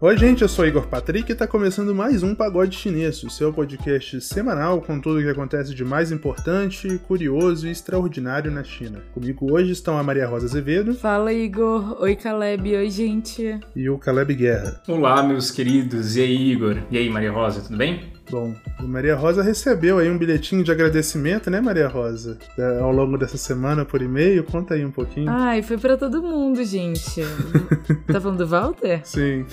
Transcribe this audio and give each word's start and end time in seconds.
Oi, 0.00 0.16
gente, 0.16 0.42
eu 0.42 0.48
sou 0.48 0.64
Igor 0.64 0.86
Patrick 0.86 1.28
e 1.28 1.32
está 1.32 1.44
começando 1.44 1.92
mais 1.92 2.22
um 2.22 2.32
Pagode 2.32 2.76
Chinês, 2.76 3.20
o 3.24 3.28
seu 3.28 3.52
podcast 3.52 4.20
semanal 4.20 4.80
com 4.80 5.00
tudo 5.00 5.18
o 5.18 5.22
que 5.22 5.28
acontece 5.28 5.74
de 5.74 5.84
mais 5.84 6.12
importante, 6.12 7.00
curioso 7.08 7.66
e 7.66 7.72
extraordinário 7.72 8.48
na 8.48 8.62
China. 8.62 9.02
Comigo 9.12 9.52
hoje 9.52 9.72
estão 9.72 9.98
a 9.98 10.02
Maria 10.04 10.28
Rosa 10.28 10.46
Azevedo. 10.46 10.94
Fala, 10.94 11.32
Igor. 11.32 12.00
Oi, 12.00 12.14
Caleb. 12.14 12.76
Oi, 12.76 12.88
gente. 12.88 13.58
E 13.74 13.90
o 13.90 13.98
Caleb 13.98 14.36
Guerra. 14.36 14.80
Olá, 14.86 15.20
meus 15.20 15.50
queridos. 15.50 16.16
E 16.16 16.20
aí, 16.20 16.52
Igor? 16.52 16.76
E 16.92 16.96
aí, 16.96 17.10
Maria 17.10 17.32
Rosa, 17.32 17.62
tudo 17.62 17.76
bem? 17.76 18.12
Bom, 18.30 18.54
Maria 18.80 19.16
Rosa 19.16 19.42
recebeu 19.42 19.98
aí 19.98 20.10
um 20.10 20.18
bilhetinho 20.18 20.62
de 20.62 20.70
agradecimento, 20.70 21.50
né, 21.50 21.60
Maria 21.60 21.88
Rosa? 21.88 22.38
É, 22.58 22.80
ao 22.80 22.92
longo 22.92 23.16
dessa 23.16 23.38
semana 23.38 23.84
por 23.84 24.02
e-mail. 24.02 24.44
Conta 24.44 24.74
aí 24.74 24.84
um 24.84 24.90
pouquinho. 24.90 25.30
Ai, 25.30 25.62
foi 25.62 25.78
para 25.78 25.96
todo 25.96 26.22
mundo, 26.22 26.62
gente. 26.64 27.22
tá 28.06 28.20
falando 28.20 28.38
do 28.38 28.46
Walter? 28.46 29.00
Sim. 29.04 29.46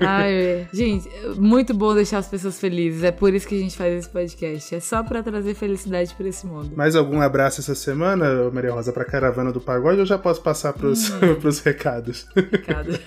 Ai, 0.00 0.66
gente, 0.72 1.08
muito 1.36 1.74
bom 1.74 1.94
deixar 1.94 2.18
as 2.18 2.28
pessoas 2.28 2.58
felizes. 2.58 3.04
É 3.04 3.12
por 3.12 3.34
isso 3.34 3.46
que 3.46 3.54
a 3.54 3.58
gente 3.58 3.76
faz 3.76 3.92
esse 3.94 4.08
podcast. 4.08 4.74
É 4.74 4.80
só 4.80 5.02
para 5.02 5.22
trazer 5.22 5.54
felicidade 5.54 6.14
para 6.14 6.28
esse 6.28 6.46
mundo. 6.46 6.72
Mais 6.74 6.96
algum 6.96 7.20
abraço 7.20 7.60
essa 7.60 7.74
semana, 7.74 8.50
Maria 8.50 8.72
Rosa, 8.72 8.92
pra 8.92 9.04
caravana 9.04 9.52
do 9.52 9.60
pagode 9.60 10.00
ou 10.00 10.06
já 10.06 10.16
posso 10.18 10.40
passar 10.42 10.72
pros, 10.72 11.10
hum. 11.10 11.34
pros 11.40 11.60
recados? 11.60 12.26
Recado. 12.34 12.98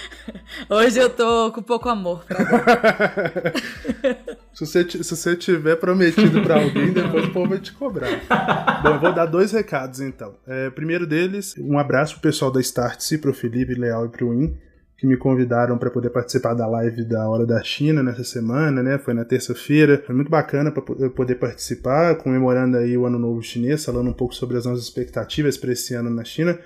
Hoje 0.68 0.98
eu 0.98 1.10
tô 1.10 1.52
com 1.52 1.62
pouco 1.62 1.88
amor 1.88 2.24
pra. 2.24 2.38
Se 4.52 4.66
você, 4.66 4.88
se 4.88 5.16
você 5.16 5.36
tiver 5.36 5.76
prometido 5.76 6.42
para 6.42 6.62
alguém, 6.62 6.92
depois 6.92 7.24
o 7.24 7.32
povo 7.32 7.50
vai 7.50 7.58
te 7.58 7.72
cobrar. 7.72 8.10
Bom, 8.82 8.94
eu 8.94 9.00
vou 9.00 9.12
dar 9.12 9.26
dois 9.26 9.52
recados 9.52 10.00
então. 10.00 10.34
É, 10.46 10.70
primeiro 10.70 11.06
deles, 11.06 11.54
um 11.58 11.78
abraço 11.78 12.14
pro 12.14 12.22
pessoal 12.22 12.50
da 12.50 12.60
Startse, 12.60 13.18
pro 13.18 13.32
Felipe 13.32 13.74
Leal 13.74 14.06
e 14.06 14.08
pro 14.08 14.30
Win, 14.30 14.56
que 14.98 15.06
me 15.06 15.16
convidaram 15.16 15.78
para 15.78 15.90
poder 15.90 16.10
participar 16.10 16.54
da 16.54 16.66
live 16.66 17.04
da 17.04 17.28
Hora 17.28 17.46
da 17.46 17.62
China 17.62 18.02
nessa 18.02 18.24
semana, 18.24 18.82
né? 18.82 18.98
Foi 18.98 19.14
na 19.14 19.24
terça-feira. 19.24 20.02
Foi 20.04 20.14
muito 20.14 20.30
bacana 20.30 20.70
para 20.70 20.82
poder 21.10 21.36
participar, 21.36 22.16
comemorando 22.16 22.76
aí 22.76 22.96
o 22.98 23.06
Ano 23.06 23.18
Novo 23.18 23.42
Chinês, 23.42 23.84
falando 23.84 24.10
um 24.10 24.12
pouco 24.12 24.34
sobre 24.34 24.58
as 24.58 24.66
nossas 24.66 24.84
expectativas 24.84 25.56
para 25.56 25.72
esse 25.72 25.94
ano 25.94 26.10
na 26.10 26.24
China. 26.24 26.58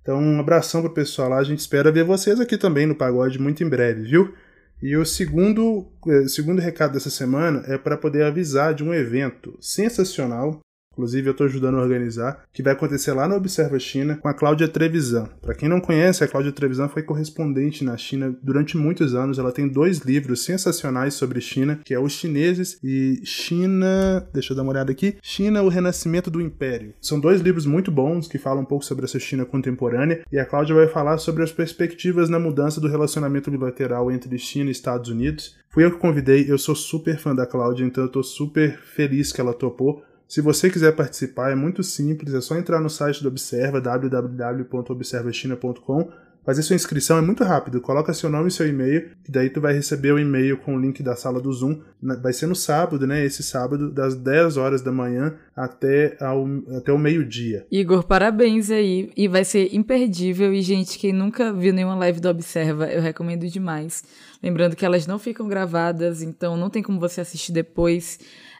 Então, 0.00 0.18
um 0.18 0.40
abração 0.40 0.82
pro 0.82 0.94
pessoal 0.94 1.28
lá. 1.28 1.38
A 1.38 1.44
gente 1.44 1.60
espera 1.60 1.92
ver 1.92 2.04
vocês 2.04 2.40
aqui 2.40 2.56
também 2.56 2.86
no 2.86 2.94
Pagode 2.94 3.38
muito 3.38 3.62
em 3.62 3.68
breve, 3.68 4.02
viu? 4.02 4.32
E 4.82 4.96
o 4.96 5.06
segundo, 5.06 5.86
eh, 6.08 6.26
segundo 6.26 6.60
recado 6.60 6.94
dessa 6.94 7.08
semana 7.08 7.62
é 7.68 7.78
para 7.78 7.96
poder 7.96 8.24
avisar 8.24 8.74
de 8.74 8.82
um 8.82 8.92
evento 8.92 9.56
sensacional 9.60 10.58
Inclusive, 10.92 11.28
eu 11.28 11.32
estou 11.32 11.46
ajudando 11.46 11.78
a 11.78 11.82
organizar, 11.82 12.44
que 12.52 12.62
vai 12.62 12.72
acontecer 12.72 13.12
lá 13.12 13.26
no 13.26 13.34
Observa 13.34 13.78
China 13.78 14.16
com 14.16 14.28
a 14.28 14.34
Cláudia 14.34 14.68
Trevisan. 14.68 15.28
Para 15.40 15.54
quem 15.54 15.68
não 15.68 15.80
conhece, 15.80 16.22
a 16.22 16.28
Cláudia 16.28 16.52
Trevisan 16.52 16.88
foi 16.88 17.02
correspondente 17.02 17.84
na 17.84 17.96
China 17.96 18.34
durante 18.42 18.76
muitos 18.76 19.14
anos. 19.14 19.38
Ela 19.38 19.52
tem 19.52 19.68
dois 19.68 20.00
livros 20.00 20.44
sensacionais 20.44 21.14
sobre 21.14 21.40
China, 21.40 21.80
que 21.84 21.94
é 21.94 21.98
Os 21.98 22.12
Chineses 22.12 22.78
e 22.82 23.20
China. 23.24 24.26
Deixa 24.32 24.52
eu 24.52 24.56
dar 24.56 24.62
uma 24.62 24.72
olhada 24.72 24.92
aqui. 24.92 25.16
China, 25.22 25.62
o 25.62 25.68
Renascimento 25.68 26.30
do 26.30 26.40
Império. 26.40 26.94
São 27.00 27.18
dois 27.18 27.40
livros 27.40 27.66
muito 27.66 27.90
bons 27.90 28.28
que 28.28 28.38
falam 28.38 28.62
um 28.62 28.66
pouco 28.66 28.84
sobre 28.84 29.04
essa 29.04 29.18
China 29.18 29.44
contemporânea. 29.44 30.22
E 30.30 30.38
a 30.38 30.46
Cláudia 30.46 30.74
vai 30.74 30.88
falar 30.88 31.18
sobre 31.18 31.42
as 31.42 31.52
perspectivas 31.52 32.28
na 32.28 32.38
mudança 32.38 32.80
do 32.80 32.88
relacionamento 32.88 33.50
bilateral 33.50 34.10
entre 34.10 34.38
China 34.38 34.68
e 34.68 34.72
Estados 34.72 35.10
Unidos. 35.10 35.56
Fui 35.70 35.84
eu 35.84 35.90
que 35.90 35.98
convidei, 35.98 36.50
eu 36.50 36.58
sou 36.58 36.74
super 36.74 37.18
fã 37.18 37.34
da 37.34 37.46
Cláudia, 37.46 37.84
então 37.86 38.04
eu 38.04 38.10
tô 38.10 38.22
super 38.22 38.78
feliz 38.78 39.32
que 39.32 39.40
ela 39.40 39.54
topou. 39.54 40.02
Se 40.32 40.40
você 40.40 40.70
quiser 40.70 40.96
participar, 40.96 41.50
é 41.50 41.54
muito 41.54 41.82
simples, 41.82 42.32
é 42.32 42.40
só 42.40 42.56
entrar 42.56 42.80
no 42.80 42.88
site 42.88 43.22
do 43.22 43.28
Observa, 43.28 43.82
www.observachina.com, 43.82 46.08
fazer 46.42 46.62
sua 46.62 46.74
inscrição, 46.74 47.18
é 47.18 47.20
muito 47.20 47.44
rápido, 47.44 47.82
coloca 47.82 48.14
seu 48.14 48.30
nome 48.30 48.48
e 48.48 48.50
seu 48.50 48.66
e-mail, 48.66 49.10
que 49.22 49.30
daí 49.30 49.50
tu 49.50 49.60
vai 49.60 49.74
receber 49.74 50.10
o 50.10 50.18
e-mail 50.18 50.56
com 50.56 50.74
o 50.74 50.80
link 50.80 51.02
da 51.02 51.14
sala 51.14 51.38
do 51.38 51.52
Zoom. 51.52 51.82
Vai 52.22 52.32
ser 52.32 52.46
no 52.46 52.56
sábado, 52.56 53.06
né? 53.06 53.22
Esse 53.22 53.42
sábado, 53.42 53.90
das 53.90 54.14
10 54.14 54.56
horas 54.56 54.80
da 54.80 54.90
manhã 54.90 55.34
até, 55.54 56.16
ao, 56.18 56.46
até 56.78 56.90
o 56.90 56.98
meio-dia. 56.98 57.66
Igor, 57.70 58.02
parabéns 58.02 58.70
aí. 58.70 59.12
E 59.14 59.28
vai 59.28 59.44
ser 59.44 59.74
imperdível. 59.74 60.54
E, 60.54 60.62
gente, 60.62 60.98
quem 60.98 61.12
nunca 61.12 61.52
viu 61.52 61.74
nenhuma 61.74 61.96
live 61.96 62.20
do 62.20 62.30
Observa, 62.30 62.86
eu 62.86 63.02
recomendo 63.02 63.46
demais. 63.46 64.02
Lembrando 64.42 64.76
que 64.76 64.86
elas 64.86 65.06
não 65.06 65.18
ficam 65.18 65.46
gravadas, 65.46 66.22
então 66.22 66.56
não 66.56 66.70
tem 66.70 66.82
como 66.82 66.98
você 66.98 67.20
assistir 67.20 67.52
depois. 67.52 68.18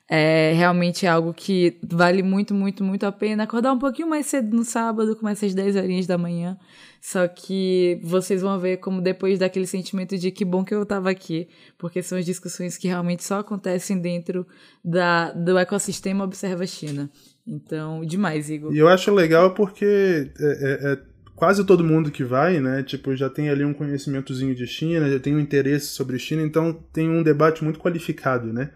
É 0.09 0.53
realmente 0.53 1.07
algo 1.07 1.33
que 1.33 1.79
vale 1.89 2.23
muito, 2.23 2.53
muito, 2.53 2.85
muito 2.85 3.07
a 3.07 3.13
pena. 3.13 3.45
Acordar 3.45 3.73
um 3.73 3.79
pouquinho 3.79 4.09
mais 4.09 4.27
cedo 4.27 4.55
no 4.55 4.65
sábado, 4.65 5.17
começa 5.17 5.47
às 5.47 5.55
10 5.55 5.77
horinhas 5.77 6.07
da 6.07 6.19
manhã. 6.19 6.59
Só 7.01 7.27
que 7.27 7.99
vocês 8.03 8.43
vão 8.43 8.59
ver 8.61 8.77
como 8.77 9.01
depois 9.01 9.39
daquele 9.39 9.67
sentimento 9.67 10.17
de 10.17 10.31
que 10.31 10.45
bom 10.45 10.65
que 10.65 10.75
eu 10.75 10.83
estava 10.83 11.11
aqui, 11.11 11.49
porque 11.77 12.03
são 12.03 12.19
as 12.19 12.25
discussões 12.25 12.77
que 12.77 12.87
realmente 12.87 13.25
só 13.25 13.41
acontecem 13.41 13.99
dentro 13.99 14.47
da, 14.85 15.33
do 15.33 15.59
ecossistema 15.59 16.25
Observa 16.25 16.67
China. 16.67 17.11
Então, 17.47 18.05
demais, 18.05 18.51
Igor. 18.51 18.73
E 18.73 18.79
eu 18.79 18.89
acho 18.89 19.13
legal 19.13 19.53
porque 19.55 20.31
é, 20.39 20.45
é, 20.45 20.93
é 20.93 20.99
quase 21.35 21.65
todo 21.65 21.83
mundo 21.83 22.13
que 22.13 22.23
vai, 22.23 22.61
né, 22.61 22.85
tipo, 22.85 23.17
já 23.17 23.29
tem 23.29 23.51
ali 23.51 23.65
um 23.65 23.75
conhecimentozinho 23.75 24.55
de 24.55 24.65
China, 24.65 25.11
já 25.11 25.19
tem 25.19 25.35
um 25.35 25.41
interesse 25.41 25.87
sobre 25.87 26.19
China, 26.19 26.43
então 26.43 26.73
tem 26.93 27.11
um 27.11 27.21
debate 27.21 27.65
muito 27.65 27.81
qualificado, 27.81 28.53
né? 28.53 28.71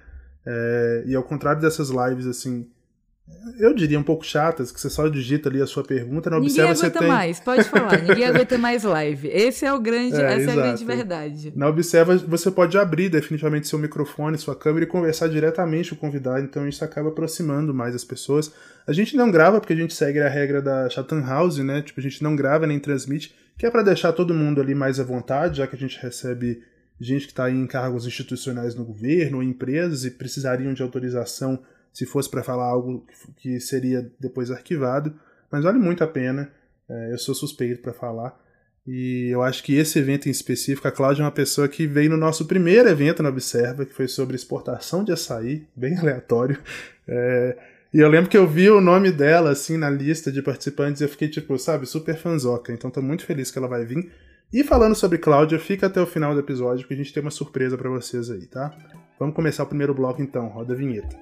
É, 0.47 1.05
e 1.07 1.15
ao 1.15 1.23
contrário 1.23 1.61
dessas 1.61 1.91
lives, 1.91 2.27
assim, 2.27 2.67
eu 3.59 3.75
diria 3.75 3.99
um 3.99 4.03
pouco 4.03 4.25
chatas, 4.25 4.71
que 4.71 4.81
você 4.81 4.89
só 4.89 5.09
digita 5.09 5.49
ali 5.49 5.61
a 5.61 5.67
sua 5.67 5.83
pergunta, 5.83 6.31
não 6.31 6.39
ninguém 6.39 6.65
observa 6.65 6.75
você 6.75 6.91
tem... 6.91 7.09
mais, 7.09 7.41
pode 7.41 7.65
falar, 7.65 8.01
ninguém 8.01 8.25
aguenta 8.27 8.57
mais 8.57 8.85
live. 8.85 9.29
Esse 9.29 9.65
é 9.65 9.73
o 9.73 9.81
grande, 9.81 10.15
é, 10.15 10.25
essa 10.25 10.37
exato. 10.37 10.59
é 10.59 10.63
a 10.63 10.67
grande 10.67 10.85
verdade. 10.85 11.53
Na 11.57 11.69
Observa, 11.69 12.17
você 12.17 12.51
pode 12.51 12.79
abrir 12.79 13.09
definitivamente 13.09 13.67
seu 13.67 13.79
microfone, 13.79 14.39
sua 14.39 14.55
câmera 14.55 14.85
e 14.85 14.89
conversar 14.89 15.29
diretamente 15.29 15.91
com 15.91 15.97
o 15.97 15.99
convidado, 15.99 16.45
então 16.45 16.69
isso 16.69 16.85
acaba 16.85 17.09
aproximando 17.09 17.75
mais 17.75 17.95
as 17.95 18.05
pessoas. 18.05 18.53
A 18.87 18.93
gente 18.93 19.17
não 19.17 19.31
grava 19.31 19.59
porque 19.59 19.73
a 19.73 19.77
gente 19.77 19.95
segue 19.95 20.21
a 20.21 20.29
regra 20.29 20.63
da 20.63 20.89
Chatham 20.89 21.25
House, 21.27 21.59
né? 21.59 21.83
Tipo, 21.83 21.99
a 21.99 22.03
gente 22.03 22.23
não 22.23 22.37
grava 22.37 22.67
nem 22.67 22.79
transmite, 22.79 23.35
que 23.59 23.67
é 23.67 23.71
para 23.71 23.83
deixar 23.83 24.13
todo 24.13 24.35
mundo 24.35 24.61
ali 24.61 24.75
mais 24.75 25.01
à 25.01 25.05
vontade, 25.05 25.59
já 25.59 25.67
que 25.67 25.75
a 25.75 25.79
gente 25.79 26.01
recebe 26.01 26.63
gente 27.01 27.27
que 27.27 27.33
está 27.33 27.51
em 27.51 27.67
cargos 27.67 28.07
institucionais 28.07 28.75
no 28.75 28.85
governo 28.85 29.39
ou 29.39 29.43
empresas 29.43 30.05
e 30.05 30.11
precisariam 30.11 30.73
de 30.73 30.83
autorização 30.83 31.63
se 31.93 32.05
fosse 32.05 32.29
para 32.29 32.43
falar 32.43 32.67
algo 32.67 33.07
que 33.37 33.59
seria 33.61 34.11
depois 34.21 34.51
arquivado. 34.51 35.15
Mas 35.51 35.65
vale 35.65 35.79
muito 35.79 36.05
a 36.05 36.07
pena, 36.07 36.51
é, 36.89 37.13
eu 37.13 37.19
sou 37.19 37.35
suspeito 37.35 37.81
para 37.81 37.93
falar. 37.93 38.39
E 38.87 39.29
eu 39.31 39.43
acho 39.43 39.65
que 39.65 39.75
esse 39.75 39.99
evento 39.99 40.29
em 40.29 40.31
específico, 40.31 40.87
a 40.87 40.93
Cláudia 40.93 41.23
é 41.23 41.25
uma 41.25 41.33
pessoa 41.33 41.67
que 41.67 41.87
veio 41.87 42.11
no 42.11 42.17
nosso 42.17 42.47
primeiro 42.47 42.89
evento 42.89 43.23
na 43.23 43.31
Observa, 43.31 43.85
que 43.85 43.93
foi 43.93 44.07
sobre 44.07 44.37
exportação 44.37 45.03
de 45.03 45.11
açaí, 45.11 45.67
bem 45.75 45.97
aleatório. 45.99 46.59
É, 47.09 47.57
e 47.93 47.99
eu 47.99 48.09
lembro 48.09 48.31
que 48.31 48.37
eu 48.37 48.47
vi 48.47 48.71
o 48.71 48.81
nome 48.81 49.11
dela, 49.11 49.51
assim, 49.51 49.77
na 49.77 49.91
lista 49.91 50.31
de 50.31 50.43
participantes, 50.43 51.01
e 51.01 51.05
eu 51.05 51.09
fiquei, 51.09 51.29
tipo, 51.29 51.59
sabe, 51.59 51.87
super 51.87 52.17
fanzoca. 52.17 52.73
Então 52.73 52.91
tô 52.91 53.03
muito 53.03 53.25
feliz 53.25 53.51
que 53.51 53.59
ela 53.59 53.69
vai 53.69 53.85
vir. 53.85 54.11
E 54.53 54.63
falando 54.63 54.95
sobre 54.95 55.19
Cláudia, 55.19 55.59
fica 55.59 55.89
até 55.89 56.01
o 56.01 56.07
final 56.07 56.33
do 56.33 56.39
episódio, 56.39 56.83
porque 56.83 56.95
a 56.95 56.97
gente 56.97 57.13
tem 57.13 57.21
uma 57.21 57.33
surpresa 57.33 57.77
para 57.77 57.91
vocês 57.91 58.31
aí, 58.31 58.47
tá? 58.47 58.73
Vamos 59.19 59.35
começar 59.35 59.65
o 59.65 59.67
primeiro 59.67 59.93
bloco 59.93 60.23
então, 60.23 60.47
roda 60.47 60.73
a 60.73 60.77
vinheta. 60.77 61.17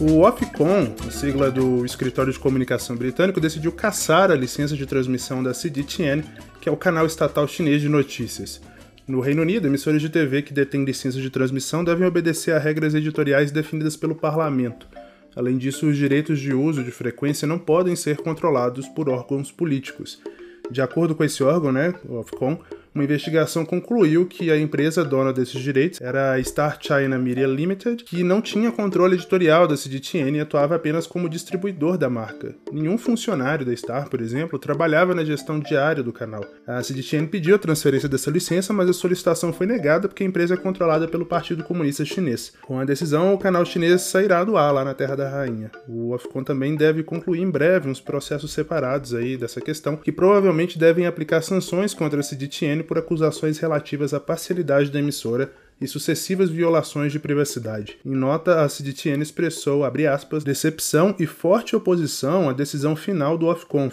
O 0.00 0.22
Ofcom, 0.22 0.96
sigla 1.10 1.50
do 1.50 1.84
Escritório 1.84 2.32
de 2.32 2.38
Comunicação 2.38 2.96
Britânico, 2.96 3.38
decidiu 3.38 3.70
caçar 3.70 4.30
a 4.30 4.34
licença 4.34 4.74
de 4.74 4.86
transmissão 4.86 5.42
da 5.42 5.52
CGTN, 5.52 6.24
que 6.58 6.70
é 6.70 6.72
o 6.72 6.76
canal 6.76 7.04
estatal 7.04 7.46
chinês 7.46 7.82
de 7.82 7.88
notícias. 7.88 8.62
No 9.06 9.20
Reino 9.20 9.42
Unido, 9.42 9.66
emissoras 9.66 10.00
de 10.00 10.08
TV 10.08 10.40
que 10.40 10.54
detêm 10.54 10.86
licenças 10.86 11.20
de 11.20 11.28
transmissão 11.28 11.84
devem 11.84 12.08
obedecer 12.08 12.54
a 12.54 12.58
regras 12.58 12.94
editoriais 12.94 13.50
definidas 13.50 13.94
pelo 13.94 14.14
parlamento. 14.14 14.88
Além 15.34 15.56
disso, 15.56 15.86
os 15.86 15.96
direitos 15.96 16.38
de 16.38 16.52
uso 16.52 16.84
de 16.84 16.90
frequência 16.90 17.48
não 17.48 17.58
podem 17.58 17.96
ser 17.96 18.18
controlados 18.18 18.86
por 18.88 19.08
órgãos 19.08 19.50
políticos. 19.50 20.20
De 20.70 20.80
acordo 20.80 21.14
com 21.14 21.24
esse 21.24 21.42
órgão, 21.42 21.72
né, 21.72 21.94
o 22.08 22.16
Ofcom, 22.16 22.58
uma 22.94 23.04
investigação 23.04 23.64
concluiu 23.64 24.26
que 24.26 24.50
a 24.50 24.58
empresa 24.58 25.04
dona 25.04 25.32
desses 25.32 25.60
direitos 25.60 26.00
era 26.00 26.34
a 26.34 26.44
Star 26.44 26.78
China 26.80 27.18
Media 27.18 27.46
Limited, 27.46 28.04
que 28.04 28.22
não 28.22 28.42
tinha 28.42 28.70
controle 28.70 29.14
editorial 29.14 29.66
da 29.66 29.76
CGTN 29.76 30.36
e 30.36 30.40
atuava 30.40 30.76
apenas 30.76 31.06
como 31.06 31.28
distribuidor 31.28 31.96
da 31.96 32.10
marca. 32.10 32.54
Nenhum 32.70 32.98
funcionário 32.98 33.64
da 33.64 33.74
Star, 33.74 34.10
por 34.10 34.20
exemplo, 34.20 34.58
trabalhava 34.58 35.14
na 35.14 35.24
gestão 35.24 35.58
diária 35.58 36.02
do 36.02 36.12
canal. 36.12 36.44
A 36.66 36.80
CGTN 36.82 37.28
pediu 37.28 37.54
a 37.54 37.58
transferência 37.58 38.08
dessa 38.08 38.30
licença, 38.30 38.72
mas 38.72 38.88
a 38.90 38.92
solicitação 38.92 39.52
foi 39.52 39.66
negada 39.66 40.06
porque 40.06 40.22
a 40.22 40.26
empresa 40.26 40.54
é 40.54 40.56
controlada 40.56 41.08
pelo 41.08 41.24
Partido 41.24 41.64
Comunista 41.64 42.04
Chinês. 42.04 42.52
Com 42.62 42.78
a 42.78 42.84
decisão, 42.84 43.32
o 43.32 43.38
canal 43.38 43.64
chinês 43.64 44.02
sairá 44.02 44.44
do 44.44 44.56
ar 44.56 44.70
lá 44.70 44.84
na 44.84 44.94
Terra 44.94 45.16
da 45.16 45.30
Rainha. 45.30 45.70
O 45.88 46.12
Ofcom 46.12 46.44
também 46.44 46.76
deve 46.76 47.02
concluir 47.02 47.40
em 47.40 47.50
breve 47.50 47.88
uns 47.88 48.00
processos 48.00 48.52
separados 48.52 49.14
aí 49.14 49.36
dessa 49.36 49.60
questão, 49.60 49.96
que 49.96 50.12
provavelmente 50.12 50.78
devem 50.78 51.06
aplicar 51.06 51.40
sanções 51.42 51.94
contra 51.94 52.20
a 52.20 52.22
Por 52.82 52.98
acusações 52.98 53.58
relativas 53.58 54.12
à 54.12 54.20
parcialidade 54.20 54.90
da 54.90 54.98
emissora 54.98 55.52
e 55.80 55.86
sucessivas 55.86 56.50
violações 56.50 57.12
de 57.12 57.18
privacidade. 57.18 57.98
Em 58.04 58.14
nota, 58.14 58.62
a 58.62 58.68
CDTN 58.68 59.22
expressou, 59.22 59.84
aspas, 59.84 60.44
decepção 60.44 61.14
e 61.18 61.26
forte 61.26 61.74
oposição 61.74 62.48
à 62.48 62.52
decisão 62.52 62.94
final 62.94 63.36
do 63.36 63.46
Ofcom. 63.46 63.90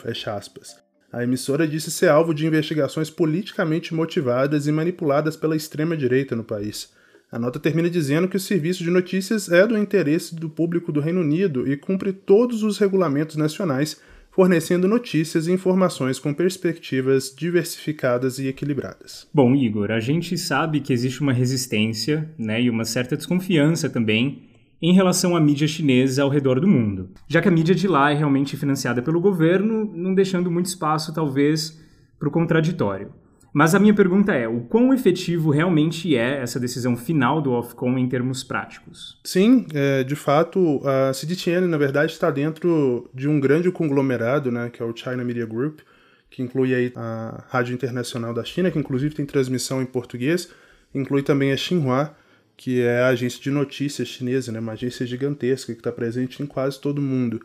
A 1.12 1.24
emissora 1.24 1.68
disse 1.68 1.90
ser 1.90 2.10
alvo 2.10 2.34
de 2.34 2.46
investigações 2.46 3.10
politicamente 3.10 3.96
motivadas 3.96 4.68
e 4.68 4.72
manipuladas 4.72 5.36
pela 5.36 5.56
extrema-direita 5.56 6.36
no 6.36 6.44
país. 6.44 6.92
A 7.32 7.38
nota 7.38 7.60
termina 7.60 7.90
dizendo 7.90 8.28
que 8.28 8.38
o 8.38 8.40
serviço 8.40 8.84
de 8.84 8.90
notícias 8.90 9.52
é 9.52 9.66
do 9.66 9.78
interesse 9.78 10.36
do 10.36 10.50
público 10.50 10.92
do 10.92 11.00
Reino 11.00 11.22
Unido 11.22 11.72
e 11.72 11.78
cumpre 11.78 12.12
todos 12.14 12.64
os 12.64 12.78
regulamentos 12.78 13.36
nacionais, 13.36 14.00
fornecendo 14.40 14.88
notícias 14.88 15.48
e 15.48 15.52
informações 15.52 16.18
com 16.18 16.34
perspectivas 16.34 17.36
diversificadas 17.38 18.40
e 18.40 18.48
equilibradas. 18.48 19.28
Bom, 19.34 19.54
Igor, 19.54 19.92
a 19.92 20.00
gente 20.00 20.38
sabe 20.38 20.80
que 20.80 20.94
existe 20.94 21.20
uma 21.20 21.34
resistência 21.34 22.34
né, 22.38 22.62
e 22.62 22.70
uma 22.70 22.86
certa 22.86 23.18
desconfiança 23.18 23.90
também 23.90 24.44
em 24.82 24.94
relação 24.94 25.36
à 25.36 25.42
mídia 25.42 25.68
chinesa 25.68 26.24
ao 26.24 26.30
redor 26.30 26.62
do 26.62 26.70
mundo, 26.70 27.10
já 27.28 27.42
que 27.42 27.50
a 27.50 27.52
mídia 27.52 27.76
de 27.76 27.86
lá 27.86 28.12
é 28.12 28.16
realmente 28.16 28.56
financiada 28.56 29.02
pelo 29.02 29.20
governo, 29.20 29.92
não 29.94 30.16
deixando 30.16 30.50
muito 30.50 30.68
espaço, 30.68 31.14
talvez, 31.14 31.78
para 32.18 32.30
o 32.30 32.32
contraditório. 32.32 33.12
Mas 33.54 33.74
a 33.74 33.80
minha 33.80 33.94
pergunta 33.94 34.34
é: 34.34 34.48
o 34.48 34.62
quão 34.62 34.94
efetivo 34.94 35.50
realmente 35.50 36.16
é 36.16 36.42
essa 36.42 36.60
decisão 36.60 36.96
final 36.96 37.42
do 37.42 37.52
Ofcom 37.52 37.98
em 37.98 38.08
termos 38.08 38.44
práticos? 38.44 39.18
Sim, 39.24 39.66
é, 39.74 40.04
de 40.04 40.16
fato, 40.16 40.82
a 40.86 41.14
CDTN, 41.14 41.68
na 41.68 41.78
verdade, 41.78 42.12
está 42.12 42.30
dentro 42.30 43.10
de 43.14 43.28
um 43.28 43.40
grande 43.40 43.72
conglomerado, 43.72 44.52
né, 44.52 44.70
que 44.70 44.82
é 44.82 44.86
o 44.86 44.96
China 44.96 45.24
Media 45.24 45.46
Group, 45.46 45.80
que 46.30 46.44
inclui 46.44 46.74
aí 46.76 46.92
a 46.96 47.44
Rádio 47.50 47.74
Internacional 47.74 48.34
da 48.34 48.44
China, 48.44 48.70
que 48.70 48.80
inclusive 48.80 49.16
tem 49.16 49.26
transmissão 49.26 49.82
em 49.82 49.86
português, 49.86 50.50
inclui 50.94 51.24
também 51.24 51.52
a 51.52 51.58
Xinhua, 51.58 52.16
que 52.56 52.82
é 52.82 53.02
a 53.02 53.08
agência 53.08 53.42
de 53.42 53.50
notícias 53.50 54.08
chinesa, 54.08 54.52
né, 54.52 54.60
uma 54.60 54.74
agência 54.74 55.06
gigantesca 55.06 55.74
que 55.74 55.80
está 55.80 55.92
presente 55.92 56.44
em 56.44 56.46
quase 56.46 56.80
todo 56.80 57.02
mundo. 57.02 57.42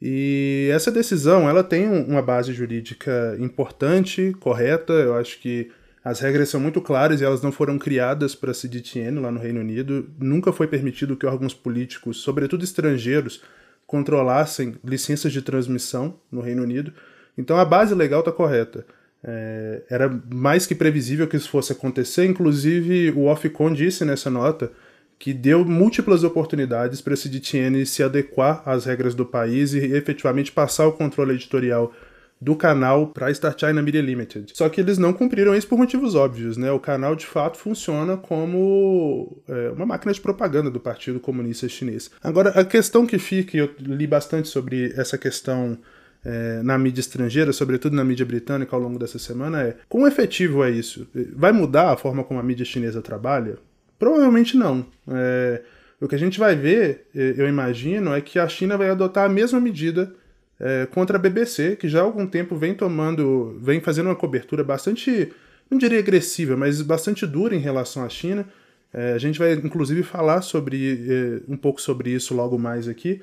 E 0.00 0.70
essa 0.72 0.92
decisão, 0.92 1.48
ela 1.48 1.64
tem 1.64 1.88
uma 1.88 2.22
base 2.22 2.52
jurídica 2.52 3.36
importante, 3.40 4.34
correta. 4.38 4.92
Eu 4.92 5.14
acho 5.14 5.40
que 5.40 5.70
as 6.04 6.20
regras 6.20 6.48
são 6.48 6.60
muito 6.60 6.80
claras 6.80 7.20
e 7.20 7.24
elas 7.24 7.42
não 7.42 7.50
foram 7.50 7.78
criadas 7.78 8.34
para 8.34 8.52
a 8.52 8.54
CDTN 8.54 9.18
lá 9.20 9.30
no 9.30 9.40
Reino 9.40 9.60
Unido. 9.60 10.08
Nunca 10.18 10.52
foi 10.52 10.68
permitido 10.68 11.16
que 11.16 11.26
órgãos 11.26 11.52
políticos, 11.52 12.18
sobretudo 12.18 12.62
estrangeiros, 12.62 13.42
controlassem 13.86 14.76
licenças 14.84 15.32
de 15.32 15.42
transmissão 15.42 16.18
no 16.30 16.40
Reino 16.40 16.62
Unido. 16.62 16.92
Então 17.36 17.56
a 17.56 17.64
base 17.64 17.94
legal 17.94 18.20
está 18.20 18.30
correta. 18.30 18.86
É, 19.22 19.82
era 19.90 20.22
mais 20.32 20.64
que 20.64 20.74
previsível 20.74 21.26
que 21.26 21.36
isso 21.36 21.50
fosse 21.50 21.72
acontecer. 21.72 22.24
Inclusive, 22.24 23.10
o 23.10 23.26
Ofcom 23.26 23.72
disse 23.72 24.04
nessa 24.04 24.30
nota 24.30 24.70
que 25.18 25.34
deu 25.34 25.64
múltiplas 25.64 26.22
oportunidades 26.22 27.00
para 27.00 27.14
a 27.14 27.16
CDTN 27.16 27.84
se 27.84 28.02
adequar 28.02 28.62
às 28.64 28.84
regras 28.84 29.14
do 29.14 29.26
país 29.26 29.74
e 29.74 29.78
efetivamente 29.78 30.52
passar 30.52 30.86
o 30.86 30.92
controle 30.92 31.34
editorial 31.34 31.92
do 32.40 32.54
canal 32.54 33.08
para 33.08 33.34
Star 33.34 33.54
China 33.58 33.82
Media 33.82 34.00
Limited. 34.00 34.52
Só 34.54 34.68
que 34.68 34.80
eles 34.80 34.96
não 34.96 35.12
cumpriram 35.12 35.56
isso 35.56 35.66
por 35.66 35.76
motivos 35.76 36.14
óbvios, 36.14 36.56
né? 36.56 36.70
O 36.70 36.78
canal 36.78 37.16
de 37.16 37.26
fato 37.26 37.58
funciona 37.58 38.16
como 38.16 39.42
é, 39.48 39.70
uma 39.70 39.84
máquina 39.84 40.12
de 40.12 40.20
propaganda 40.20 40.70
do 40.70 40.78
Partido 40.78 41.18
Comunista 41.18 41.68
Chinês. 41.68 42.10
Agora, 42.22 42.50
a 42.50 42.64
questão 42.64 43.04
que 43.04 43.18
fica, 43.18 43.56
e 43.56 43.60
eu 43.60 43.74
li 43.80 44.06
bastante 44.06 44.46
sobre 44.46 44.92
essa 44.96 45.18
questão 45.18 45.76
é, 46.24 46.62
na 46.62 46.78
mídia 46.78 47.00
estrangeira, 47.00 47.52
sobretudo 47.52 47.96
na 47.96 48.04
mídia 48.04 48.24
britânica 48.24 48.74
ao 48.74 48.80
longo 48.80 49.00
dessa 49.00 49.18
semana, 49.18 49.62
é 49.62 49.76
quão 49.88 50.06
efetivo 50.06 50.62
é 50.62 50.70
isso? 50.70 51.08
Vai 51.34 51.50
mudar 51.50 51.92
a 51.92 51.96
forma 51.96 52.22
como 52.22 52.38
a 52.38 52.42
mídia 52.42 52.64
chinesa 52.64 53.02
trabalha? 53.02 53.58
Provavelmente 53.98 54.56
não. 54.56 54.86
É, 55.08 55.62
o 56.00 56.06
que 56.06 56.14
a 56.14 56.18
gente 56.18 56.38
vai 56.38 56.54
ver, 56.54 57.06
eu 57.12 57.48
imagino, 57.48 58.14
é 58.14 58.20
que 58.20 58.38
a 58.38 58.48
China 58.48 58.76
vai 58.76 58.88
adotar 58.88 59.24
a 59.24 59.28
mesma 59.28 59.60
medida 59.60 60.14
é, 60.60 60.86
contra 60.86 61.16
a 61.16 61.20
BBC, 61.20 61.76
que 61.76 61.88
já 61.88 62.00
há 62.00 62.02
algum 62.02 62.26
tempo 62.26 62.56
vem 62.56 62.74
tomando, 62.74 63.58
vem 63.60 63.80
fazendo 63.80 64.06
uma 64.06 64.16
cobertura 64.16 64.64
bastante, 64.64 65.32
não 65.70 65.78
diria 65.78 65.98
agressiva, 65.98 66.56
mas 66.56 66.82
bastante 66.82 67.26
dura 67.26 67.54
em 67.54 67.60
relação 67.60 68.04
à 68.04 68.08
China. 68.08 68.46
É, 68.92 69.12
a 69.12 69.18
gente 69.18 69.38
vai 69.38 69.52
inclusive 69.52 70.02
falar 70.02 70.42
sobre 70.42 71.06
é, 71.08 71.52
um 71.52 71.56
pouco 71.56 71.80
sobre 71.80 72.10
isso 72.10 72.34
logo 72.34 72.58
mais 72.58 72.88
aqui. 72.88 73.20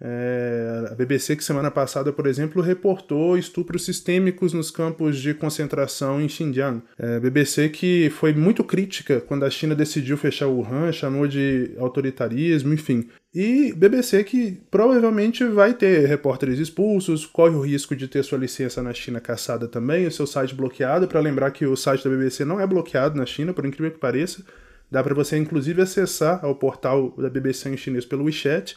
É, 0.00 0.88
a 0.90 0.94
BBC, 0.94 1.36
que 1.36 1.44
semana 1.44 1.70
passada, 1.70 2.12
por 2.12 2.26
exemplo, 2.26 2.60
reportou 2.60 3.38
estupros 3.38 3.84
sistêmicos 3.84 4.52
nos 4.52 4.70
campos 4.70 5.18
de 5.18 5.32
concentração 5.32 6.20
em 6.20 6.28
Xinjiang. 6.28 6.82
É, 6.98 7.18
BBC 7.18 7.70
que 7.70 8.10
foi 8.10 8.34
muito 8.34 8.62
crítica 8.62 9.20
quando 9.20 9.44
a 9.44 9.50
China 9.50 9.74
decidiu 9.74 10.16
fechar 10.18 10.48
Wuhan, 10.48 10.92
chamou 10.92 11.26
de 11.26 11.72
autoritarismo, 11.78 12.74
enfim. 12.74 13.08
E 13.34 13.72
BBC 13.74 14.24
que 14.24 14.60
provavelmente 14.70 15.44
vai 15.44 15.74
ter 15.74 16.06
repórteres 16.06 16.58
expulsos, 16.58 17.24
corre 17.24 17.54
o 17.54 17.60
risco 17.60 17.96
de 17.96 18.08
ter 18.08 18.22
sua 18.22 18.38
licença 18.38 18.82
na 18.82 18.92
China 18.92 19.20
caçada 19.20 19.66
também, 19.66 20.06
o 20.06 20.10
seu 20.10 20.26
site 20.26 20.54
bloqueado. 20.54 21.08
Para 21.08 21.20
lembrar 21.20 21.50
que 21.50 21.66
o 21.66 21.76
site 21.76 22.04
da 22.04 22.10
BBC 22.10 22.44
não 22.44 22.60
é 22.60 22.66
bloqueado 22.66 23.16
na 23.16 23.26
China, 23.26 23.52
por 23.52 23.64
incrível 23.64 23.90
que 23.90 23.98
pareça. 23.98 24.42
Dá 24.90 25.02
para 25.02 25.14
você, 25.14 25.36
inclusive, 25.36 25.82
acessar 25.82 26.44
ao 26.44 26.54
portal 26.54 27.14
da 27.18 27.28
BBC 27.28 27.68
em 27.68 27.76
chinês 27.76 28.04
pelo 28.04 28.24
WeChat. 28.24 28.76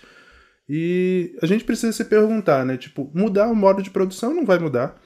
E 0.70 1.36
a 1.42 1.48
gente 1.48 1.64
precisa 1.64 1.92
se 1.92 2.06
perguntar, 2.06 2.64
né? 2.64 2.78
Tipo, 2.78 3.10
mudar 3.14 3.48
o 3.48 3.56
modo 3.56 3.82
de 3.82 3.90
produção 3.90 4.34
não 4.34 4.46
vai 4.46 4.60
mudar. 4.60 5.02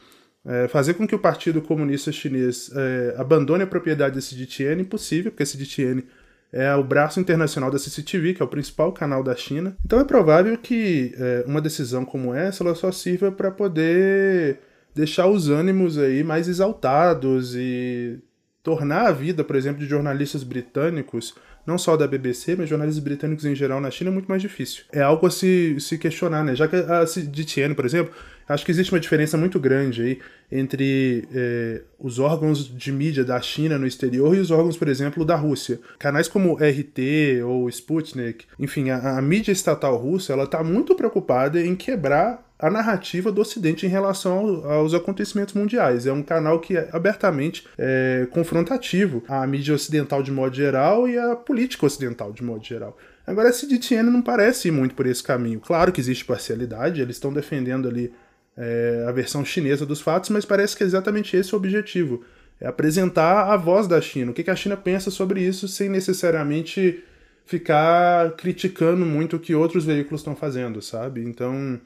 É, 0.45 0.67
fazer 0.67 0.95
com 0.95 1.07
que 1.07 1.15
o 1.15 1.19
Partido 1.19 1.61
Comunista 1.61 2.11
Chinês 2.11 2.69
é, 2.75 3.15
abandone 3.17 3.63
a 3.63 3.67
propriedade 3.67 4.15
da 4.15 4.21
CDTN 4.21 4.81
é 4.81 4.81
impossível, 4.81 5.31
porque 5.31 5.43
a 5.43 5.45
CDTN 5.45 6.03
é 6.51 6.75
o 6.75 6.83
braço 6.83 7.19
internacional 7.19 7.71
da 7.71 7.79
CCTV, 7.79 8.33
que 8.33 8.41
é 8.41 8.45
o 8.45 8.49
principal 8.49 8.91
canal 8.91 9.23
da 9.23 9.35
China. 9.35 9.75
Então 9.85 10.01
é 10.01 10.03
provável 10.03 10.57
que 10.57 11.15
é, 11.17 11.45
uma 11.47 11.61
decisão 11.61 12.03
como 12.03 12.33
essa 12.33 12.61
ela 12.61 12.75
só 12.75 12.91
sirva 12.91 13.31
para 13.31 13.49
poder 13.49 14.59
deixar 14.93 15.27
os 15.27 15.49
ânimos 15.49 15.97
aí 15.97 16.23
mais 16.23 16.49
exaltados 16.49 17.55
e 17.55 18.19
tornar 18.61 19.07
a 19.07 19.11
vida, 19.11 19.43
por 19.43 19.55
exemplo, 19.55 19.79
de 19.79 19.87
jornalistas 19.87 20.43
britânicos 20.43 21.33
não 21.65 21.77
só 21.77 21.95
da 21.95 22.07
BBC, 22.07 22.55
mas 22.55 22.69
jornalistas 22.69 23.03
britânicos 23.03 23.45
em 23.45 23.55
geral 23.55 23.79
na 23.79 23.89
China, 23.89 24.09
é 24.09 24.13
muito 24.13 24.27
mais 24.27 24.41
difícil. 24.41 24.83
É 24.91 25.01
algo 25.01 25.25
a 25.25 25.31
se, 25.31 25.77
se 25.79 25.97
questionar, 25.97 26.43
né? 26.43 26.55
Já 26.55 26.67
que 26.67 26.75
a 26.75 27.05
CDTN, 27.07 27.73
por 27.73 27.85
exemplo, 27.85 28.13
acho 28.47 28.65
que 28.65 28.71
existe 28.71 28.91
uma 28.91 28.99
diferença 28.99 29.37
muito 29.37 29.59
grande 29.59 30.01
aí 30.01 30.19
entre 30.51 31.27
é, 31.33 31.81
os 31.97 32.19
órgãos 32.19 32.67
de 32.67 32.91
mídia 32.91 33.23
da 33.23 33.39
China 33.41 33.77
no 33.77 33.87
exterior 33.87 34.35
e 34.35 34.39
os 34.39 34.51
órgãos, 34.51 34.77
por 34.77 34.87
exemplo, 34.87 35.23
da 35.23 35.35
Rússia. 35.35 35.79
Canais 35.97 36.27
como 36.27 36.55
RT 36.55 37.41
ou 37.45 37.69
Sputnik, 37.69 38.45
enfim, 38.59 38.89
a, 38.89 39.17
a 39.17 39.21
mídia 39.21 39.51
estatal 39.51 39.95
russa, 39.97 40.33
ela 40.33 40.43
está 40.43 40.63
muito 40.63 40.95
preocupada 40.95 41.61
em 41.61 41.75
quebrar 41.75 42.52
a 42.63 42.69
narrativa 42.69 43.29
do 43.29 43.41
Ocidente 43.41 43.85
em 43.85 43.89
relação 43.89 44.65
aos 44.65 44.93
acontecimentos 44.93 45.53
mundiais. 45.53 46.07
É 46.07 46.13
um 46.13 46.23
canal 46.23 46.61
que 46.61 46.77
é 46.77 46.87
abertamente 46.93 47.67
é, 47.77 48.25
confrontativo 48.31 49.21
à 49.27 49.45
mídia 49.45 49.75
ocidental 49.75 50.23
de 50.23 50.31
modo 50.31 50.55
geral 50.55 51.05
e 51.05 51.17
à 51.17 51.35
política 51.35 51.85
ocidental 51.85 52.31
de 52.31 52.41
modo 52.41 52.63
geral. 52.63 52.97
Agora, 53.27 53.49
a 53.49 53.51
CDTN 53.51 54.09
não 54.09 54.21
parece 54.21 54.69
ir 54.69 54.71
muito 54.71 54.95
por 54.95 55.05
esse 55.05 55.21
caminho. 55.21 55.59
Claro 55.59 55.91
que 55.91 55.99
existe 55.99 56.23
parcialidade, 56.23 57.01
eles 57.01 57.17
estão 57.17 57.33
defendendo 57.33 57.89
ali 57.89 58.13
é, 58.55 59.03
a 59.09 59.11
versão 59.11 59.43
chinesa 59.43 59.85
dos 59.85 59.99
fatos, 59.99 60.29
mas 60.29 60.45
parece 60.45 60.77
que 60.77 60.83
é 60.83 60.85
exatamente 60.85 61.35
esse 61.35 61.53
o 61.53 61.57
objetivo. 61.57 62.23
É 62.61 62.67
apresentar 62.67 63.51
a 63.51 63.57
voz 63.57 63.89
da 63.89 63.99
China, 63.99 64.31
o 64.31 64.33
que 64.33 64.49
a 64.49 64.55
China 64.55 64.77
pensa 64.77 65.11
sobre 65.11 65.41
isso, 65.41 65.67
sem 65.67 65.89
necessariamente 65.89 67.03
ficar 67.45 68.31
criticando 68.37 69.05
muito 69.05 69.35
o 69.35 69.39
que 69.39 69.53
outros 69.53 69.83
veículos 69.83 70.21
estão 70.21 70.33
fazendo, 70.33 70.81
sabe? 70.81 71.21
Então, 71.25 71.77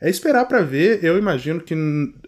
é 0.00 0.10
esperar 0.10 0.46
para 0.46 0.62
ver. 0.62 1.02
Eu 1.02 1.18
imagino 1.18 1.60
que 1.60 1.74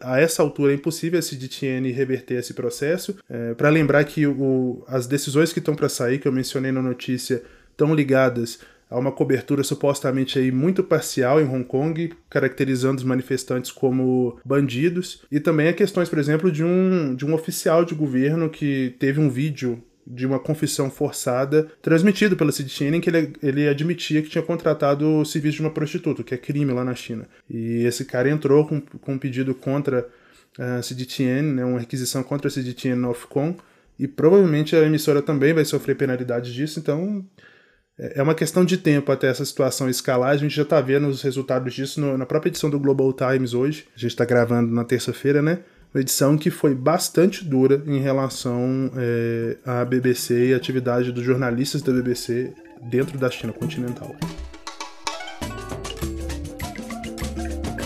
a 0.01 0.21
essa 0.21 0.43
altura 0.43 0.73
é 0.73 0.77
impossível 0.77 1.19
a 1.19 1.23
CDTN 1.23 1.91
reverter 1.91 2.39
esse 2.39 2.55
processo. 2.55 3.17
É, 3.29 3.55
para 3.55 3.69
lembrar 3.69 4.05
que 4.05 4.27
o, 4.27 4.85
as 4.89 5.07
decisões 5.07 5.53
que 5.53 5.59
estão 5.59 5.75
para 5.75 5.89
sair, 5.89 6.19
que 6.19 6.29
eu 6.29 6.33
mencionei 6.33 6.73
na 6.73 6.83
notícia, 6.83 7.43
estão 7.71 7.95
ligadas 7.95 8.59
a 8.89 8.99
uma 8.99 9.11
cobertura 9.11 9.65
supostamente 9.65 10.39
aí 10.39 10.53
muito 10.53 10.83
parcial 10.83 11.41
em 11.41 11.45
Hong 11.45 11.65
Kong, 11.65 12.13
caracterizando 12.31 12.99
os 12.99 13.05
manifestantes 13.05 13.71
como 13.71 14.39
bandidos, 14.45 15.23
e 15.31 15.41
também 15.41 15.69
a 15.69 15.73
questões, 15.73 16.09
por 16.09 16.19
exemplo, 16.19 16.53
de 16.53 16.63
um, 16.63 17.15
de 17.15 17.27
um 17.27 17.35
oficial 17.35 17.85
de 17.85 17.95
governo 17.95 18.49
que 18.49 18.95
teve 18.99 19.21
um 19.21 19.29
vídeo 19.29 19.83
de 20.07 20.25
uma 20.27 20.39
confissão 20.39 20.91
forçada 20.91 21.67
transmitido 21.83 22.37
pela 22.37 22.53
CDTN 22.53 22.99
em 22.99 23.01
que 23.01 23.11
ele, 23.11 23.33
ele 23.43 23.69
admitia 23.69 24.23
que 24.23 24.29
tinha 24.29 24.43
contratado 24.43 25.19
o 25.19 25.25
serviço 25.25 25.57
de 25.57 25.63
uma 25.63 25.71
prostituta, 25.71 26.23
que 26.23 26.35
é 26.35 26.39
crime 26.39 26.73
lá 26.73 26.85
na 26.85 26.95
China. 26.95 27.27
E 27.51 27.85
esse 27.85 28.05
cara 28.05 28.31
entrou 28.31 28.67
com, 28.67 28.81
com 28.81 29.15
um 29.15 29.19
pedido 29.19 29.55
contra 29.55 30.09
a 30.59 30.81
CDTN, 30.81 31.55
né, 31.55 31.65
uma 31.65 31.81
requisição 31.81 32.23
contra 32.23 32.49
a 32.49 32.51
CDTN 32.51 33.05
Ofcom, 33.07 33.57
e 33.99 34.07
provavelmente 34.07 34.77
a 34.77 34.83
emissora 34.83 35.21
também 35.21 35.53
vai 35.53 35.65
sofrer 35.65 35.97
penalidades 35.97 36.53
disso, 36.53 36.79
então 36.79 37.25
é, 37.99 38.21
é 38.21 38.23
uma 38.23 38.35
questão 38.35 38.65
de 38.65 38.77
tempo 38.77 39.11
até 39.11 39.29
essa 39.29 39.45
situação 39.45 39.89
escalar. 39.89 40.31
A 40.31 40.37
gente 40.37 40.55
já 40.55 40.63
está 40.63 40.81
vendo 40.81 41.09
os 41.09 41.23
resultados 41.23 41.75
disso 41.75 42.01
no, 42.01 42.17
na 42.17 42.27
própria 42.27 42.51
edição 42.51 42.71
do 42.71 42.79
Global 42.79 43.13
Times 43.13 43.55
hoje. 43.55 43.87
A 43.97 43.99
gente 43.99 44.11
está 44.11 44.25
gravando 44.25 44.73
na 44.73 44.85
terça-feira, 44.85 45.43
né? 45.43 45.61
Uma 45.97 46.03
edição 46.03 46.37
que 46.37 46.51
foi 46.51 46.75
bastante 46.75 47.43
dura 47.43 47.83
em 47.87 47.99
relação 47.99 48.93
é, 48.99 49.57
à 49.65 49.83
BBC 49.83 50.49
e 50.49 50.53
à 50.53 50.57
atividade 50.59 51.11
dos 51.11 51.25
jornalistas 51.25 51.81
da 51.81 51.91
BBC 51.91 52.53
dentro 52.83 53.17
da 53.17 53.31
China 53.31 53.51
continental. 53.55 54.15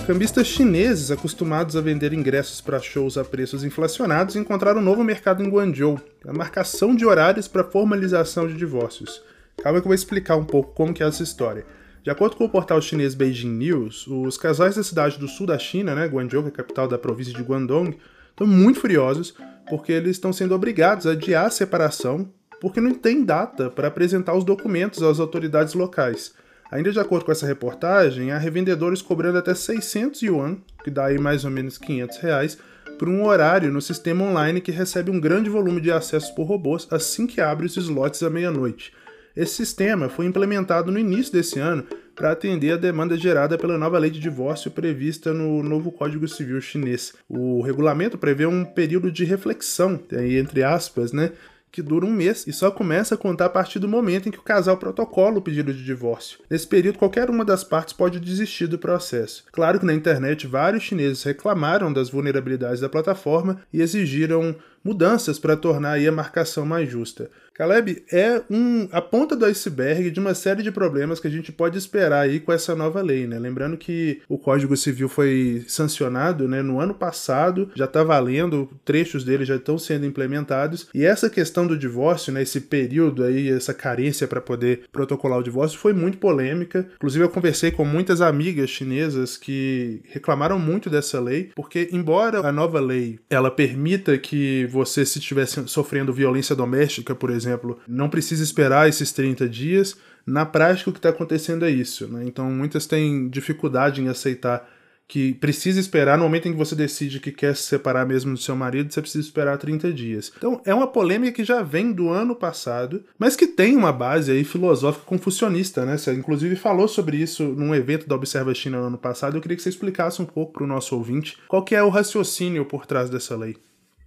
Cambistas 0.09 0.49
chineses 0.49 1.13
acostumados 1.13 1.77
a 1.77 1.81
vender 1.81 2.13
ingressos 2.13 2.61
para 2.61 2.81
shows 2.81 3.17
a 3.17 3.25
preços 3.25 3.63
inflacionados 3.63 4.35
encontraram 4.35 4.81
um 4.81 4.85
novo 4.85 5.05
mercado 5.05 5.45
em 5.45 5.49
Guangzhou, 5.49 5.97
a 6.27 6.33
marcação 6.33 6.97
de 6.97 7.07
horários 7.07 7.47
para 7.47 7.63
formalização 7.63 8.49
de 8.49 8.55
divórcios. 8.55 9.23
Calma 9.63 9.81
que 9.81 9.87
eu 9.87 9.91
vou 9.91 9.95
explicar 9.95 10.35
um 10.35 10.45
pouco 10.45 10.75
como 10.75 10.93
que 10.93 11.05
é 11.05 11.07
essa 11.07 11.23
história. 11.23 11.65
De 12.03 12.11
acordo 12.11 12.35
com 12.35 12.45
o 12.45 12.49
portal 12.49 12.81
chinês 12.81 13.15
Beijing 13.15 13.51
News, 13.51 14.07
os 14.07 14.39
casais 14.39 14.77
da 14.77 14.83
cidade 14.83 15.19
do 15.19 15.29
sul 15.29 15.47
da 15.47 15.59
China, 15.59 15.95
né, 15.95 16.07
Guangzhou, 16.07 16.43
que 16.43 16.49
é 16.49 16.53
a 16.53 16.57
capital 16.57 16.89
da 16.89 16.97
província 16.97 17.35
de 17.35 17.43
Guangdong, 17.43 17.99
estão 18.31 18.47
muito 18.47 18.81
furiosos 18.81 19.35
porque 19.69 19.93
eles 19.93 20.13
estão 20.13 20.33
sendo 20.33 20.55
obrigados 20.55 21.07
a 21.07 21.13
adiar 21.13 21.47
a 21.47 21.51
separação 21.51 22.33
porque 22.59 22.81
não 22.81 22.95
tem 22.95 23.25
data 23.25 23.69
para 23.69 23.89
apresentar 23.89 24.35
os 24.35 24.45
documentos 24.45 25.03
às 25.03 25.21
autoridades 25.21 25.75
locais. 25.75 26.35
Ainda 26.71 26.91
de 26.91 27.01
acordo 27.01 27.25
com 27.25 27.33
essa 27.33 27.47
reportagem, 27.47 28.31
há 28.31 28.39
revendedores 28.39 29.03
cobrando 29.03 29.39
até 29.39 29.55
600 29.55 30.23
yuan, 30.23 30.57
que 30.85 30.91
dá 30.91 31.07
aí 31.07 31.19
mais 31.19 31.45
ou 31.45 31.51
menos 31.51 31.77
500 31.77 32.17
reais, 32.19 32.59
por 32.99 33.09
um 33.09 33.27
horário 33.27 33.73
no 33.73 33.81
sistema 33.81 34.25
online 34.25 34.61
que 34.61 34.71
recebe 34.71 35.11
um 35.11 35.21
grande 35.21 35.51
volume 35.51 35.81
de 35.81 35.91
acessos 35.91 36.31
por 36.31 36.45
robôs 36.45 36.87
assim 36.91 37.27
que 37.27 37.41
abre 37.41 37.67
os 37.67 37.77
slots 37.77 38.23
à 38.23 38.31
meia-noite. 38.31 38.93
Esse 39.37 39.55
sistema 39.55 40.09
foi 40.09 40.27
implementado 40.27 40.91
no 40.91 40.99
início 40.99 41.33
desse 41.33 41.59
ano 41.59 41.85
para 42.15 42.33
atender 42.33 42.73
a 42.73 42.77
demanda 42.77 43.17
gerada 43.17 43.57
pela 43.57 43.79
nova 43.79 43.99
lei 43.99 44.11
de 44.11 44.21
divórcio 44.21 44.71
prevista 44.71 45.33
no 45.33 45.63
novo 45.63 45.91
Código 45.91 46.29
Civil 46.29 46.61
chinês. 46.61 47.15
O 47.29 47.63
regulamento 47.63 48.19
prevê 48.19 48.47
um 48.47 48.65
período 48.65 49.11
de 49.11 49.25
reflexão, 49.25 50.01
entre 50.13 50.63
aspas, 50.63 51.13
né, 51.13 51.33
que 51.73 51.83
dura 51.83 52.05
um 52.05 52.13
mês 52.13 52.47
e 52.47 52.53
só 52.53 52.71
começa 52.71 53.15
a 53.15 53.19
contar 53.19 53.47
a 53.47 53.51
partir 53.51 53.79
do 53.79 53.89
momento 53.89 54.29
em 54.29 54.33
que 54.33 54.39
o 54.39 54.43
casal 54.43 54.77
protocola 54.77 55.39
o 55.39 55.43
pedido 55.43 55.73
de 55.73 55.85
divórcio. 55.85 56.41
Nesse 56.51 56.67
período, 56.67 56.99
qualquer 56.99 57.31
uma 57.31 57.45
das 57.45 57.63
partes 57.63 57.95
pode 57.95 58.19
desistir 58.19 58.67
do 58.67 58.79
processo. 58.79 59.45
Claro 59.53 59.79
que 59.79 59.87
na 59.87 59.95
internet 59.95 60.47
vários 60.47 60.83
chineses 60.83 61.23
reclamaram 61.23 61.93
das 61.93 62.11
vulnerabilidades 62.11 62.81
da 62.81 62.89
plataforma 62.89 63.61
e 63.73 63.81
exigiram 63.81 64.57
mudanças 64.83 65.39
para 65.39 65.57
tornar 65.57 65.99
a 66.01 66.13
marcação 66.13 66.65
mais 66.65 66.91
justa. 66.91 67.31
Caleb 67.61 68.05
é 68.11 68.41
um, 68.49 68.89
a 68.91 69.03
ponta 69.03 69.37
do 69.37 69.45
iceberg 69.45 70.11
de 70.11 70.19
uma 70.19 70.33
série 70.33 70.63
de 70.63 70.73
problemas 70.73 71.21
que 71.21 71.27
a 71.27 71.31
gente 71.31 71.53
pode 71.53 71.77
esperar 71.77 72.23
aí 72.23 72.41
com 72.41 72.51
essa 72.51 72.75
nova 72.75 73.03
lei, 73.03 73.27
né? 73.27 73.39
Lembrando 73.39 73.77
que 73.77 74.23
o 74.27 74.39
Código 74.39 74.75
Civil 74.75 75.11
foi 75.11 75.63
sancionado 75.69 76.49
né, 76.49 76.63
no 76.63 76.81
ano 76.81 76.95
passado, 76.95 77.71
já 77.75 77.85
está 77.85 78.03
valendo, 78.03 78.67
trechos 78.83 79.25
dele 79.25 79.45
já 79.45 79.57
estão 79.57 79.77
sendo 79.79 80.07
implementados, 80.07 80.89
e 80.95 81.05
essa 81.05 81.29
questão 81.29 81.67
do 81.67 81.77
divórcio, 81.77 82.33
né, 82.33 82.41
esse 82.41 82.63
período 82.63 83.25
aí, 83.25 83.51
essa 83.51 83.75
carência 83.75 84.27
para 84.27 84.41
poder 84.41 84.85
protocolar 84.91 85.39
o 85.39 85.45
divórcio 85.45 85.79
foi 85.79 85.93
muito 85.93 86.17
polêmica. 86.17 86.89
Inclusive 86.95 87.27
eu 87.27 87.29
conversei 87.29 87.71
com 87.71 87.85
muitas 87.85 88.23
amigas 88.23 88.71
chinesas 88.71 89.37
que 89.37 90.01
reclamaram 90.09 90.59
muito 90.59 90.89
dessa 90.89 91.21
lei, 91.21 91.51
porque 91.55 91.91
embora 91.93 92.39
a 92.39 92.51
nova 92.51 92.81
lei 92.81 93.19
ela 93.29 93.51
permita 93.51 94.17
que 94.17 94.67
você 94.73 95.05
se 95.05 95.19
estivesse 95.19 95.69
sofrendo 95.69 96.11
violência 96.11 96.57
doméstica, 96.57 97.15
por 97.15 97.29
exemplo, 97.29 97.50
exemplo, 97.51 97.79
não 97.87 98.09
precisa 98.09 98.43
esperar 98.43 98.89
esses 98.89 99.13
30 99.13 99.49
dias. 99.49 99.97
Na 100.27 100.47
prática, 100.47 100.91
o 100.91 100.93
que 100.93 100.99
está 100.99 101.09
acontecendo 101.09 101.65
é 101.65 101.71
isso. 101.71 102.07
Né? 102.09 102.25
Então, 102.27 102.51
muitas 102.51 102.87
têm 102.87 103.29
dificuldade 103.29 104.01
em 104.01 104.09
aceitar 104.09 104.69
que 105.11 105.35
precisa 105.35 105.81
esperar 105.81 106.17
no 106.17 106.23
momento 106.23 106.47
em 106.47 106.53
que 106.53 106.59
você 106.59 106.77
decide 106.77 107.19
que 107.19 107.33
quer 107.33 107.57
se 107.57 107.65
separar 107.65 108.07
mesmo 108.07 108.33
do 108.33 108.39
seu 108.39 108.55
marido, 108.55 108.93
você 108.93 109.01
precisa 109.01 109.27
esperar 109.27 109.59
30 109.59 109.93
dias. 109.93 110.33
Então, 110.39 110.63
é 110.65 110.73
uma 110.73 110.87
polêmica 110.87 111.33
que 111.33 111.43
já 111.43 111.63
vem 111.63 111.91
do 111.91 112.11
ano 112.11 112.37
passado, 112.37 113.03
mas 113.19 113.35
que 113.35 113.49
tem 113.49 113.77
uma 113.77 113.93
base 113.93 114.31
aí 114.31 114.45
filosófica 114.45 115.05
confucionista, 115.05 115.85
né? 115.85 115.99
Você 115.99 116.15
inclusive 116.15 116.55
falou 116.55 116.87
sobre 116.87 117.17
isso 117.17 117.43
num 117.43 117.75
evento 117.75 118.07
da 118.07 118.15
Observa 118.15 118.55
China 118.55 118.79
no 118.79 118.87
ano 118.87 118.99
passado. 118.99 119.37
Eu 119.37 119.41
queria 119.41 119.57
que 119.57 119.63
você 119.65 119.71
explicasse 119.71 120.23
um 120.23 120.27
pouco 120.27 120.53
para 120.53 120.65
o 120.65 120.69
nosso 120.69 120.95
ouvinte 120.95 121.37
qual 121.49 121.65
que 121.65 121.75
é 121.75 121.83
o 121.83 121.89
raciocínio 121.89 122.65
por 122.65 122.87
trás 122.87 123.11
dessa 123.11 123.35
lei. 123.35 123.57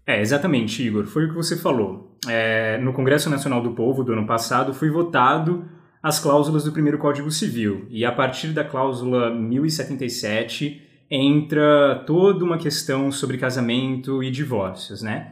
É, 0.06 0.20
exatamente, 0.20 0.84
Igor. 0.84 1.06
Foi 1.06 1.26
o 1.26 1.30
que 1.30 1.36
você 1.36 1.56
falou. 1.56 2.18
É, 2.28 2.78
no 2.80 2.94
Congresso 2.94 3.30
Nacional 3.30 3.62
do 3.62 3.72
Povo 3.72 4.04
do 4.04 4.14
ano 4.14 4.26
passado 4.26 4.74
foi 4.74 4.90
votado 4.90 5.66
as 6.02 6.20
cláusulas 6.20 6.66
do 6.66 6.72
primeiro 6.72 6.98
Código 6.98 7.32
Civil. 7.32 7.86
E 7.90 8.04
a 8.04 8.12
partir 8.12 8.50
da 8.50 8.64
cláusula 8.64 9.34
1077 9.34 10.82
entra 11.10 12.04
toda 12.06 12.44
uma 12.44 12.58
questão 12.58 13.12
sobre 13.12 13.38
casamento 13.38 14.22
e 14.22 14.30
divórcios, 14.30 15.02
né? 15.02 15.32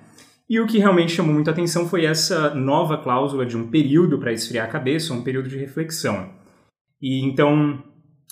E 0.50 0.60
o 0.60 0.68
que 0.68 0.78
realmente 0.78 1.14
chamou 1.14 1.34
muita 1.34 1.52
atenção 1.52 1.88
foi 1.88 2.06
essa 2.06 2.54
nova 2.54 2.98
cláusula 2.98 3.46
de 3.46 3.58
um 3.58 3.70
período 3.70 4.20
para 4.20 4.34
esfriar 4.34 4.68
a 4.68 4.72
cabeça, 4.72 5.14
um 5.14 5.24
período 5.24 5.50
de 5.50 5.58
reflexão. 5.58 6.30
E 7.02 7.26
então, 7.26 7.82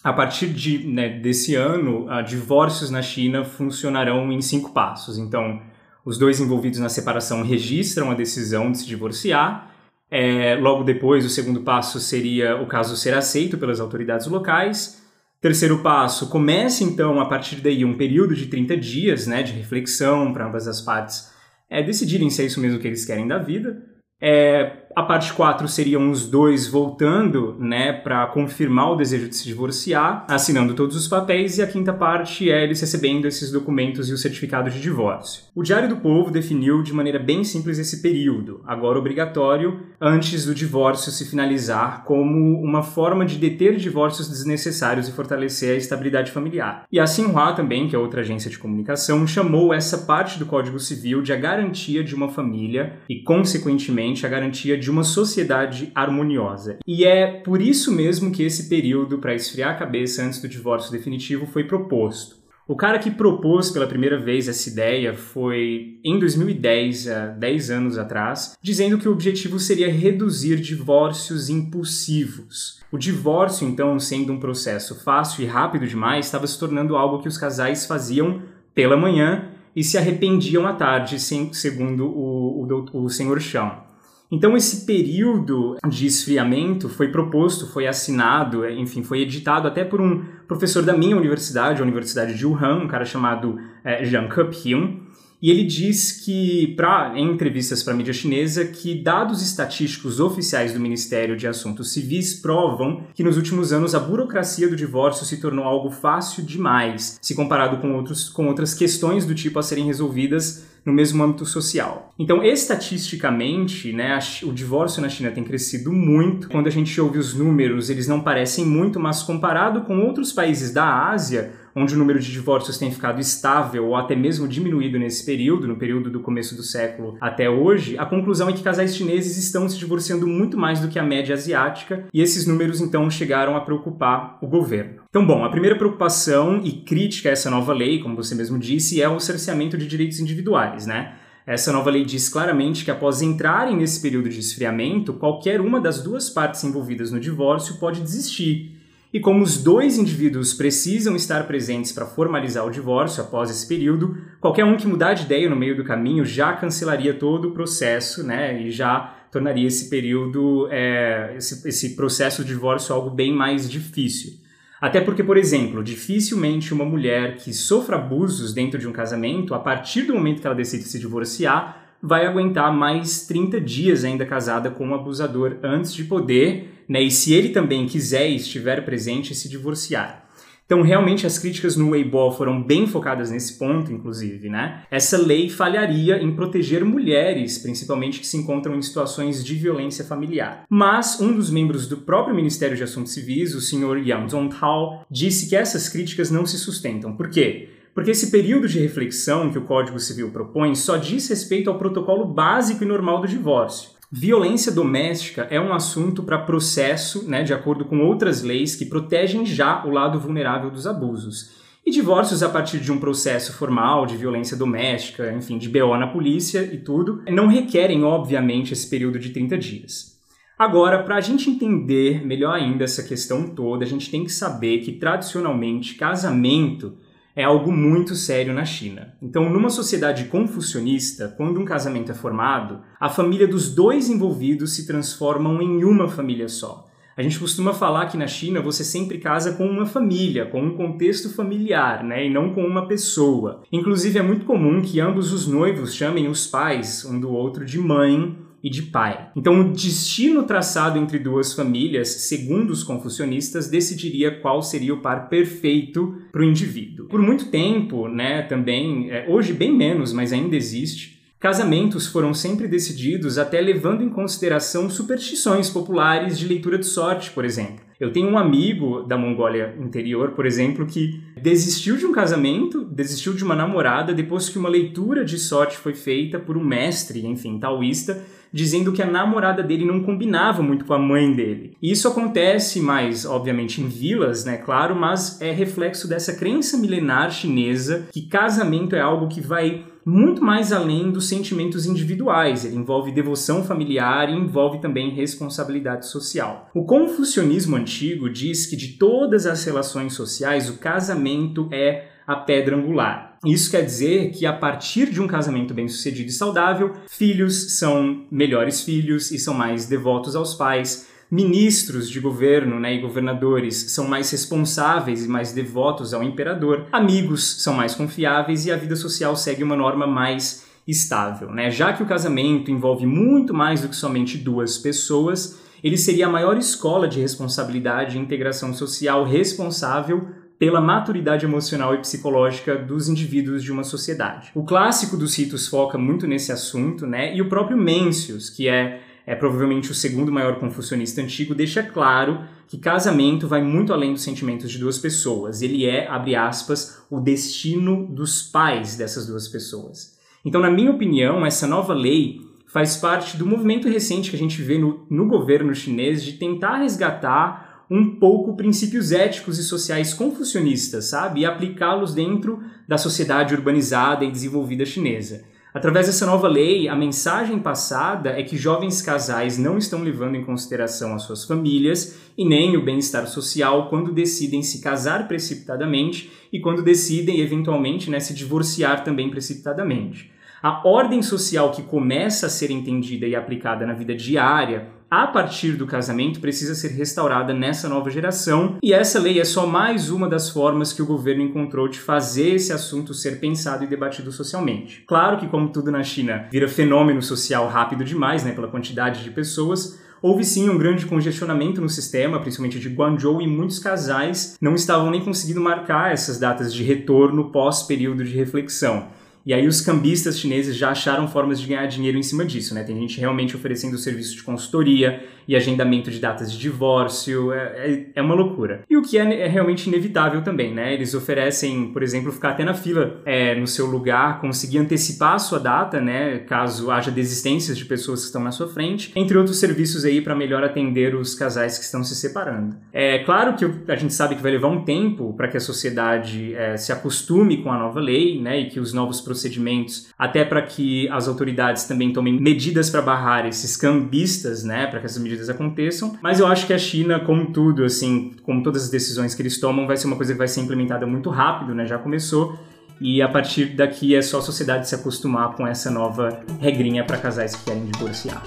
a 0.03 0.13
partir 0.13 0.49
de, 0.49 0.85
né, 0.85 1.09
desse 1.19 1.55
ano, 1.55 2.07
divórcios 2.23 2.91
na 2.91 3.01
China 3.01 3.43
funcionarão 3.43 4.31
em 4.31 4.41
cinco 4.41 4.73
passos. 4.73 5.17
Então, 5.17 5.61
os 6.09 6.17
dois 6.17 6.39
envolvidos 6.39 6.79
na 6.79 6.89
separação 6.89 7.43
registram 7.43 8.09
a 8.09 8.15
decisão 8.15 8.71
de 8.71 8.79
se 8.79 8.87
divorciar. 8.87 9.71
É, 10.09 10.55
logo 10.55 10.83
depois, 10.83 11.23
o 11.23 11.29
segundo 11.29 11.61
passo 11.61 11.99
seria 11.99 12.59
o 12.59 12.65
caso 12.65 12.97
ser 12.97 13.13
aceito 13.13 13.59
pelas 13.59 13.79
autoridades 13.79 14.25
locais. 14.25 15.03
Terceiro 15.39 15.83
passo, 15.83 16.27
começa 16.27 16.83
então 16.83 17.19
a 17.19 17.27
partir 17.27 17.57
daí 17.57 17.85
um 17.85 17.95
período 17.95 18.33
de 18.33 18.47
30 18.47 18.75
dias 18.75 19.27
né, 19.27 19.43
de 19.43 19.53
reflexão 19.53 20.33
para 20.33 20.47
ambas 20.47 20.67
as 20.67 20.81
partes 20.81 21.31
é, 21.69 21.83
decidirem 21.83 22.31
se 22.31 22.41
é 22.41 22.45
isso 22.45 22.59
mesmo 22.59 22.79
que 22.79 22.87
eles 22.87 23.05
querem 23.05 23.27
da 23.27 23.37
vida. 23.37 23.79
É, 24.19 24.77
a 24.95 25.03
parte 25.03 25.33
4 25.33 25.67
seriam 25.67 26.09
os 26.09 26.27
dois 26.27 26.67
voltando, 26.67 27.55
né, 27.59 27.93
para 27.93 28.25
confirmar 28.27 28.91
o 28.91 28.95
desejo 28.95 29.29
de 29.29 29.35
se 29.35 29.45
divorciar, 29.45 30.25
assinando 30.27 30.73
todos 30.73 30.95
os 30.95 31.07
papéis, 31.07 31.57
e 31.57 31.61
a 31.61 31.67
quinta 31.67 31.93
parte 31.93 32.49
é 32.49 32.63
eles 32.63 32.81
recebendo 32.81 33.25
esses 33.25 33.51
documentos 33.51 34.09
e 34.09 34.13
o 34.13 34.17
certificado 34.17 34.69
de 34.69 34.81
divórcio. 34.81 35.43
O 35.55 35.63
Diário 35.63 35.89
do 35.89 35.97
Povo 35.97 36.31
definiu 36.31 36.81
de 36.81 36.93
maneira 36.93 37.19
bem 37.19 37.43
simples 37.43 37.77
esse 37.77 38.01
período, 38.01 38.61
agora 38.65 38.97
obrigatório, 38.97 39.79
antes 40.01 40.45
do 40.45 40.55
divórcio 40.55 41.11
se 41.11 41.25
finalizar, 41.25 42.03
como 42.03 42.61
uma 42.61 42.81
forma 42.81 43.25
de 43.25 43.37
deter 43.37 43.75
divórcios 43.75 44.29
desnecessários 44.29 45.07
e 45.07 45.11
fortalecer 45.11 45.75
a 45.75 45.77
estabilidade 45.77 46.31
familiar. 46.31 46.85
E 46.91 46.99
a 46.99 47.05
Xinhua 47.05 47.53
também, 47.53 47.87
que 47.87 47.95
é 47.95 47.99
outra 47.99 48.21
agência 48.21 48.49
de 48.49 48.57
comunicação, 48.57 49.27
chamou 49.27 49.73
essa 49.73 49.99
parte 49.99 50.39
do 50.39 50.45
Código 50.45 50.79
Civil 50.79 51.21
de 51.21 51.33
a 51.33 51.35
garantia 51.35 52.03
de 52.03 52.15
uma 52.15 52.29
família 52.29 52.99
e, 53.09 53.21
consequentemente, 53.21 54.25
a 54.25 54.29
garantia 54.29 54.78
de 54.79 54.89
uma 54.89 55.03
sociedade 55.03 55.91
harmoniosa. 55.93 56.79
E 56.87 57.05
é 57.05 57.27
por 57.27 57.61
isso 57.61 57.91
mesmo 57.91 58.31
que 58.31 58.43
esse 58.43 58.69
período 58.69 59.19
para 59.19 59.35
esfriar 59.35 59.75
a 59.75 59.77
cabeça 59.77 60.23
antes 60.23 60.41
do 60.41 60.47
divórcio 60.47 60.91
definitivo 60.91 61.45
foi 61.45 61.65
proposto. 61.65 62.39
O 62.69 62.75
cara 62.75 62.99
que 62.99 63.09
propôs 63.09 63.71
pela 63.71 63.87
primeira 63.87 64.19
vez 64.19 64.47
essa 64.47 64.69
ideia 64.69 65.15
foi 65.15 65.99
em 66.03 66.19
2010, 66.19 67.07
há 67.07 67.25
10 67.29 67.71
anos 67.71 67.97
atrás, 67.97 68.55
dizendo 68.61 68.99
que 68.99 69.09
o 69.09 69.11
objetivo 69.11 69.59
seria 69.59 69.91
reduzir 69.91 70.57
divórcios 70.57 71.49
impulsivos. 71.49 72.79
O 72.91 72.97
divórcio, 72.99 73.67
então, 73.67 73.99
sendo 73.99 74.31
um 74.31 74.39
processo 74.39 75.03
fácil 75.03 75.43
e 75.43 75.47
rápido 75.47 75.87
demais, 75.87 76.27
estava 76.27 76.45
se 76.45 76.59
tornando 76.59 76.95
algo 76.95 77.23
que 77.23 77.27
os 77.27 77.39
casais 77.39 77.87
faziam 77.87 78.43
pela 78.75 78.95
manhã 78.95 79.49
e 79.75 79.83
se 79.83 79.97
arrependiam 79.97 80.67
à 80.67 80.73
tarde, 80.73 81.19
segundo 81.19 82.05
o, 82.05 82.67
o, 82.67 83.03
o 83.03 83.09
senhor 83.09 83.41
Chão. 83.41 83.88
Então, 84.31 84.55
esse 84.55 84.85
período 84.85 85.75
de 85.87 86.05
esfriamento 86.05 86.87
foi 86.87 87.07
proposto, 87.07 87.65
foi 87.65 87.87
assinado, 87.87 88.63
é, 88.63 88.71
enfim, 88.71 89.03
foi 89.03 89.21
editado 89.21 89.67
até 89.67 89.83
por 89.83 89.99
um 89.99 90.23
professor 90.47 90.83
da 90.83 90.95
minha 90.95 91.17
universidade, 91.17 91.81
a 91.81 91.83
Universidade 91.83 92.35
de 92.35 92.45
Wuhan, 92.45 92.83
um 92.83 92.87
cara 92.87 93.05
chamado 93.05 93.57
é, 93.83 94.05
Zhang 94.05 94.33
Keping, 94.33 95.08
e 95.41 95.49
ele 95.49 95.63
diz 95.63 96.11
que, 96.11 96.73
pra, 96.75 97.13
em 97.15 97.31
entrevistas 97.31 97.81
para 97.81 97.93
a 97.93 97.95
mídia 97.95 98.13
chinesa, 98.13 98.65
que 98.65 99.01
dados 99.01 99.41
estatísticos 99.41 100.19
oficiais 100.19 100.73
do 100.73 100.79
Ministério 100.79 101.37
de 101.37 101.47
Assuntos 101.47 101.93
Civis 101.93 102.33
provam 102.33 103.03
que 103.13 103.23
nos 103.23 103.37
últimos 103.37 103.71
anos 103.71 103.95
a 103.95 103.99
burocracia 103.99 104.67
do 104.67 104.75
divórcio 104.75 105.25
se 105.25 105.37
tornou 105.37 105.65
algo 105.65 105.89
fácil 105.89 106.43
demais, 106.43 107.17
se 107.21 107.35
comparado 107.35 107.77
com, 107.77 107.95
outros, 107.95 108.27
com 108.27 108.47
outras 108.47 108.73
questões 108.73 109.25
do 109.25 109.33
tipo 109.33 109.59
a 109.59 109.63
serem 109.63 109.85
resolvidas 109.85 110.67
no 110.85 110.93
mesmo 110.93 111.23
âmbito 111.23 111.45
social. 111.45 112.13
Então, 112.17 112.43
estatisticamente, 112.43 113.91
né, 113.93 114.17
o 114.43 114.51
divórcio 114.51 115.01
na 115.01 115.09
China 115.09 115.31
tem 115.31 115.43
crescido 115.43 115.91
muito. 115.91 116.49
Quando 116.49 116.67
a 116.67 116.71
gente 116.71 116.99
ouve 116.99 117.17
os 117.17 117.33
números, 117.33 117.89
eles 117.89 118.07
não 118.07 118.21
parecem 118.21 118.65
muito, 118.65 118.99
mas 118.99 119.23
comparado 119.23 119.81
com 119.81 119.99
outros 119.99 120.31
países 120.31 120.71
da 120.71 121.09
Ásia, 121.09 121.51
onde 121.75 121.95
o 121.95 121.97
número 121.97 122.19
de 122.19 122.31
divórcios 122.31 122.77
tem 122.77 122.91
ficado 122.91 123.19
estável 123.19 123.87
ou 123.87 123.95
até 123.95 124.15
mesmo 124.15 124.47
diminuído 124.47 124.99
nesse 124.99 125.25
período, 125.25 125.67
no 125.67 125.77
período 125.77 126.09
do 126.09 126.19
começo 126.19 126.55
do 126.55 126.63
século 126.63 127.17
até 127.21 127.49
hoje, 127.49 127.97
a 127.97 128.05
conclusão 128.05 128.49
é 128.49 128.53
que 128.53 128.63
casais 128.63 128.95
chineses 128.95 129.37
estão 129.37 129.67
se 129.67 129.77
divorciando 129.77 130.27
muito 130.27 130.57
mais 130.57 130.79
do 130.79 130.87
que 130.87 130.99
a 130.99 131.03
média 131.03 131.35
asiática, 131.35 132.05
e 132.13 132.21
esses 132.21 132.45
números 132.45 132.81
então 132.81 133.09
chegaram 133.09 133.55
a 133.55 133.61
preocupar 133.61 134.37
o 134.41 134.47
governo. 134.47 135.01
Então, 135.09 135.25
bom, 135.25 135.43
a 135.43 135.49
primeira 135.49 135.75
preocupação 135.75 136.61
e 136.63 136.71
crítica 136.71 137.29
a 137.29 137.31
essa 137.31 137.49
nova 137.49 137.73
lei, 137.73 137.99
como 137.99 138.15
você 138.15 138.35
mesmo 138.35 138.59
disse, 138.59 139.01
é 139.01 139.09
o 139.09 139.19
cerceamento 139.19 139.77
de 139.77 139.87
direitos 139.87 140.19
individuais, 140.19 140.85
né? 140.85 141.15
Essa 141.45 141.73
nova 141.73 141.89
lei 141.89 142.05
diz 142.05 142.29
claramente 142.29 142.85
que 142.85 142.91
após 142.91 143.23
entrarem 143.23 143.75
nesse 143.75 143.99
período 143.99 144.29
de 144.29 144.39
esfriamento, 144.39 145.13
qualquer 145.13 145.59
uma 145.59 145.81
das 145.81 145.99
duas 145.99 146.29
partes 146.29 146.63
envolvidas 146.63 147.11
no 147.11 147.19
divórcio 147.19 147.77
pode 147.77 148.01
desistir 148.01 148.78
e 149.11 149.19
como 149.19 149.41
os 149.41 149.63
dois 149.63 149.97
indivíduos 149.97 150.53
precisam 150.53 151.15
estar 151.15 151.47
presentes 151.47 151.91
para 151.91 152.05
formalizar 152.05 152.65
o 152.65 152.69
divórcio 152.69 153.23
após 153.23 153.49
esse 153.49 153.67
período, 153.67 154.15
qualquer 154.39 154.63
um 154.63 154.77
que 154.77 154.87
mudar 154.87 155.15
de 155.15 155.23
ideia 155.23 155.49
no 155.49 155.55
meio 155.55 155.75
do 155.75 155.83
caminho 155.83 156.23
já 156.23 156.53
cancelaria 156.53 157.13
todo 157.13 157.49
o 157.49 157.51
processo, 157.51 158.23
né? 158.23 158.61
E 158.61 158.69
já 158.69 159.15
tornaria 159.31 159.67
esse 159.67 159.89
período, 159.89 160.67
é, 160.69 161.33
esse, 161.37 161.67
esse 161.67 161.95
processo 161.95 162.43
de 162.43 162.49
divórcio 162.49 162.93
algo 162.93 163.09
bem 163.09 163.33
mais 163.33 163.69
difícil. 163.69 164.33
Até 164.79 165.01
porque, 165.01 165.23
por 165.23 165.37
exemplo, 165.37 165.83
dificilmente 165.83 166.73
uma 166.73 166.85
mulher 166.85 167.35
que 167.35 167.51
sofra 167.51 167.97
abusos 167.97 168.53
dentro 168.53 168.79
de 168.79 168.87
um 168.87 168.93
casamento, 168.93 169.53
a 169.53 169.59
partir 169.59 170.03
do 170.03 170.13
momento 170.13 170.39
que 170.39 170.47
ela 170.47 170.55
decide 170.55 170.83
se 170.83 170.99
divorciar, 170.99 171.95
vai 172.01 172.25
aguentar 172.25 172.73
mais 172.73 173.25
30 173.27 173.59
dias 173.59 174.05
ainda 174.05 174.25
casada 174.25 174.69
com 174.69 174.87
um 174.87 174.95
abusador 174.95 175.57
antes 175.61 175.93
de 175.93 176.05
poder, 176.05 176.78
né, 176.89 177.03
e 177.03 177.11
se 177.11 177.33
ele 177.33 177.49
também 177.49 177.85
quiser 177.85 178.27
e 178.27 178.35
estiver 178.35 178.83
presente, 178.83 179.35
se 179.35 179.47
divorciar. 179.47 180.27
Então, 180.69 180.83
realmente, 180.83 181.25
as 181.25 181.39
críticas 181.39 181.75
no 181.75 181.89
Weibo 181.89 182.31
foram 182.31 182.61
bem 182.61 182.85
focadas 182.85 183.31
nesse 183.31 183.57
ponto, 183.57 183.91
inclusive, 183.91 184.49
né? 184.49 184.83
Essa 184.91 185.17
lei 185.17 185.49
falharia 185.49 186.21
em 186.21 186.35
proteger 186.35 186.85
mulheres, 186.85 187.57
principalmente 187.57 188.19
que 188.19 188.27
se 188.27 188.37
encontram 188.37 188.75
em 188.75 188.81
situações 188.83 189.43
de 189.43 189.55
violência 189.55 190.05
familiar. 190.05 190.65
Mas 190.69 191.19
um 191.19 191.33
dos 191.33 191.49
membros 191.49 191.87
do 191.87 191.97
próprio 191.97 192.35
Ministério 192.35 192.77
de 192.77 192.83
Assuntos 192.83 193.13
Civis, 193.13 193.55
o 193.55 193.61
senhor 193.61 193.97
Yang 193.97 194.29
Zhongtao, 194.29 195.07
disse 195.09 195.49
que 195.49 195.55
essas 195.55 195.89
críticas 195.89 196.29
não 196.29 196.45
se 196.45 196.59
sustentam. 196.59 197.17
Por 197.17 197.31
quê? 197.31 197.69
Porque 197.95 198.11
esse 198.11 198.29
período 198.29 198.67
de 198.67 198.79
reflexão 198.79 199.49
que 199.49 199.57
o 199.57 199.65
Código 199.65 199.99
Civil 199.99 200.29
propõe 200.29 200.75
só 200.75 200.97
diz 200.97 201.27
respeito 201.29 201.71
ao 201.71 201.79
protocolo 201.79 202.25
básico 202.25 202.83
e 202.83 202.87
normal 202.87 203.21
do 203.21 203.27
divórcio. 203.27 203.89
Violência 204.11 204.71
doméstica 204.71 205.43
é 205.51 205.61
um 205.61 205.71
assunto 205.71 206.23
para 206.23 206.39
processo, 206.39 207.29
né, 207.29 207.43
de 207.43 207.53
acordo 207.53 207.85
com 207.85 207.99
outras 207.99 208.41
leis 208.41 208.75
que 208.75 208.83
protegem 208.83 209.45
já 209.45 209.85
o 209.85 209.91
lado 209.91 210.19
vulnerável 210.19 210.71
dos 210.71 210.87
abusos. 210.87 211.51
E 211.85 211.91
divórcios 211.91 212.41
a 212.41 212.49
partir 212.49 212.79
de 212.79 212.91
um 212.91 212.99
processo 212.99 213.53
formal 213.53 214.07
de 214.07 214.17
violência 214.17 214.57
doméstica, 214.57 215.31
enfim, 215.31 215.59
de 215.59 215.69
BO 215.69 215.95
na 215.95 216.07
polícia 216.07 216.61
e 216.73 216.79
tudo, 216.79 217.21
não 217.29 217.45
requerem, 217.45 218.03
obviamente, 218.03 218.73
esse 218.73 218.89
período 218.89 219.19
de 219.19 219.29
30 219.29 219.55
dias. 219.59 220.19
Agora, 220.57 221.03
para 221.03 221.17
a 221.17 221.21
gente 221.21 221.47
entender 221.47 222.25
melhor 222.25 222.55
ainda 222.55 222.85
essa 222.85 223.03
questão 223.03 223.49
toda, 223.49 223.85
a 223.85 223.87
gente 223.87 224.09
tem 224.09 224.23
que 224.23 224.31
saber 224.31 224.79
que, 224.79 224.93
tradicionalmente, 224.93 225.93
casamento 225.93 226.97
é 227.35 227.43
algo 227.43 227.71
muito 227.71 228.15
sério 228.15 228.53
na 228.53 228.65
China. 228.65 229.13
Então, 229.21 229.49
numa 229.49 229.69
sociedade 229.69 230.25
confucionista, 230.25 231.33
quando 231.37 231.59
um 231.59 231.65
casamento 231.65 232.11
é 232.11 232.15
formado, 232.15 232.79
a 232.99 233.09
família 233.09 233.47
dos 233.47 233.73
dois 233.73 234.09
envolvidos 234.09 234.75
se 234.75 234.85
transformam 234.85 235.61
em 235.61 235.83
uma 235.83 236.07
família 236.07 236.47
só. 236.47 236.89
A 237.19 237.21
gente 237.21 237.37
costuma 237.37 237.73
falar 237.73 238.05
que 238.05 238.15
na 238.15 238.27
China 238.27 238.61
você 238.61 238.81
sempre 238.81 239.17
casa 239.17 239.51
com 239.51 239.67
uma 239.67 239.85
família, 239.85 240.45
com 240.45 240.61
um 240.61 240.77
contexto 240.77 241.29
familiar, 241.29 242.01
né, 242.01 242.25
e 242.25 242.29
não 242.29 242.53
com 242.53 242.63
uma 242.63 242.87
pessoa. 242.87 243.61
Inclusive 243.73 244.19
é 244.19 244.21
muito 244.21 244.45
comum 244.45 244.81
que 244.81 245.01
ambos 245.01 245.33
os 245.33 245.45
noivos 245.45 245.93
chamem 245.93 246.29
os 246.29 246.47
pais 246.47 247.03
um 247.03 247.19
do 247.19 247.29
outro 247.29 247.65
de 247.65 247.77
mãe 247.77 248.37
e 248.63 248.69
de 248.69 248.83
pai. 248.83 249.29
Então, 249.35 249.59
o 249.59 249.71
destino 249.71 250.43
traçado 250.43 250.99
entre 250.99 251.19
duas 251.19 251.53
famílias, 251.53 252.09
segundo 252.09 252.71
os 252.71 252.83
confucionistas, 252.83 253.69
decidiria 253.69 254.39
qual 254.39 254.61
seria 254.61 254.93
o 254.93 255.01
par 255.01 255.29
perfeito 255.29 256.15
para 256.31 256.41
o 256.41 256.45
indivíduo. 256.45 257.07
Por 257.07 257.21
muito 257.21 257.49
tempo, 257.49 258.07
né, 258.07 258.41
também, 258.43 259.09
é, 259.11 259.25
hoje 259.29 259.53
bem 259.53 259.75
menos, 259.75 260.11
mas 260.13 260.33
ainda 260.33 260.55
existe, 260.55 261.19
casamentos 261.39 262.07
foram 262.07 262.33
sempre 262.33 262.67
decididos 262.67 263.37
até 263.37 263.61
levando 263.61 264.03
em 264.03 264.09
consideração 264.09 264.89
superstições 264.89 265.69
populares 265.69 266.37
de 266.37 266.47
leitura 266.47 266.77
de 266.77 266.85
sorte, 266.85 267.31
por 267.31 267.45
exemplo. 267.45 267.89
Eu 267.99 268.13
tenho 268.13 268.29
um 268.29 268.37
amigo 268.37 269.03
da 269.03 269.17
Mongólia 269.17 269.75
interior, 269.77 270.31
por 270.31 270.45
exemplo, 270.45 270.85
que 270.85 271.21
desistiu 271.41 271.97
de 271.97 272.05
um 272.05 272.13
casamento, 272.13 272.85
desistiu 272.85 273.33
de 273.33 273.43
uma 273.43 273.55
namorada 273.55 274.13
depois 274.13 274.47
que 274.47 274.57
uma 274.57 274.69
leitura 274.69 275.25
de 275.25 275.37
sorte 275.37 275.77
foi 275.77 275.93
feita 275.93 276.39
por 276.39 276.55
um 276.55 276.63
mestre, 276.63 277.25
enfim, 277.27 277.59
taoísta, 277.59 278.23
dizendo 278.51 278.91
que 278.91 279.01
a 279.01 279.09
namorada 279.09 279.63
dele 279.63 279.85
não 279.85 280.03
combinava 280.03 280.61
muito 280.61 280.85
com 280.85 280.93
a 280.93 280.99
mãe 280.99 281.33
dele. 281.33 281.75
Isso 281.81 282.07
acontece 282.07 282.79
mais, 282.79 283.25
obviamente, 283.25 283.81
em 283.81 283.87
vilas, 283.87 284.45
né, 284.45 284.57
claro, 284.57 284.95
mas 284.95 285.39
é 285.41 285.51
reflexo 285.51 286.07
dessa 286.07 286.33
crença 286.33 286.77
milenar 286.77 287.31
chinesa 287.31 288.07
que 288.11 288.23
casamento 288.23 288.95
é 288.95 289.01
algo 289.01 289.27
que 289.27 289.41
vai 289.41 289.85
muito 290.05 290.43
mais 290.43 290.71
além 290.71 291.11
dos 291.11 291.27
sentimentos 291.27 291.85
individuais. 291.85 292.65
Ele 292.65 292.77
envolve 292.77 293.11
devoção 293.11 293.63
familiar 293.63 294.29
e 294.29 294.33
envolve 294.33 294.79
também 294.79 295.11
responsabilidade 295.11 296.07
social. 296.07 296.69
O 296.73 296.83
confucionismo 296.83 297.75
antigo 297.75 298.29
diz 298.29 298.65
que 298.65 298.75
de 298.75 298.93
todas 298.93 299.45
as 299.45 299.63
relações 299.63 300.13
sociais, 300.13 300.69
o 300.69 300.77
casamento 300.77 301.67
é 301.71 302.07
a 302.29 302.35
pedra 302.35 302.75
angular. 302.75 303.39
Isso 303.43 303.71
quer 303.71 303.83
dizer 303.83 304.29
que 304.29 304.45
a 304.45 304.53
partir 304.53 305.09
de 305.09 305.19
um 305.19 305.25
casamento 305.25 305.73
bem-sucedido 305.73 306.29
e 306.29 306.31
saudável, 306.31 306.93
filhos 307.09 307.79
são 307.79 308.27
melhores 308.29 308.83
filhos 308.83 309.31
e 309.31 309.39
são 309.39 309.51
mais 309.51 309.87
devotos 309.87 310.35
aos 310.35 310.53
pais, 310.53 311.07
ministros 311.31 312.07
de 312.07 312.19
governo 312.19 312.79
né, 312.79 312.93
e 312.93 313.01
governadores 313.01 313.91
são 313.91 314.07
mais 314.07 314.29
responsáveis 314.29 315.25
e 315.25 315.27
mais 315.27 315.53
devotos 315.53 316.13
ao 316.13 316.21
imperador, 316.21 316.85
amigos 316.91 317.63
são 317.63 317.73
mais 317.73 317.95
confiáveis 317.95 318.67
e 318.67 318.71
a 318.71 318.77
vida 318.77 318.95
social 318.95 319.35
segue 319.35 319.63
uma 319.63 319.75
norma 319.75 320.05
mais 320.05 320.67
estável. 320.87 321.49
Né? 321.51 321.71
Já 321.71 321.93
que 321.93 322.03
o 322.03 322.07
casamento 322.07 322.69
envolve 322.69 323.07
muito 323.07 323.55
mais 323.55 323.81
do 323.81 323.89
que 323.89 323.95
somente 323.95 324.37
duas 324.37 324.77
pessoas, 324.77 325.59
ele 325.83 325.97
seria 325.97 326.27
a 326.27 326.31
maior 326.31 326.57
escola 326.57 327.07
de 327.07 327.19
responsabilidade 327.19 328.17
e 328.17 328.21
integração 328.21 328.71
social 328.71 329.23
responsável 329.23 330.27
pela 330.59 330.81
maturidade 330.81 331.45
emocional 331.45 331.95
e 331.95 331.99
psicológica 331.99 332.75
dos 332.75 333.07
indivíduos 333.07 333.63
de 333.63 333.71
uma 333.71 333.85
sociedade. 333.85 334.51
O 334.53 334.63
clássico 334.63 335.15
dos 335.15 335.35
ritos 335.35 335.67
foca 335.67 335.97
muito 335.97 336.27
nesse 336.27 336.51
assunto, 336.51 337.07
né? 337.07 337.33
E 337.33 337.41
o 337.41 337.47
próprio 337.47 337.77
Mencius, 337.77 338.49
que 338.49 338.67
é 338.67 339.01
é 339.29 339.35
provavelmente 339.35 339.91
o 339.91 339.93
segundo 339.93 340.31
maior 340.31 340.59
confucionista 340.59 341.21
antigo, 341.21 341.53
deixa 341.53 341.83
claro 341.83 342.45
que 342.67 342.79
casamento 342.79 343.47
vai 343.47 343.61
muito 343.61 343.93
além 343.93 344.11
dos 344.11 344.23
sentimentos 344.23 344.71
de 344.71 344.79
duas 344.79 344.97
pessoas. 344.97 345.61
Ele 345.61 345.85
é, 345.85 346.07
abre 346.07 346.35
aspas, 346.35 347.03
o 347.11 347.19
destino 347.19 348.07
dos 348.07 348.41
pais 348.41 348.97
dessas 348.97 349.27
duas 349.27 349.47
pessoas. 349.47 350.17
Então, 350.43 350.59
na 350.59 350.71
minha 350.71 350.89
opinião, 350.89 351.45
essa 351.45 351.67
nova 351.67 351.93
lei 351.93 352.41
faz 352.65 352.97
parte 352.97 353.37
do 353.37 353.45
movimento 353.45 353.87
recente 353.87 354.31
que 354.31 354.35
a 354.35 354.39
gente 354.39 354.63
vê 354.63 354.79
no, 354.79 355.05
no 355.07 355.27
governo 355.27 355.75
chinês 355.75 356.23
de 356.23 356.33
tentar 356.33 356.77
resgatar 356.77 357.68
um 357.89 358.15
pouco 358.19 358.55
princípios 358.55 359.11
éticos 359.11 359.57
e 359.57 359.63
sociais 359.63 360.13
confucionistas, 360.13 361.05
sabe? 361.05 361.41
E 361.41 361.45
aplicá-los 361.45 362.13
dentro 362.13 362.61
da 362.87 362.97
sociedade 362.97 363.55
urbanizada 363.55 364.23
e 364.23 364.31
desenvolvida 364.31 364.85
chinesa. 364.85 365.43
Através 365.73 366.07
dessa 366.07 366.25
nova 366.25 366.47
lei, 366.47 366.87
a 366.87 366.95
mensagem 366.95 367.59
passada 367.59 368.31
é 368.31 368.41
que 368.41 368.57
jovens 368.57 369.01
casais 369.01 369.57
não 369.57 369.77
estão 369.77 370.01
levando 370.01 370.35
em 370.35 370.43
consideração 370.43 371.13
as 371.13 371.23
suas 371.23 371.45
famílias 371.45 372.17
e 372.35 372.43
nem 372.43 372.75
o 372.75 372.83
bem-estar 372.83 373.27
social 373.27 373.87
quando 373.87 374.11
decidem 374.11 374.63
se 374.63 374.81
casar 374.81 375.27
precipitadamente 375.27 376.31
e 376.51 376.59
quando 376.59 376.81
decidem, 376.81 377.39
eventualmente, 377.39 378.09
né, 378.09 378.19
se 378.19 378.33
divorciar 378.33 379.03
também 379.03 379.29
precipitadamente. 379.29 380.31
A 380.61 380.85
ordem 380.87 381.21
social 381.21 381.71
que 381.71 381.83
começa 381.83 382.47
a 382.47 382.49
ser 382.49 382.71
entendida 382.71 383.27
e 383.27 383.35
aplicada 383.35 383.85
na 383.85 383.93
vida 383.93 384.15
diária 384.15 384.98
a 385.09 385.25
partir 385.25 385.73
do 385.73 385.87
casamento 385.87 386.39
precisa 386.39 386.75
ser 386.75 386.89
restaurada 386.89 387.53
nessa 387.53 387.89
nova 387.89 388.09
geração, 388.09 388.77
e 388.83 388.93
essa 388.93 389.19
lei 389.19 389.39
é 389.39 389.45
só 389.45 389.65
mais 389.65 390.09
uma 390.09 390.27
das 390.27 390.49
formas 390.49 390.93
que 390.93 391.01
o 391.01 391.05
governo 391.05 391.41
encontrou 391.41 391.87
de 391.87 391.99
fazer 391.99 392.55
esse 392.55 392.71
assunto 392.71 393.13
ser 393.13 393.39
pensado 393.39 393.83
e 393.83 393.87
debatido 393.87 394.31
socialmente. 394.31 395.03
Claro 395.07 395.37
que, 395.37 395.47
como 395.47 395.69
tudo 395.69 395.91
na 395.91 396.03
China, 396.03 396.47
vira 396.51 396.67
fenômeno 396.67 397.21
social 397.21 397.67
rápido 397.67 398.03
demais, 398.03 398.43
né, 398.43 398.51
pela 398.51 398.67
quantidade 398.67 399.23
de 399.23 399.31
pessoas, 399.31 399.99
houve 400.21 400.43
sim 400.43 400.69
um 400.69 400.77
grande 400.77 401.05
congestionamento 401.05 401.81
no 401.81 401.89
sistema, 401.89 402.39
principalmente 402.39 402.79
de 402.79 402.89
Guangzhou, 402.89 403.41
e 403.41 403.47
muitos 403.47 403.79
casais 403.79 404.57
não 404.61 404.75
estavam 404.75 405.09
nem 405.09 405.23
conseguindo 405.23 405.61
marcar 405.61 406.11
essas 406.11 406.37
datas 406.37 406.73
de 406.73 406.83
retorno 406.83 407.51
pós 407.51 407.83
período 407.83 408.23
de 408.23 408.35
reflexão. 408.35 409.07
E 409.49 409.53
aí 409.55 409.67
os 409.67 409.81
cambistas 409.81 410.39
chineses 410.39 410.75
já 410.75 410.91
acharam 410.91 411.27
formas 411.27 411.59
de 411.59 411.65
ganhar 411.65 411.87
dinheiro 411.87 412.19
em 412.19 412.21
cima 412.21 412.45
disso, 412.45 412.75
né? 412.75 412.83
Tem 412.83 412.95
gente 412.95 413.19
realmente 413.19 413.55
oferecendo 413.55 413.97
serviço 413.97 414.35
de 414.35 414.43
consultoria 414.43 415.23
e 415.47 415.55
agendamento 415.55 416.11
de 416.11 416.19
datas 416.19 416.51
de 416.51 416.59
divórcio, 416.59 417.51
é, 417.51 417.57
é, 417.57 418.05
é 418.17 418.21
uma 418.21 418.35
loucura. 418.35 418.81
E 418.87 418.95
o 418.95 419.01
que 419.01 419.17
é, 419.17 419.41
é, 419.41 419.47
realmente 419.47 419.87
inevitável 419.87 420.43
também, 420.43 420.71
né? 420.71 420.93
Eles 420.93 421.15
oferecem, 421.15 421.91
por 421.91 422.03
exemplo, 422.03 422.31
ficar 422.31 422.51
até 422.51 422.63
na 422.63 422.75
fila 422.75 423.19
é, 423.25 423.55
no 423.55 423.65
seu 423.65 423.87
lugar, 423.87 424.39
conseguir 424.39 424.77
antecipar 424.77 425.33
a 425.33 425.39
sua 425.39 425.57
data, 425.57 425.99
né? 425.99 426.37
Caso 426.47 426.91
haja 426.91 427.09
desistências 427.09 427.75
de 427.75 427.85
pessoas 427.85 428.19
que 428.19 428.25
estão 428.27 428.43
na 428.43 428.51
sua 428.51 428.67
frente, 428.67 429.11
entre 429.15 429.35
outros 429.35 429.57
serviços 429.57 430.05
aí 430.05 430.21
para 430.21 430.35
melhor 430.35 430.63
atender 430.63 431.15
os 431.15 431.33
casais 431.33 431.79
que 431.79 431.83
estão 431.83 432.03
se 432.03 432.15
separando. 432.15 432.75
É 432.93 433.17
claro 433.23 433.55
que 433.55 433.65
a 433.91 433.95
gente 433.95 434.13
sabe 434.13 434.35
que 434.35 434.43
vai 434.43 434.51
levar 434.51 434.67
um 434.67 434.83
tempo 434.83 435.33
para 435.33 435.47
que 435.47 435.57
a 435.57 435.59
sociedade 435.59 436.53
é, 436.53 436.77
se 436.77 436.91
acostume 436.91 437.63
com 437.63 437.71
a 437.71 437.79
nova 437.79 437.99
lei, 437.99 438.39
né? 438.39 438.59
E 438.59 438.69
que 438.69 438.79
os 438.79 438.93
novos 438.93 439.19
procedimentos, 439.39 440.07
até 440.17 440.43
para 440.43 440.61
que 440.61 441.07
as 441.09 441.27
autoridades 441.27 441.85
também 441.85 442.11
tomem 442.11 442.39
medidas 442.39 442.89
para 442.89 443.01
barrar 443.01 443.45
esses 443.47 443.77
cambistas, 443.77 444.63
né, 444.63 444.87
para 444.87 444.99
que 444.99 445.05
essas 445.05 445.21
medidas 445.21 445.49
aconteçam. 445.49 446.17
Mas 446.21 446.39
eu 446.39 446.47
acho 446.47 446.67
que 446.67 446.73
a 446.73 446.77
China, 446.77 447.19
como 447.19 447.51
tudo, 447.51 447.83
assim, 447.83 448.33
como 448.43 448.61
todas 448.61 448.83
as 448.83 448.89
decisões 448.89 449.33
que 449.33 449.41
eles 449.41 449.59
tomam, 449.59 449.87
vai 449.87 449.97
ser 449.97 450.07
uma 450.07 450.15
coisa 450.15 450.33
que 450.33 450.37
vai 450.37 450.47
ser 450.47 450.61
implementada 450.61 451.07
muito 451.07 451.29
rápido, 451.29 451.73
né, 451.73 451.85
já 451.85 451.97
começou. 451.97 452.57
E 453.01 453.21
a 453.21 453.29
partir 453.29 453.77
daqui 453.77 454.13
é 454.13 454.21
só 454.21 454.39
a 454.39 454.41
sociedade 454.41 454.89
se 454.89 454.93
acostumar 454.93 455.55
com 455.55 455.65
essa 455.65 455.89
nova 455.89 456.41
regrinha 456.59 457.05
para 457.05 457.17
casais 457.17 457.55
que 457.55 457.63
querem 457.63 457.85
divorciar. 457.85 458.43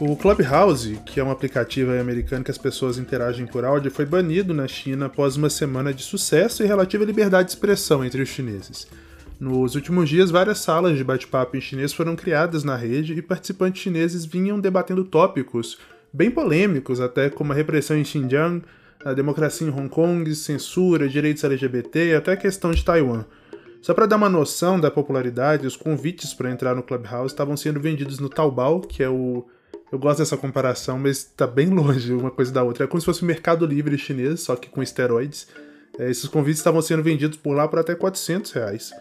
O 0.00 0.16
Clubhouse, 0.16 0.98
que 1.06 1.20
é 1.20 1.24
um 1.24 1.30
aplicativo 1.30 1.92
americano 1.92 2.44
que 2.44 2.50
as 2.50 2.58
pessoas 2.58 2.98
interagem 2.98 3.46
por 3.46 3.64
áudio, 3.64 3.90
foi 3.90 4.04
banido 4.04 4.52
na 4.52 4.66
China 4.66 5.06
após 5.06 5.36
uma 5.36 5.50
semana 5.50 5.92
de 5.92 6.02
sucesso 6.02 6.62
e 6.62 6.66
relativa 6.66 7.04
liberdade 7.04 7.48
de 7.48 7.54
expressão 7.54 8.04
entre 8.04 8.22
os 8.22 8.28
chineses. 8.28 8.86
Nos 9.42 9.74
últimos 9.74 10.08
dias, 10.08 10.30
várias 10.30 10.60
salas 10.60 10.96
de 10.96 11.02
bate-papo 11.02 11.56
em 11.56 11.60
chinês 11.60 11.92
foram 11.92 12.14
criadas 12.14 12.62
na 12.62 12.76
rede 12.76 13.12
e 13.12 13.20
participantes 13.20 13.82
chineses 13.82 14.24
vinham 14.24 14.60
debatendo 14.60 15.02
tópicos 15.02 15.78
bem 16.12 16.30
polêmicos, 16.30 17.00
até 17.00 17.28
como 17.28 17.50
a 17.50 17.56
repressão 17.56 17.96
em 17.96 18.04
Xinjiang, 18.04 18.62
a 19.04 19.12
democracia 19.12 19.66
em 19.66 19.70
Hong 19.72 19.88
Kong, 19.88 20.32
censura, 20.36 21.08
direitos 21.08 21.42
LGBT 21.42 22.10
e 22.10 22.14
até 22.14 22.34
a 22.34 22.36
questão 22.36 22.70
de 22.70 22.84
Taiwan. 22.84 23.24
Só 23.80 23.92
para 23.92 24.06
dar 24.06 24.14
uma 24.14 24.28
noção 24.28 24.78
da 24.78 24.92
popularidade, 24.92 25.66
os 25.66 25.74
convites 25.74 26.32
para 26.32 26.48
entrar 26.48 26.76
no 26.76 26.82
Clubhouse 26.84 27.32
estavam 27.32 27.56
sendo 27.56 27.80
vendidos 27.80 28.20
no 28.20 28.28
Taobao, 28.28 28.80
que 28.80 29.02
é 29.02 29.08
o. 29.08 29.44
Eu 29.90 29.98
gosto 29.98 30.20
dessa 30.20 30.36
comparação, 30.36 31.00
mas 31.00 31.16
está 31.16 31.48
bem 31.48 31.66
longe 31.74 32.12
uma 32.12 32.30
coisa 32.30 32.52
da 32.52 32.62
outra. 32.62 32.84
É 32.84 32.86
como 32.86 33.00
se 33.00 33.06
fosse 33.06 33.24
o 33.24 33.26
mercado 33.26 33.66
livre 33.66 33.98
chinês, 33.98 34.42
só 34.42 34.54
que 34.54 34.68
com 34.68 34.80
esteroides. 34.80 35.48
É, 35.98 36.08
esses 36.08 36.28
convites 36.28 36.60
estavam 36.60 36.80
sendo 36.80 37.02
vendidos 37.02 37.36
por 37.38 37.56
lá 37.56 37.66
por 37.66 37.80
até 37.80 37.92
400 37.96 38.52
reais. 38.52 38.92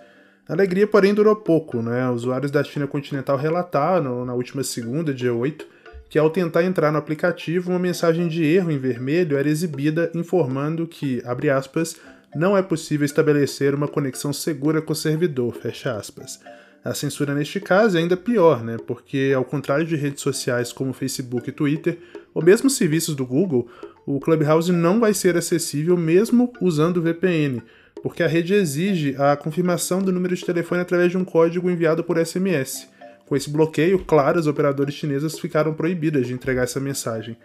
A 0.52 0.54
alegria, 0.54 0.86
porém, 0.86 1.14
durou 1.14 1.34
pouco. 1.34 1.82
Né? 1.82 2.10
Usuários 2.10 2.52
da 2.52 2.62
China 2.62 2.86
continental 2.86 3.38
relataram 3.38 4.26
na 4.26 4.34
última 4.34 4.66
segunda, 4.66 5.14
dia 5.14 5.34
8, 5.34 5.66
que 6.10 6.20
ao 6.20 6.30
tentar 6.30 6.66
entrar 6.66 6.92
no 6.92 6.98
aplicativo, 6.98 7.70
uma 7.70 7.80
mensagem 7.80 8.28
de 8.28 8.44
erro 8.44 8.70
em 8.70 8.78
vermelho 8.78 9.38
era 9.38 9.48
exibida 9.48 10.12
informando 10.14 10.86
que, 10.86 11.22
abre 11.24 11.50
aspas, 11.50 11.96
não 12.36 12.58
é 12.58 12.62
possível 12.62 13.06
estabelecer 13.06 13.74
uma 13.74 13.88
conexão 13.88 14.34
segura 14.34 14.82
com 14.82 14.92
o 14.92 14.96
servidor, 14.96 15.56
fecha 15.56 15.96
aspas. 15.96 16.42
A 16.84 16.94
censura 16.94 17.34
neste 17.34 17.62
caso 17.62 17.98
é 17.98 18.02
ainda 18.02 18.18
pior, 18.18 18.62
né? 18.62 18.76
Porque, 18.86 19.32
ao 19.34 19.46
contrário 19.46 19.86
de 19.86 19.96
redes 19.96 20.22
sociais 20.22 20.74
como 20.74 20.92
Facebook 20.92 21.50
e 21.50 21.54
Twitter, 21.54 21.98
ou 22.34 22.44
mesmo 22.44 22.70
serviços 22.70 23.16
do 23.16 23.26
Google, 23.26 23.70
o 24.06 24.20
Clubhouse 24.20 24.70
não 24.70 25.00
vai 25.00 25.14
ser 25.14 25.38
acessível 25.38 25.96
mesmo 25.96 26.52
usando 26.60 27.02
VPN, 27.02 27.64
porque 28.02 28.24
a 28.24 28.28
rede 28.28 28.54
exige 28.54 29.16
a 29.18 29.36
confirmação 29.36 30.02
do 30.02 30.12
número 30.12 30.36
de 30.36 30.46
telefone 30.46 30.82
através 30.82 31.12
de 31.12 31.18
um 31.18 31.24
código 31.24 31.70
enviado 31.70 32.04
por 32.04 32.18
SMS. 32.24 32.88
Com 33.26 33.36
esse 33.36 33.50
bloqueio, 33.50 34.00
claro, 34.00 34.40
as 34.40 34.48
operadoras 34.48 34.94
chinesas 34.94 35.40
ficaram 35.40 35.74
proibidas 35.74 36.28
de 36.28 36.34
entregar 36.34 36.64
essa 36.64 36.80
mensagem. 36.80 37.38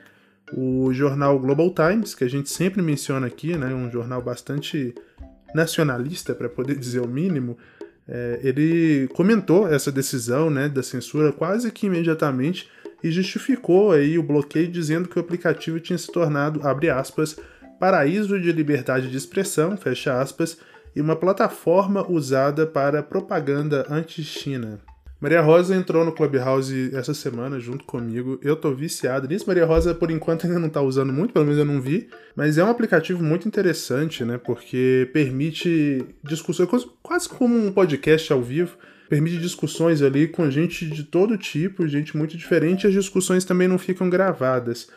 O 0.52 0.92
jornal 0.92 1.38
Global 1.38 1.72
Times, 1.72 2.14
que 2.14 2.24
a 2.24 2.28
gente 2.28 2.48
sempre 2.48 2.82
menciona 2.82 3.26
aqui, 3.26 3.56
né, 3.56 3.74
um 3.74 3.90
jornal 3.90 4.22
bastante 4.22 4.94
nacionalista, 5.54 6.34
para 6.34 6.48
poder 6.48 6.74
dizer 6.78 7.00
o 7.00 7.08
mínimo, 7.08 7.56
é, 8.08 8.40
ele 8.42 9.08
comentou 9.14 9.68
essa 9.68 9.90
decisão 9.90 10.48
né, 10.48 10.68
da 10.68 10.82
censura 10.82 11.32
quase 11.32 11.70
que 11.70 11.86
imediatamente 11.86 12.68
e 13.02 13.10
justificou 13.10 13.92
aí 13.92 14.18
o 14.18 14.22
bloqueio 14.22 14.68
dizendo 14.68 15.08
que 15.08 15.18
o 15.18 15.20
aplicativo 15.20 15.78
tinha 15.80 15.98
se 15.98 16.10
tornado, 16.10 16.66
abre 16.66 16.88
aspas, 16.88 17.36
paraíso 17.78 18.40
de 18.40 18.52
liberdade 18.52 19.10
de 19.10 19.16
expressão, 19.16 19.76
fecha 19.76 20.20
aspas, 20.20 20.58
e 20.94 21.00
uma 21.00 21.16
plataforma 21.16 22.10
usada 22.10 22.66
para 22.66 23.02
propaganda 23.02 23.86
anti-China. 23.90 24.80
Maria 25.18 25.40
Rosa 25.40 25.74
entrou 25.74 26.04
no 26.04 26.12
Clubhouse 26.12 26.94
essa 26.94 27.14
semana 27.14 27.58
junto 27.58 27.84
comigo. 27.84 28.38
Eu 28.42 28.54
tô 28.54 28.74
viciado 28.74 29.26
nisso. 29.26 29.46
Maria 29.46 29.64
Rosa, 29.64 29.94
por 29.94 30.10
enquanto, 30.10 30.46
ainda 30.46 30.58
não 30.58 30.68
tá 30.68 30.82
usando 30.82 31.10
muito, 31.10 31.32
pelo 31.32 31.46
menos 31.46 31.58
eu 31.58 31.64
não 31.64 31.80
vi. 31.80 32.08
Mas 32.34 32.58
é 32.58 32.64
um 32.64 32.68
aplicativo 32.68 33.24
muito 33.24 33.48
interessante, 33.48 34.24
né? 34.24 34.36
Porque 34.36 35.08
permite 35.14 36.04
discussões, 36.22 36.68
quase 37.02 37.28
como 37.28 37.56
um 37.56 37.72
podcast 37.72 38.30
ao 38.30 38.42
vivo. 38.42 38.76
Permite 39.08 39.38
discussões 39.38 40.02
ali 40.02 40.28
com 40.28 40.50
gente 40.50 40.86
de 40.86 41.04
todo 41.04 41.38
tipo, 41.38 41.88
gente 41.88 42.16
muito 42.16 42.36
diferente, 42.36 42.84
e 42.84 42.88
as 42.88 42.92
discussões 42.92 43.44
também 43.44 43.68
não 43.68 43.78
ficam 43.78 44.10
gravadas. 44.10 44.88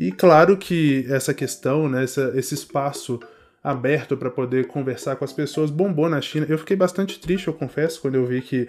E 0.00 0.10
claro 0.10 0.56
que 0.56 1.04
essa 1.10 1.34
questão, 1.34 1.86
né, 1.86 2.04
essa, 2.04 2.32
esse 2.34 2.54
espaço 2.54 3.20
aberto 3.62 4.16
para 4.16 4.30
poder 4.30 4.66
conversar 4.66 5.14
com 5.16 5.26
as 5.26 5.32
pessoas 5.34 5.70
bombou 5.70 6.08
na 6.08 6.22
China. 6.22 6.46
Eu 6.48 6.56
fiquei 6.56 6.74
bastante 6.74 7.20
triste, 7.20 7.48
eu 7.48 7.52
confesso, 7.52 8.00
quando 8.00 8.14
eu 8.14 8.24
vi 8.24 8.40
que, 8.40 8.66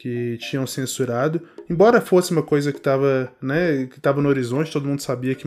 que 0.00 0.36
tinham 0.38 0.66
censurado. 0.66 1.40
Embora 1.70 2.00
fosse 2.00 2.32
uma 2.32 2.42
coisa 2.42 2.72
que 2.72 2.78
estava 2.78 3.32
né, 3.40 3.86
que 3.86 4.00
no 4.20 4.28
horizonte, 4.28 4.72
todo 4.72 4.88
mundo 4.88 4.98
sabia 4.98 5.36
que 5.36 5.46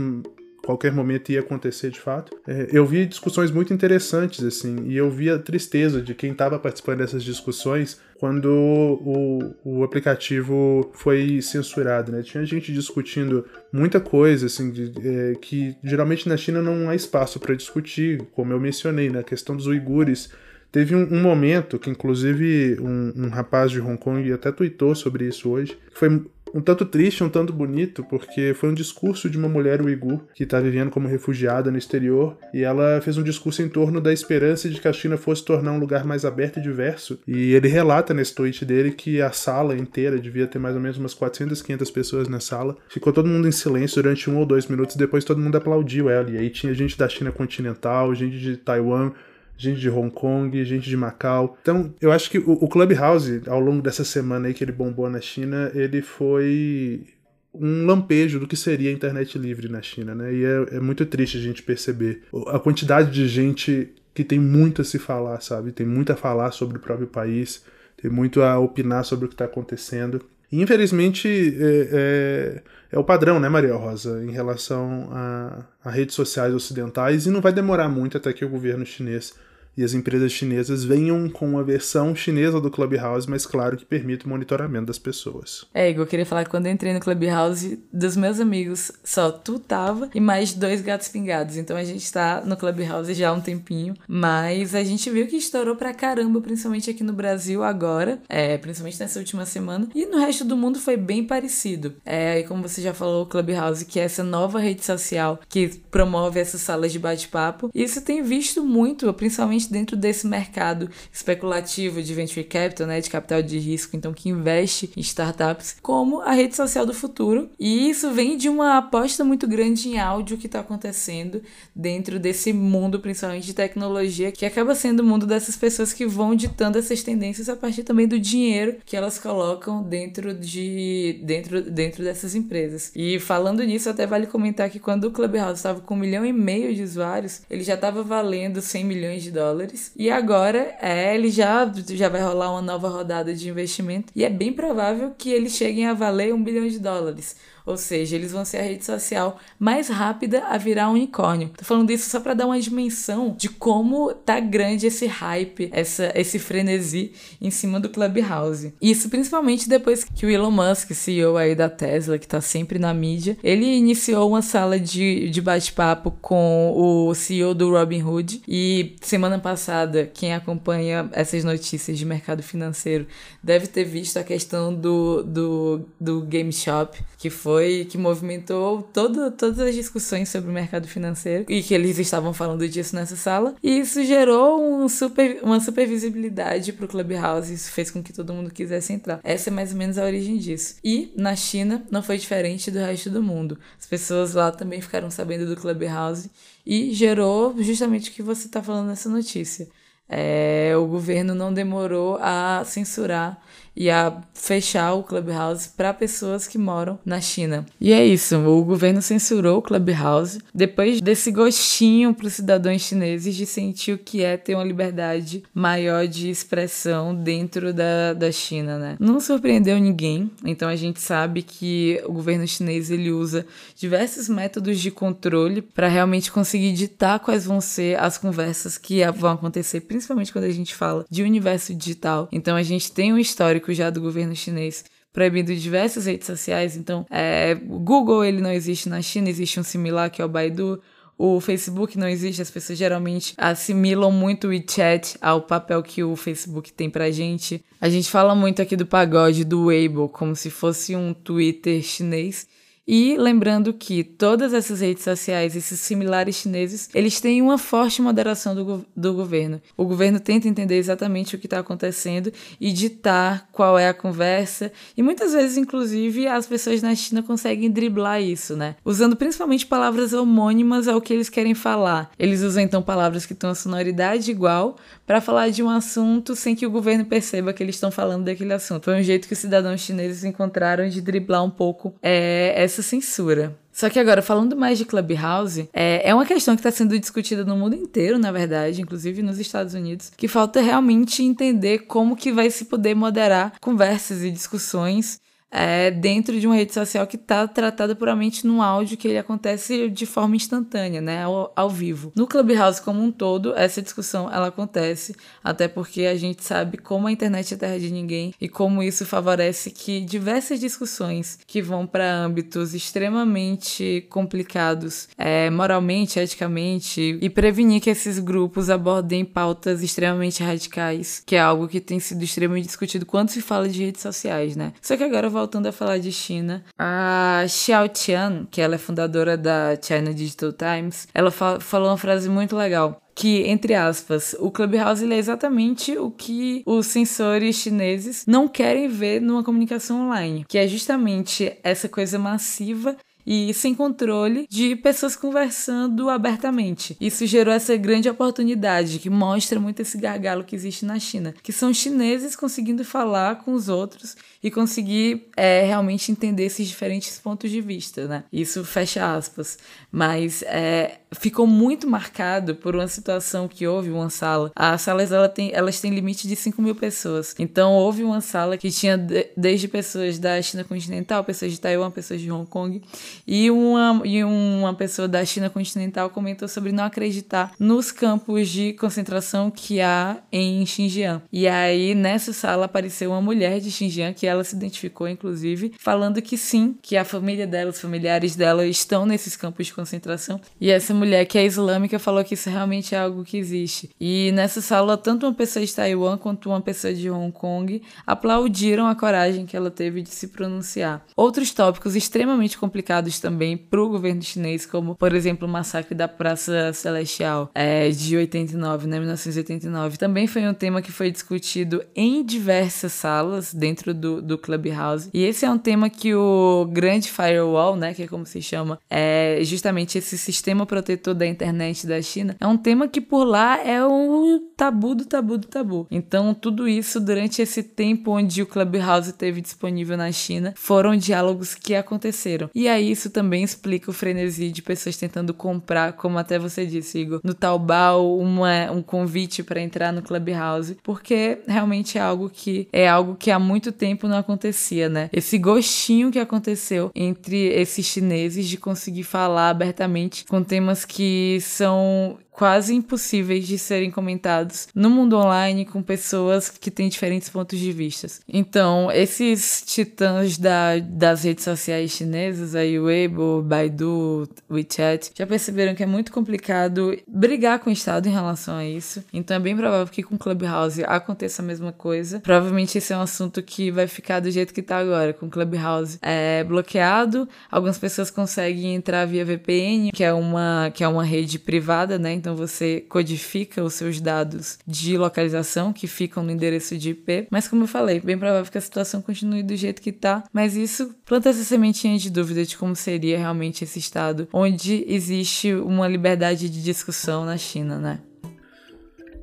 qualquer 0.64 0.94
momento 0.94 1.30
ia 1.30 1.42
acontecer 1.42 1.90
de 1.90 2.00
fato. 2.00 2.34
É, 2.48 2.70
eu 2.72 2.86
vi 2.86 3.06
discussões 3.06 3.52
muito 3.52 3.74
interessantes, 3.74 4.42
assim, 4.46 4.86
e 4.86 4.96
eu 4.96 5.12
vi 5.12 5.30
a 5.30 5.38
tristeza 5.38 6.02
de 6.02 6.16
quem 6.16 6.32
estava 6.32 6.58
participando 6.58 7.00
dessas 7.00 7.22
discussões 7.22 8.00
quando 8.20 8.48
o, 8.52 9.54
o 9.64 9.84
aplicativo 9.84 10.90
foi 10.94 11.42
censurado, 11.42 12.12
né? 12.12 12.22
Tinha 12.24 12.44
gente 12.46 12.74
discutindo 12.74 13.46
muita 13.72 14.00
coisa, 14.00 14.48
assim, 14.48 14.72
de, 14.72 14.92
é, 15.04 15.36
que 15.36 15.76
geralmente 15.84 16.28
na 16.28 16.38
China 16.38 16.62
não 16.62 16.90
há 16.90 16.96
espaço 16.96 17.40
para 17.40 17.56
discutir, 17.56 18.22
como 18.34 18.54
eu 18.54 18.60
mencionei, 18.60 19.10
na 19.10 19.20
né? 19.20 19.24
questão 19.24 19.56
dos 19.56 19.68
uigures. 19.68 20.30
Teve 20.72 20.96
um, 20.96 21.04
um, 21.14 21.22
momento 21.22 21.80
que, 21.80 21.90
inclusive, 21.90 22.78
um, 22.82 23.14
um 23.26 23.30
rapaz 23.30 23.72
de 23.72 23.80
Hong 23.80 23.98
Kong 23.98 24.32
até 24.34 24.52
tweetou 24.52 24.94
sobre 24.96 25.26
isso 25.26 25.50
hoje, 25.50 25.78
que 25.92 25.98
foi 25.98 26.26
um 26.54 26.62
tanto 26.62 26.86
triste, 26.86 27.24
um 27.24 27.30
tanto 27.30 27.54
bonito, 27.54 28.04
porque 28.04 28.54
foi 28.54 28.70
um 28.70 28.74
discurso 28.74 29.30
de 29.30 29.38
uma 29.38 29.50
mulher 29.50 29.82
uigur 29.82 30.22
que 30.34 30.44
está 30.44 30.60
vivendo 30.60 30.90
como 30.90 31.08
refugiada 31.08 31.72
no 31.72 31.78
exterior 31.78 32.38
e 32.54 32.64
ela 32.64 33.02
fez 33.02 33.18
um 33.18 33.24
discurso 33.24 33.62
em 33.62 33.70
torno 33.70 34.00
da 34.02 34.12
esperança 34.12 34.70
de 34.70 34.80
que 34.80 34.88
a 34.88 34.94
China 34.94 35.18
fosse 35.18 35.44
tornar 35.44 35.72
um 35.72 35.80
lugar 35.80 36.06
mais 36.06 36.26
aberto 36.26 36.60
e 36.60 36.62
diverso. 36.62 37.20
E 37.28 37.54
ele 37.54 37.68
relata 37.68 38.14
nesse 38.14 38.34
tweet 38.34 38.66
dele 38.66 38.92
que 38.92 39.22
a 39.22 39.32
sala 39.32 39.76
inteira 39.76 40.20
devia 40.20 40.48
ter 40.48 40.60
mais 40.60 40.76
ou 40.76 40.82
menos 40.82 40.98
umas 40.98 41.14
400, 41.14 41.62
500 41.62 41.92
pessoas 41.92 42.28
na 42.28 42.40
sala. 42.40 42.76
Ficou 42.90 43.14
todo 43.14 43.28
mundo 43.28 43.48
em 43.48 43.52
silêncio 43.52 44.02
durante 44.02 44.30
um 44.30 44.38
ou 44.38 44.46
dois 44.46 44.68
minutos, 44.68 44.96
depois 44.96 45.24
todo 45.24 45.40
mundo 45.40 45.56
aplaudiu 45.58 46.10
ela. 46.10 46.30
E 46.30 46.38
aí 46.38 46.50
tinha 46.50 46.74
gente 46.74 46.98
da 46.98 47.08
China 47.08 47.32
continental, 47.32 48.14
gente 48.16 48.40
de 48.40 48.58
Taiwan, 48.58 49.12
gente 49.58 49.80
de 49.80 49.90
Hong 49.90 50.12
Kong, 50.12 50.64
gente 50.64 50.90
de 50.90 50.96
Macau. 50.96 51.58
Então, 51.62 51.94
eu 52.00 52.12
acho 52.12 52.30
que 52.30 52.38
o, 52.38 52.52
o 52.52 52.68
Clubhouse, 52.68 53.42
ao 53.48 53.60
longo 53.60 53.82
dessa 53.82 54.04
semana 54.04 54.48
aí 54.48 54.54
que 54.54 54.64
ele 54.64 54.72
bombou 54.72 55.10
na 55.10 55.20
China, 55.20 55.72
ele 55.74 56.02
foi 56.02 57.06
um 57.54 57.86
lampejo 57.86 58.40
do 58.40 58.48
que 58.48 58.56
seria 58.56 58.90
a 58.90 58.94
internet 58.94 59.38
livre 59.38 59.68
na 59.68 59.82
China, 59.82 60.14
né? 60.14 60.34
E 60.34 60.46
é, 60.46 60.78
é 60.78 60.80
muito 60.80 61.06
triste 61.06 61.38
a 61.38 61.42
gente 61.42 61.64
perceber 61.64 62.24
a 62.48 62.60
quantidade 62.60 63.12
de 63.12 63.28
gente 63.28 63.90
que 64.14 64.24
tem 64.24 64.40
muito 64.40 64.82
a 64.82 64.86
se 64.86 65.00
falar, 65.00 65.42
sabe? 65.42 65.72
Tem 65.72 65.86
muito 65.86 66.12
a 66.12 66.16
falar 66.16 66.52
sobre 66.52 66.78
o 66.78 66.80
próprio 66.80 67.08
país, 67.08 67.64
tem 68.02 68.10
muito 68.10 68.42
a 68.42 68.60
opinar 68.60 69.04
sobre 69.04 69.26
o 69.26 69.28
que 69.28 69.34
está 69.34 69.46
acontecendo. 69.46 70.24
Infelizmente, 70.52 71.28
é, 71.28 71.90
é, 71.92 72.64
é, 72.94 73.00
o 73.00 73.04
padrão, 73.04 73.40
né, 73.40 73.50
Maria 73.50 73.76
Rosa, 73.76 74.24
em 74.24 74.32
relação 74.32 75.10
a, 75.12 75.66
a 75.84 75.90
redes 75.90 76.16
sociais 76.16 76.54
ocidentais, 76.54 77.26
e 77.26 77.32
não 77.32 77.42
vai 77.42 77.52
demorar 77.52 77.90
muito 77.90 78.18
até 78.18 78.32
que 78.32 78.46
o 78.46 78.50
governo 78.50 78.86
chinês 78.86 79.34
e 79.78 79.84
as 79.84 79.94
empresas 79.94 80.32
chinesas 80.32 80.84
venham 80.84 81.30
com 81.30 81.48
uma 81.48 81.64
versão 81.64 82.16
chinesa 82.16 82.60
do 82.60 82.72
Clubhouse, 82.72 83.30
mas 83.30 83.46
claro 83.46 83.78
que 83.78 83.86
permite 83.86 84.26
o 84.26 84.30
monitoramento 84.30 84.88
das 84.88 84.98
pessoas. 84.98 85.66
É, 85.74 85.90
Igor, 85.90 86.04
eu 86.04 86.08
queria 86.08 86.26
falar 86.26 86.44
que 86.44 86.50
quando 86.50 86.66
eu 86.66 86.72
entrei 86.72 86.94
no 86.94 87.00
Clubhouse, 87.00 87.80
dos 87.94 88.18
meus 88.18 88.40
amigos, 88.40 88.92
só 89.04 89.32
tu 89.32 89.60
tava 89.60 90.10
e 90.16 90.20
mais 90.20 90.54
dois 90.54 90.82
gatos 90.82 91.08
pingados. 91.08 91.58
Então 91.58 91.78
a 91.78 91.84
gente 91.84 92.12
tá 92.12 92.42
no 92.44 92.58
Clubhouse 92.58 93.14
já 93.14 93.30
há 93.30 93.34
um 93.34 93.42
tempinho, 93.42 93.94
mas 94.08 94.74
a 94.74 94.84
gente 94.84 95.10
viu 95.10 95.28
que 95.28 95.36
estourou 95.36 95.76
pra 95.76 95.94
caramba, 95.94 96.42
principalmente 96.42 96.90
aqui 96.90 97.04
no 97.04 97.14
Brasil 97.14 97.64
agora, 97.64 98.20
é, 98.28 98.58
principalmente 98.58 99.00
nessa 99.00 99.20
última 99.20 99.46
semana, 99.46 99.88
e 99.94 100.06
no 100.06 100.18
resto 100.18 100.44
do 100.44 100.58
mundo 100.58 100.80
foi 100.80 100.98
bem 100.98 101.24
parecido. 101.24 101.96
É, 102.04 102.40
e 102.40 102.44
como 102.44 102.68
você 102.68 102.82
já 102.82 102.94
falou, 102.94 103.24
o 103.24 103.28
Clubhouse, 103.28 103.86
que 103.86 104.00
é 104.00 104.04
essa 104.04 104.24
nova 104.24 104.60
rede 104.60 104.84
social 104.84 105.40
que 105.48 105.68
promove 105.92 106.40
essas 106.40 106.62
salas 106.62 106.92
de 106.92 106.98
bate-papo, 106.98 107.70
isso 107.76 108.02
tem 108.02 108.24
visto 108.24 108.64
muito, 108.64 109.12
principalmente 109.14 109.67
principalmente 109.68 109.72
dentro 109.72 109.96
desse 109.96 110.26
mercado 110.26 110.90
especulativo 111.12 112.02
de 112.02 112.14
venture 112.14 112.44
capital, 112.44 112.88
né, 112.88 113.02
de 113.02 113.10
capital 113.10 113.42
de 113.42 113.58
risco, 113.60 113.96
então 113.96 114.14
que 114.14 114.30
investe 114.30 114.90
em 114.96 115.02
startups, 115.02 115.78
como 115.82 116.22
a 116.22 116.32
rede 116.32 116.56
social 116.56 116.86
do 116.86 116.94
futuro. 116.94 117.50
E 117.60 117.90
isso 117.90 118.12
vem 118.12 118.38
de 118.38 118.50
uma 118.50 118.78
aposta 118.78 119.24
muito 119.24 119.48
grande 119.48 119.90
em 119.90 120.00
áudio 120.00 120.38
que 120.38 120.48
está 120.48 120.60
acontecendo 120.60 121.42
dentro 121.76 122.20
desse 122.20 122.54
mundo, 122.54 123.00
principalmente 123.00 123.46
de 123.46 123.54
tecnologia, 123.54 124.32
que 124.32 124.46
acaba 124.46 124.74
sendo 124.76 125.02
o 125.02 125.04
mundo 125.04 125.26
dessas 125.26 125.56
pessoas 125.56 125.94
que 125.94 126.06
vão 126.06 126.36
ditando 126.36 126.78
essas 126.78 127.04
tendências 127.04 127.50
a 127.50 127.56
partir 127.56 127.84
também 127.84 128.08
do 128.08 128.20
dinheiro 128.20 128.78
que 128.86 128.96
elas 128.96 129.20
colocam 129.20 129.84
dentro 129.84 130.34
de 130.34 131.20
dentro, 131.24 131.62
dentro 131.62 132.04
dessas 132.04 132.36
empresas. 132.36 132.92
E 132.96 133.20
falando 133.20 133.64
nisso, 133.64 133.90
até 133.90 134.06
vale 134.06 134.28
comentar 134.28 134.70
que 134.70 134.80
quando 134.80 135.06
o 135.06 135.12
Clubhouse 135.12 135.58
estava 135.58 135.82
com 135.82 135.94
um 135.94 135.98
milhão 135.98 136.26
e 136.26 136.34
meio 136.34 136.74
de 136.74 136.84
usuários, 136.84 137.42
ele 137.50 137.64
já 137.64 137.76
estava 137.76 138.04
valendo 138.04 138.62
100 138.62 138.84
milhões 138.86 139.24
de 139.24 139.32
dólares. 139.32 139.57
E 139.96 140.10
agora 140.10 140.76
é, 140.82 141.16
ele 141.16 141.30
já, 141.30 141.72
já 141.90 142.10
vai 142.10 142.22
rolar 142.22 142.52
uma 142.52 142.62
nova 142.62 142.88
rodada 142.90 143.34
de 143.34 143.50
investimento. 143.50 144.12
E 144.16 144.24
é 144.24 144.30
bem 144.30 144.54
provável 144.54 145.14
que 145.18 145.32
eles 145.32 145.54
cheguem 145.54 145.88
a 145.88 145.94
valer 145.94 146.34
um 146.34 146.44
bilhão 146.44 146.68
de 146.68 146.80
dólares. 146.80 147.36
Ou 147.68 147.76
seja, 147.76 148.16
eles 148.16 148.32
vão 148.32 148.46
ser 148.46 148.60
a 148.60 148.62
rede 148.62 148.86
social 148.86 149.38
mais 149.60 149.90
rápida 149.90 150.46
a 150.46 150.58
virar 150.58 150.90
um 150.90 150.94
unicórnio. 150.94 151.52
Tô 151.58 151.66
falando 151.66 151.92
isso 151.92 152.10
só 152.10 152.22
para 152.22 152.34
dar 152.34 152.46
uma 152.46 152.60
dimensão 152.60 153.36
de 153.38 153.50
como 153.50 154.14
tá 154.14 154.40
grande 154.40 154.88
esse 154.88 155.06
hype, 155.06 155.70
essa, 155.74 156.10
esse 156.16 156.40
frenesi 156.40 157.12
em 157.42 157.52
cima 157.52 157.78
do 157.78 157.90
Clubhouse. 157.90 158.74
Isso 158.82 159.10
principalmente 159.10 159.68
depois 159.68 160.06
que 160.06 160.26
o 160.26 160.30
Elon 160.30 160.50
Musk, 160.50 160.92
CEO 160.94 161.36
aí 161.36 161.56
da 161.56 161.70
Tesla, 161.70 162.18
que 162.18 162.28
tá 162.28 162.40
sempre 162.40 162.80
na 162.80 162.94
mídia, 162.94 163.38
ele 163.44 163.66
iniciou 163.66 164.30
uma 164.30 164.42
sala 164.42 164.80
de, 164.80 165.30
de 165.30 165.42
bate-papo 165.42 166.12
com 166.22 166.72
o 166.74 167.14
CEO 167.14 167.54
do 167.54 167.70
Robinhood 167.70 168.44
e 168.48 168.96
semana 169.02 169.40
passada, 169.40 170.10
quem 170.14 170.34
acompanha 170.34 171.10
essas 171.12 171.44
notícias 171.44 171.98
de 171.98 172.06
mercado 172.06 172.42
financeiro 172.42 173.08
deve 173.44 173.68
ter 173.68 173.84
visto 173.84 174.18
a 174.18 174.24
questão 174.24 174.74
do, 174.74 175.22
do, 175.24 175.82
do 176.00 176.22
Game 176.22 176.54
Shop, 176.54 176.98
que 177.18 177.30
foi 177.30 177.57
foi 177.58 177.86
que 177.86 177.98
movimentou 177.98 178.84
todo, 178.84 179.32
todas 179.32 179.60
as 179.60 179.74
discussões 179.74 180.30
sobre 180.30 180.52
o 180.52 180.54
mercado 180.54 180.88
financeiro 180.88 181.44
e 181.50 181.64
que 181.64 181.74
eles 181.74 181.98
estavam 181.98 182.32
falando 182.32 182.70
disso 182.70 182.96
nessa 182.96 183.16
sala. 183.16 183.56
E 183.64 183.80
isso 183.80 184.04
gerou 184.04 184.62
um 184.62 184.88
super, 184.88 185.40
uma 185.42 185.60
super 185.60 185.88
visibilidade 185.88 186.72
pro 186.72 186.88
Clubhouse. 186.88 187.52
Isso 187.52 187.72
fez 187.72 187.90
com 187.90 188.04
que 188.04 188.14
todo 188.14 188.32
mundo 188.32 188.52
quisesse 188.52 188.94
entrar. 188.94 189.20
Essa 189.24 189.50
é 189.50 189.52
mais 189.52 189.72
ou 189.72 189.78
menos 189.78 189.98
a 189.98 190.06
origem 190.06 190.38
disso. 190.38 190.76
E 190.84 191.12
na 191.16 191.36
China 191.36 191.84
não 191.90 192.04
foi 192.04 192.20
diferente 192.20 192.70
do 192.70 192.78
resto 192.78 193.10
do 193.10 193.24
mundo. 193.24 193.58
As 193.80 193.88
pessoas 193.88 194.36
lá 194.36 194.52
também 194.52 194.80
ficaram 194.80 195.10
sabendo 195.10 195.48
do 195.48 195.60
Clubhouse 195.60 196.30
e 196.64 196.94
gerou 196.94 197.56
justamente 197.64 198.12
o 198.12 198.14
que 198.14 198.22
você 198.22 198.46
está 198.46 198.62
falando 198.62 198.90
nessa 198.90 199.10
notícia. 199.10 199.68
É, 200.08 200.74
o 200.78 200.86
governo 200.86 201.34
não 201.34 201.52
demorou 201.52 202.20
a 202.22 202.64
censurar 202.66 203.42
e 203.78 203.92
a 203.92 204.22
fechar 204.34 204.94
o 204.94 205.04
Clubhouse 205.04 205.70
para 205.70 205.94
pessoas 205.94 206.48
que 206.48 206.58
moram 206.58 206.98
na 207.06 207.22
China. 207.22 207.64
E 207.80 207.94
é 207.94 208.04
isso, 208.04 208.36
o 208.38 208.64
governo 208.64 209.02
censurou 209.04 209.60
o 209.60 209.62
Clubhouse 209.62 210.40
depois 210.54 211.00
desse 211.00 211.32
gostinho 211.32 212.14
para 212.14 212.26
os 212.26 212.34
cidadãos 212.34 212.82
chineses 212.82 213.36
de 213.36 213.46
sentir 213.46 213.94
o 213.94 213.98
que 213.98 214.24
é 214.24 214.36
ter 214.36 214.56
uma 214.56 214.64
liberdade 214.64 215.44
maior 215.54 216.08
de 216.08 216.30
expressão 216.30 217.14
dentro 217.14 217.72
da, 217.72 218.14
da 218.14 218.32
China, 218.32 218.80
né? 218.80 218.98
Não 219.00 219.20
surpreendeu 219.20 219.80
ninguém, 219.80 220.32
então 220.44 220.68
a 220.68 220.76
gente 220.76 221.00
sabe 221.00 221.44
que 221.44 222.02
o 222.06 222.14
governo 222.14 222.48
chinês 222.48 222.90
ele 222.90 223.12
usa 223.12 223.46
diversos 223.76 224.28
métodos 224.28 224.80
de 224.80 224.90
controle 224.90 225.62
para 225.62 225.88
realmente 225.88 226.32
conseguir 226.32 226.74
ditar 226.74 227.20
quais 227.20 227.46
vão 227.46 227.62
ser 227.62 228.00
as 228.00 228.18
conversas 228.18 228.78
que 228.78 229.06
vão 229.12 229.34
acontecer, 229.34 229.82
principalmente 229.82 230.32
quando 230.34 230.46
a 230.46 230.52
gente 230.52 230.74
fala 230.74 231.06
de 231.10 231.22
universo 231.22 231.76
digital. 231.76 232.28
Então 232.32 232.56
a 232.56 232.64
gente 232.64 232.92
tem 232.92 233.14
um 233.14 233.20
histórico 233.20 233.67
histórico 233.68 233.74
já 233.74 233.90
do 233.90 234.02
governo 234.02 234.36
chinês 234.36 234.86
proibindo 235.12 235.56
diversas 235.56 236.06
redes 236.06 236.28
sociais. 236.28 236.78
Então, 236.78 237.06
é, 237.10 237.58
o 237.68 237.80
Google 237.80 238.24
ele 238.24 238.40
não 238.40 238.52
existe 238.52 238.88
na 238.88 239.02
China, 239.02 239.30
existe 239.30 239.60
um 239.60 239.64
similar 239.64 240.12
que 240.12 240.22
é 240.22 240.26
o 240.26 240.30
Baidu. 240.30 240.80
O 241.18 241.40
Facebook 241.40 241.98
não 241.98 242.08
existe, 242.08 242.44
as 242.44 242.52
pessoas 242.52 242.78
geralmente 242.78 243.34
assimilam 243.38 244.12
muito 244.12 244.46
o 244.46 244.50
WeChat 244.52 245.18
ao 245.20 245.42
papel 245.42 245.82
que 245.82 246.04
o 246.04 246.16
Facebook 246.16 246.72
tem 246.72 246.92
pra 246.92 247.10
gente. 247.10 247.64
A 247.82 247.90
gente 247.90 248.08
fala 248.12 248.36
muito 248.36 248.62
aqui 248.62 248.76
do 248.76 248.86
pagode 248.86 249.44
do 249.44 249.66
Weibo 249.66 250.08
como 250.10 250.36
se 250.36 250.52
fosse 250.52 250.96
um 250.96 251.16
Twitter 251.16 251.82
chinês. 251.82 252.48
E 252.88 253.18
lembrando 253.18 253.74
que 253.74 254.02
todas 254.02 254.54
essas 254.54 254.80
redes 254.80 255.04
sociais, 255.04 255.58
esses 255.58 255.78
similares 255.82 256.38
chineses, 256.38 256.90
eles 256.96 257.20
têm 257.20 257.42
uma 257.42 257.58
forte 257.58 258.02
moderação 258.02 258.56
do, 258.56 258.86
do 258.96 259.14
governo. 259.14 259.62
O 259.76 259.84
governo 259.84 260.22
tenta 260.22 260.48
entender 260.48 260.78
exatamente 260.78 261.36
o 261.36 261.40
que 261.40 261.48
está 261.48 261.60
acontecendo 261.60 262.32
e 262.62 262.72
ditar 262.72 263.50
qual 263.52 263.78
é 263.78 263.90
a 263.90 263.94
conversa. 263.94 264.72
E 264.96 265.04
muitas 265.04 265.34
vezes, 265.34 265.58
inclusive, 265.58 266.28
as 266.28 266.48
pessoas 266.48 266.82
na 266.82 266.96
China 266.96 267.22
conseguem 267.22 267.70
driblar 267.70 268.22
isso, 268.22 268.56
né? 268.56 268.78
Usando 268.86 269.18
principalmente 269.18 269.66
palavras 269.66 270.14
homônimas 270.14 270.88
ao 270.88 271.02
que 271.02 271.14
eles 271.14 271.28
querem 271.28 271.54
falar. 271.54 272.10
Eles 272.18 272.42
usam 272.42 272.64
então 272.64 272.82
palavras 272.82 273.26
que 273.26 273.36
têm 273.36 273.50
uma 273.50 273.56
sonoridade 273.56 274.32
igual 274.32 274.78
para 275.06 275.20
falar 275.20 275.50
de 275.50 275.62
um 275.62 275.70
assunto 275.70 276.38
sem 276.38 276.56
que 276.56 276.66
o 276.66 276.72
governo 276.72 277.04
perceba 277.04 277.52
que 277.52 277.62
eles 277.62 277.76
estão 277.76 277.92
falando 277.92 278.24
daquele 278.24 278.54
assunto. 278.54 278.86
Foi 278.86 278.98
um 278.98 279.04
jeito 279.04 279.28
que 279.28 279.34
os 279.34 279.40
cidadãos 279.40 279.82
chineses 279.82 280.24
encontraram 280.24 280.88
de 280.88 281.02
driblar 281.02 281.44
um 281.44 281.50
pouco 281.50 281.94
é, 282.02 282.54
essa 282.56 282.77
essa 282.78 282.82
censura. 282.84 283.58
Só 283.72 283.90
que 283.90 284.00
agora, 284.00 284.22
falando 284.22 284.56
mais 284.56 284.78
de 284.78 284.86
Clubhouse, 284.86 285.70
é, 285.74 286.10
é 286.10 286.14
uma 286.14 286.26
questão 286.26 286.56
que 286.56 286.60
está 286.60 286.72
sendo 286.72 286.98
discutida 286.98 287.46
no 287.46 287.56
mundo 287.56 287.76
inteiro, 287.76 288.18
na 288.18 288.32
verdade, 288.32 288.82
inclusive 288.82 289.22
nos 289.22 289.40
Estados 289.40 289.74
Unidos, 289.74 290.12
que 290.16 290.28
falta 290.28 290.62
realmente 290.62 291.24
entender 291.24 291.80
como 291.80 292.16
que 292.16 292.32
vai 292.32 292.50
se 292.50 292.66
poder 292.66 292.96
moderar 292.96 293.54
conversas 293.60 294.24
e 294.24 294.32
discussões 294.32 295.20
é, 295.52 295.92
dentro 295.92 296.40
de 296.40 296.46
uma 296.46 296.56
rede 296.56 296.74
social 296.74 297.08
que 297.08 297.16
está 297.16 297.48
tratada 297.48 297.96
puramente 297.96 298.46
no 298.46 298.62
áudio 298.62 298.98
que 298.98 299.08
ele 299.08 299.18
acontece 299.18 299.90
de 299.90 300.06
forma 300.06 300.36
instantânea, 300.36 301.02
né, 301.02 301.24
ao, 301.24 301.52
ao, 301.56 301.70
vivo. 301.70 302.12
No 302.16 302.28
Clubhouse 302.28 302.82
como 302.82 303.02
um 303.02 303.12
todo, 303.12 303.56
essa 303.56 303.82
discussão 303.82 304.32
ela 304.32 304.48
acontece, 304.48 305.16
até 305.44 305.68
porque 305.68 306.06
a 306.06 306.16
gente 306.16 306.44
sabe 306.44 306.78
como 306.78 307.08
a 307.08 307.12
internet 307.12 307.54
é 307.54 307.58
terra 307.58 307.80
de 307.80 307.92
ninguém 307.92 308.34
e 308.40 308.50
como 308.50 308.84
isso 308.84 309.06
favorece 309.06 309.72
que 309.72 310.02
diversas 310.02 310.60
discussões 310.60 311.40
que 311.48 311.62
vão 311.62 311.86
para 311.86 312.24
âmbitos 312.24 312.74
extremamente 312.74 314.06
complicados, 314.10 315.08
é, 315.18 315.50
moralmente, 315.50 316.20
eticamente, 316.20 317.18
e 317.22 317.30
prevenir 317.30 317.82
que 317.82 317.90
esses 317.90 318.20
grupos 318.20 318.70
abordem 318.70 319.24
pautas 319.24 319.84
extremamente 319.84 320.44
radicais, 320.44 321.22
que 321.26 321.36
é 321.36 321.40
algo 321.40 321.68
que 321.68 321.80
tem 321.80 322.00
sido 322.00 322.24
extremamente 322.24 322.66
discutido 322.66 323.06
quando 323.06 323.30
se 323.30 323.42
fala 323.42 323.70
de 323.70 323.86
redes 323.86 324.02
sociais, 324.02 324.56
né? 324.56 324.74
Só 324.82 324.98
que 324.98 325.04
agora 325.04 325.30
voltando 325.38 325.68
a 325.68 325.72
falar 325.72 326.00
de 326.00 326.12
China, 326.12 326.64
a 326.78 327.46
Xiao 327.48 327.88
Tian, 327.88 328.48
que 328.50 328.60
ela 328.60 328.76
é 328.76 328.78
fundadora 328.78 329.38
da 329.38 329.78
China 329.82 330.14
Digital 330.14 330.52
Times, 330.52 331.08
ela 331.14 331.32
fa 331.32 331.60
falou 331.60 331.90
uma 331.90 331.98
frase 331.98 332.30
muito 332.30 332.56
legal 332.56 333.02
que, 333.18 333.48
entre 333.48 333.74
aspas, 333.74 334.36
o 334.40 334.52
Clubhouse 334.52 335.04
é 335.04 335.18
exatamente 335.18 335.98
o 335.98 336.12
que 336.12 336.62
os 336.68 336.86
sensores 336.86 337.56
chineses 337.56 338.24
não 338.28 338.48
querem 338.48 338.88
ver 338.88 339.20
numa 339.20 339.44
comunicação 339.44 340.06
online, 340.06 340.46
que 340.48 340.56
é 340.56 340.68
justamente 340.68 341.58
essa 341.64 341.90
coisa 341.90 342.20
massiva 342.20 342.96
e 343.28 343.54
sem 343.54 343.76
controle 343.76 344.48
de 344.50 344.74
pessoas 344.78 345.18
conversando 345.18 346.10
abertamente. 346.10 346.96
Isso 347.02 347.28
gerou 347.28 347.54
essa 347.54 347.76
grande 347.76 348.10
oportunidade 348.10 349.00
que 349.00 349.10
mostra 349.10 349.60
muito 349.60 349.82
esse 349.82 349.98
gargalo 349.98 350.46
que 350.46 350.56
existe 350.56 350.86
na 350.86 350.98
China, 350.98 351.36
que 351.44 351.52
são 351.52 351.74
chineses 351.74 352.38
conseguindo 352.38 352.86
falar 352.86 353.44
com 353.44 353.52
os 353.52 353.68
outros 353.68 354.16
e 354.42 354.50
conseguir 354.50 355.28
é, 355.36 355.64
realmente 355.64 356.10
entender 356.10 356.46
esses 356.46 356.68
diferentes 356.70 357.20
pontos 357.20 357.52
de 357.52 357.60
vista, 357.60 358.08
né? 358.08 358.24
Isso 358.32 358.64
fecha 358.64 359.14
aspas. 359.14 359.58
Mas 359.92 360.42
é, 360.44 361.00
ficou 361.12 361.46
muito 361.46 361.90
marcado 361.90 362.56
por 362.56 362.76
uma 362.76 362.88
situação 362.88 363.48
que 363.48 363.68
houve 363.68 363.90
uma 363.90 364.10
sala. 364.10 364.52
As 364.56 364.82
salas 364.82 365.12
ela 365.12 365.28
tem, 365.28 365.52
elas 365.54 365.82
têm 365.82 365.94
limite 365.94 366.28
de 366.28 366.36
5 366.36 366.62
mil 366.62 366.76
pessoas. 366.76 367.36
Então 367.38 367.74
houve 367.74 368.04
uma 368.04 368.22
sala 368.22 368.58
que 368.58 368.72
tinha 368.72 368.98
de, 368.98 369.28
desde 369.36 369.68
pessoas 369.68 370.18
da 370.18 370.42
China 370.42 370.64
continental, 370.64 371.24
pessoas 371.26 371.52
de 371.52 371.60
Taiwan, 371.60 371.92
pessoas 371.92 372.22
de 372.22 372.32
Hong 372.32 372.48
Kong. 372.50 372.82
E 373.26 373.50
uma, 373.50 374.02
e 374.06 374.24
uma 374.24 374.74
pessoa 374.74 375.08
da 375.08 375.24
China 375.26 375.50
continental 375.50 376.10
comentou 376.10 376.48
sobre 376.48 376.72
não 376.72 376.84
acreditar 376.84 377.54
nos 377.60 377.92
campos 377.92 378.50
de 378.50 378.74
concentração 378.74 379.50
que 379.50 379.82
há 379.82 380.18
em 380.32 380.66
Xinjiang. 380.66 381.22
E 381.32 381.48
aí 381.48 381.96
nessa 381.96 382.34
sala 382.34 382.66
apareceu 382.66 383.12
uma 383.12 383.22
mulher 383.22 383.60
de 383.60 383.72
Xinjiang 383.72 384.14
que 384.14 384.28
ela 384.28 384.44
se 384.44 384.56
identificou, 384.56 385.08
inclusive, 385.08 385.74
falando 385.80 386.22
que 386.22 386.38
sim, 386.38 386.76
que 386.82 386.98
a 386.98 387.06
família 387.06 387.48
dela, 387.48 387.72
os 387.72 387.82
familiares 387.82 388.36
dela 388.36 388.66
estão 388.66 389.06
nesses 389.06 389.36
campos 389.36 389.68
de 389.68 389.74
concentração. 389.74 390.40
E 390.60 390.70
essa 390.70 390.94
mulher 390.94 391.26
que 391.26 391.38
é 391.38 391.46
islâmica 391.46 392.00
falou 392.00 392.24
que 392.24 392.34
isso 392.34 392.50
realmente 392.50 392.96
é 392.96 393.00
algo 393.00 393.24
que 393.24 393.38
existe. 393.38 393.90
E 394.00 394.32
nessa 394.34 394.62
sala, 394.62 394.98
tanto 394.98 395.26
uma 395.26 395.34
pessoa 395.34 395.66
de 395.66 395.74
Taiwan 395.74 396.18
quanto 396.18 396.50
uma 396.50 396.62
pessoa 396.62 396.94
de 396.94 397.10
Hong 397.10 397.32
Kong 397.32 397.82
aplaudiram 398.06 398.88
a 398.88 398.96
coragem 398.96 399.46
que 399.46 399.56
ela 399.56 399.72
teve 399.72 400.02
de 400.02 400.10
se 400.10 400.28
pronunciar. 400.28 401.06
Outros 401.16 401.52
tópicos 401.52 401.96
extremamente 401.96 402.58
complicados 402.58 403.07
também 403.20 403.58
para 403.58 403.82
o 403.82 403.90
governo 403.90 404.22
chinês, 404.22 404.66
como, 404.66 404.96
por 404.96 405.14
exemplo, 405.14 405.48
o 405.48 405.52
massacre 405.52 405.96
da 405.96 406.08
Praça 406.08 406.72
Celestial 406.74 407.50
é, 407.56 407.90
de 407.90 408.18
89, 408.18 408.88
né, 408.88 409.00
1989. 409.00 409.98
Também 409.98 410.28
foi 410.28 410.48
um 410.48 410.54
tema 410.54 410.82
que 410.82 410.92
foi 410.92 411.10
discutido 411.10 411.84
em 411.96 412.24
diversas 412.24 412.94
salas 412.94 413.54
dentro 413.54 413.94
do, 413.94 414.22
do 414.22 414.38
Clubhouse. 414.38 415.10
E 415.14 415.24
esse 415.24 415.46
é 415.46 415.50
um 415.50 415.58
tema 415.58 415.90
que 415.90 416.14
o 416.14 416.68
grande 416.72 417.10
firewall, 417.12 417.76
né, 417.76 417.94
que 417.94 418.04
é 418.04 418.08
como 418.08 418.26
se 418.26 418.42
chama, 418.42 418.80
é 418.90 419.40
justamente 419.44 419.98
esse 419.98 420.18
sistema 420.18 420.66
protetor 420.66 421.14
da 421.14 421.26
internet 421.26 421.88
da 421.88 422.02
China, 422.02 422.36
é 422.40 422.48
um 422.48 422.58
tema 422.58 422.88
que 422.88 423.02
por 423.02 423.24
lá 423.24 423.62
é 423.66 423.84
o 423.86 424.40
tabu 424.56 424.96
do 424.96 425.06
tabu 425.06 425.38
do 425.38 425.48
tabu. 425.48 425.88
Então, 425.90 426.34
tudo 426.34 426.68
isso 426.68 427.00
durante 427.00 427.42
esse 427.42 427.64
tempo 427.64 428.12
onde 428.12 428.42
o 428.42 428.46
Clubhouse 428.46 429.14
teve 429.14 429.42
disponível 429.42 429.98
na 429.98 430.12
China, 430.12 430.54
foram 430.56 430.96
diálogos 430.96 431.56
que 431.56 431.76
aconteceram. 431.76 432.50
E 432.54 432.68
aí 432.68 432.87
isso 432.92 433.10
também 433.10 433.44
explica 433.44 433.90
o 433.90 433.94
frenesi 433.94 434.52
de 434.52 434.62
pessoas 434.62 434.98
tentando 434.98 435.34
comprar, 435.34 435.94
como 435.94 436.18
até 436.18 436.38
você 436.38 436.66
disse, 436.66 437.00
Igor, 437.00 437.20
no 437.24 437.34
Taobao, 437.34 438.18
uma, 438.18 438.72
um 438.72 438.82
convite 438.82 439.44
para 439.44 439.62
entrar 439.62 439.92
no 439.92 440.02
Clubhouse, 440.02 440.78
porque 440.84 441.40
realmente 441.48 441.98
é 441.98 442.02
algo 442.02 442.30
que 442.30 442.68
é 442.72 442.88
algo 442.88 443.16
que 443.16 443.32
há 443.32 443.40
muito 443.40 443.72
tempo 443.72 444.08
não 444.08 444.18
acontecia, 444.18 444.90
né? 444.90 445.10
Esse 445.12 445.38
gostinho 445.38 446.12
que 446.12 446.20
aconteceu 446.20 446.92
entre 446.96 447.48
esses 447.48 447.86
chineses 447.86 448.48
de 448.48 448.58
conseguir 448.58 449.04
falar 449.04 449.50
abertamente 449.50 450.26
com 450.26 450.44
temas 450.44 450.86
que 450.86 451.40
são 451.42 452.18
quase 452.38 452.76
impossíveis 452.76 453.48
de 453.48 453.58
serem 453.58 453.90
comentados 453.90 454.68
no 454.76 454.92
mundo 454.92 455.18
online 455.18 455.66
com 455.66 455.82
pessoas 455.82 456.52
que 456.52 456.70
têm 456.70 456.88
diferentes 456.88 457.30
pontos 457.30 457.58
de 457.58 457.72
vista. 457.72 458.08
Então, 458.32 458.92
esses 458.92 459.64
titãs 459.66 460.38
da, 460.38 460.78
das 460.78 461.24
redes 461.24 461.44
sociais 461.44 461.90
chinesas, 461.90 462.54
a 462.54 462.60
Weibo, 462.60 463.42
Baidu, 463.42 464.30
WeChat, 464.52 465.12
já 465.16 465.26
perceberam 465.26 465.74
que 465.74 465.82
é 465.82 465.88
muito 465.88 466.12
complicado 466.12 466.96
brigar 467.08 467.58
com 467.58 467.72
o 467.72 467.74
Estado 467.74 468.08
em 468.08 468.12
relação 468.12 468.58
a 468.58 468.66
isso. 468.66 469.04
Então, 469.12 469.38
é 469.38 469.40
bem 469.40 469.58
provável 469.58 469.88
que 469.88 470.04
com 470.04 470.16
Clubhouse 470.16 470.84
aconteça 470.84 471.42
a 471.42 471.46
mesma 471.46 471.72
coisa. 471.72 472.20
Provavelmente 472.20 472.78
esse 472.78 472.94
é 472.94 472.98
um 472.98 473.02
assunto 473.02 473.42
que 473.42 473.72
vai 473.72 473.88
ficar 473.88 474.20
do 474.20 474.30
jeito 474.30 474.54
que 474.54 474.60
está 474.60 474.78
agora, 474.78 475.12
com 475.12 475.28
Clubhouse 475.28 475.98
é 476.04 476.44
bloqueado. 476.44 477.28
Algumas 477.50 477.80
pessoas 477.80 478.12
conseguem 478.12 478.76
entrar 478.76 479.06
via 479.06 479.26
VPN, 479.26 479.92
que 479.92 480.04
é 480.04 480.14
uma, 480.14 480.72
que 480.72 480.84
é 480.84 480.88
uma 480.88 481.04
rede 481.04 481.40
privada, 481.40 481.98
né? 481.98 482.14
Então, 482.14 482.27
então 482.28 482.36
você 482.36 482.82
codifica 482.90 483.64
os 483.64 483.76
seus 483.76 484.02
dados 484.02 484.60
de 484.68 484.98
localização 484.98 485.72
que 485.72 485.88
ficam 485.88 486.22
no 486.22 486.30
endereço 486.30 486.78
de 486.78 486.90
IP. 486.90 487.26
Mas 487.32 487.48
como 487.48 487.64
eu 487.64 487.68
falei, 487.68 488.02
bem 488.02 488.18
provável 488.18 488.52
que 488.52 488.58
a 488.58 488.62
situação 488.62 489.02
continue 489.02 489.42
do 489.42 489.56
jeito 489.56 489.82
que 489.82 489.92
está. 489.92 490.26
Mas 490.34 490.54
isso 490.58 490.94
planta 491.06 491.30
essa 491.30 491.46
sementinha 491.46 491.98
de 491.98 492.10
dúvida 492.10 492.44
de 492.44 492.58
como 492.58 492.76
seria 492.76 493.18
realmente 493.18 493.64
esse 493.64 493.80
estado 493.80 494.28
onde 494.34 494.84
existe 494.90 495.54
uma 495.54 495.88
liberdade 495.88 496.50
de 496.50 496.62
discussão 496.62 497.24
na 497.24 497.38
China, 497.38 497.80
né? 497.80 498.02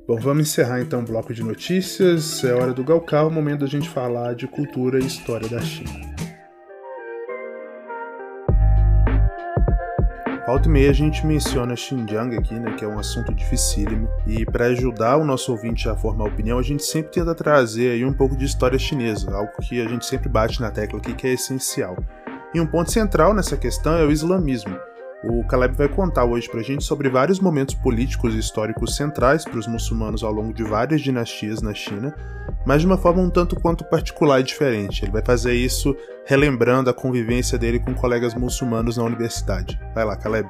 Bom, 0.08 0.16
vamos 0.16 0.48
encerrar 0.48 0.80
então 0.80 1.00
o 1.00 1.04
bloco 1.04 1.34
de 1.34 1.42
notícias. 1.42 2.42
É 2.42 2.54
hora 2.54 2.72
do 2.72 2.82
Galcar, 2.82 3.28
o 3.28 3.30
momento 3.30 3.60
da 3.60 3.66
gente 3.66 3.90
falar 3.90 4.34
de 4.34 4.46
cultura 4.46 4.98
e 4.98 5.06
história 5.06 5.46
da 5.46 5.60
China. 5.60 6.33
Volta 10.46 10.68
e 10.68 10.70
meia 10.70 10.90
a 10.90 10.92
gente 10.92 11.26
menciona 11.26 11.74
Xinjiang 11.74 12.36
aqui, 12.36 12.54
né, 12.54 12.72
que 12.72 12.84
é 12.84 12.88
um 12.88 12.98
assunto 12.98 13.32
dificílimo, 13.32 14.10
e 14.26 14.44
para 14.44 14.66
ajudar 14.66 15.16
o 15.16 15.24
nosso 15.24 15.50
ouvinte 15.50 15.88
a 15.88 15.96
formar 15.96 16.24
opinião, 16.24 16.58
a 16.58 16.62
gente 16.62 16.84
sempre 16.84 17.12
tenta 17.12 17.34
trazer 17.34 17.92
aí 17.92 18.04
um 18.04 18.12
pouco 18.12 18.36
de 18.36 18.44
história 18.44 18.78
chinesa, 18.78 19.34
algo 19.34 19.50
que 19.62 19.80
a 19.80 19.88
gente 19.88 20.04
sempre 20.04 20.28
bate 20.28 20.60
na 20.60 20.70
tecla 20.70 20.98
aqui 20.98 21.14
que 21.14 21.26
é 21.26 21.32
essencial. 21.32 21.96
E 22.52 22.60
um 22.60 22.66
ponto 22.66 22.92
central 22.92 23.32
nessa 23.32 23.56
questão 23.56 23.96
é 23.96 24.04
o 24.04 24.12
islamismo. 24.12 24.76
O 25.26 25.42
Caleb 25.44 25.74
vai 25.74 25.88
contar 25.88 26.24
hoje 26.24 26.50
pra 26.50 26.62
gente 26.62 26.84
sobre 26.84 27.08
vários 27.08 27.40
momentos 27.40 27.74
políticos 27.74 28.34
e 28.34 28.38
históricos 28.38 28.94
centrais 28.94 29.44
para 29.44 29.58
os 29.58 29.66
muçulmanos 29.66 30.22
ao 30.22 30.30
longo 30.30 30.52
de 30.52 30.62
várias 30.62 31.00
dinastias 31.00 31.62
na 31.62 31.72
China, 31.72 32.14
mas 32.66 32.82
de 32.82 32.86
uma 32.86 32.98
forma 32.98 33.22
um 33.22 33.30
tanto 33.30 33.56
quanto 33.56 33.84
particular 33.84 34.40
e 34.40 34.42
diferente. 34.42 35.02
Ele 35.02 35.12
vai 35.12 35.22
fazer 35.24 35.54
isso 35.54 35.96
relembrando 36.26 36.90
a 36.90 36.94
convivência 36.94 37.56
dele 37.56 37.78
com 37.78 37.94
colegas 37.94 38.34
muçulmanos 38.34 38.98
na 38.98 39.04
universidade. 39.04 39.80
Vai 39.94 40.04
lá, 40.04 40.14
Caleb. 40.14 40.46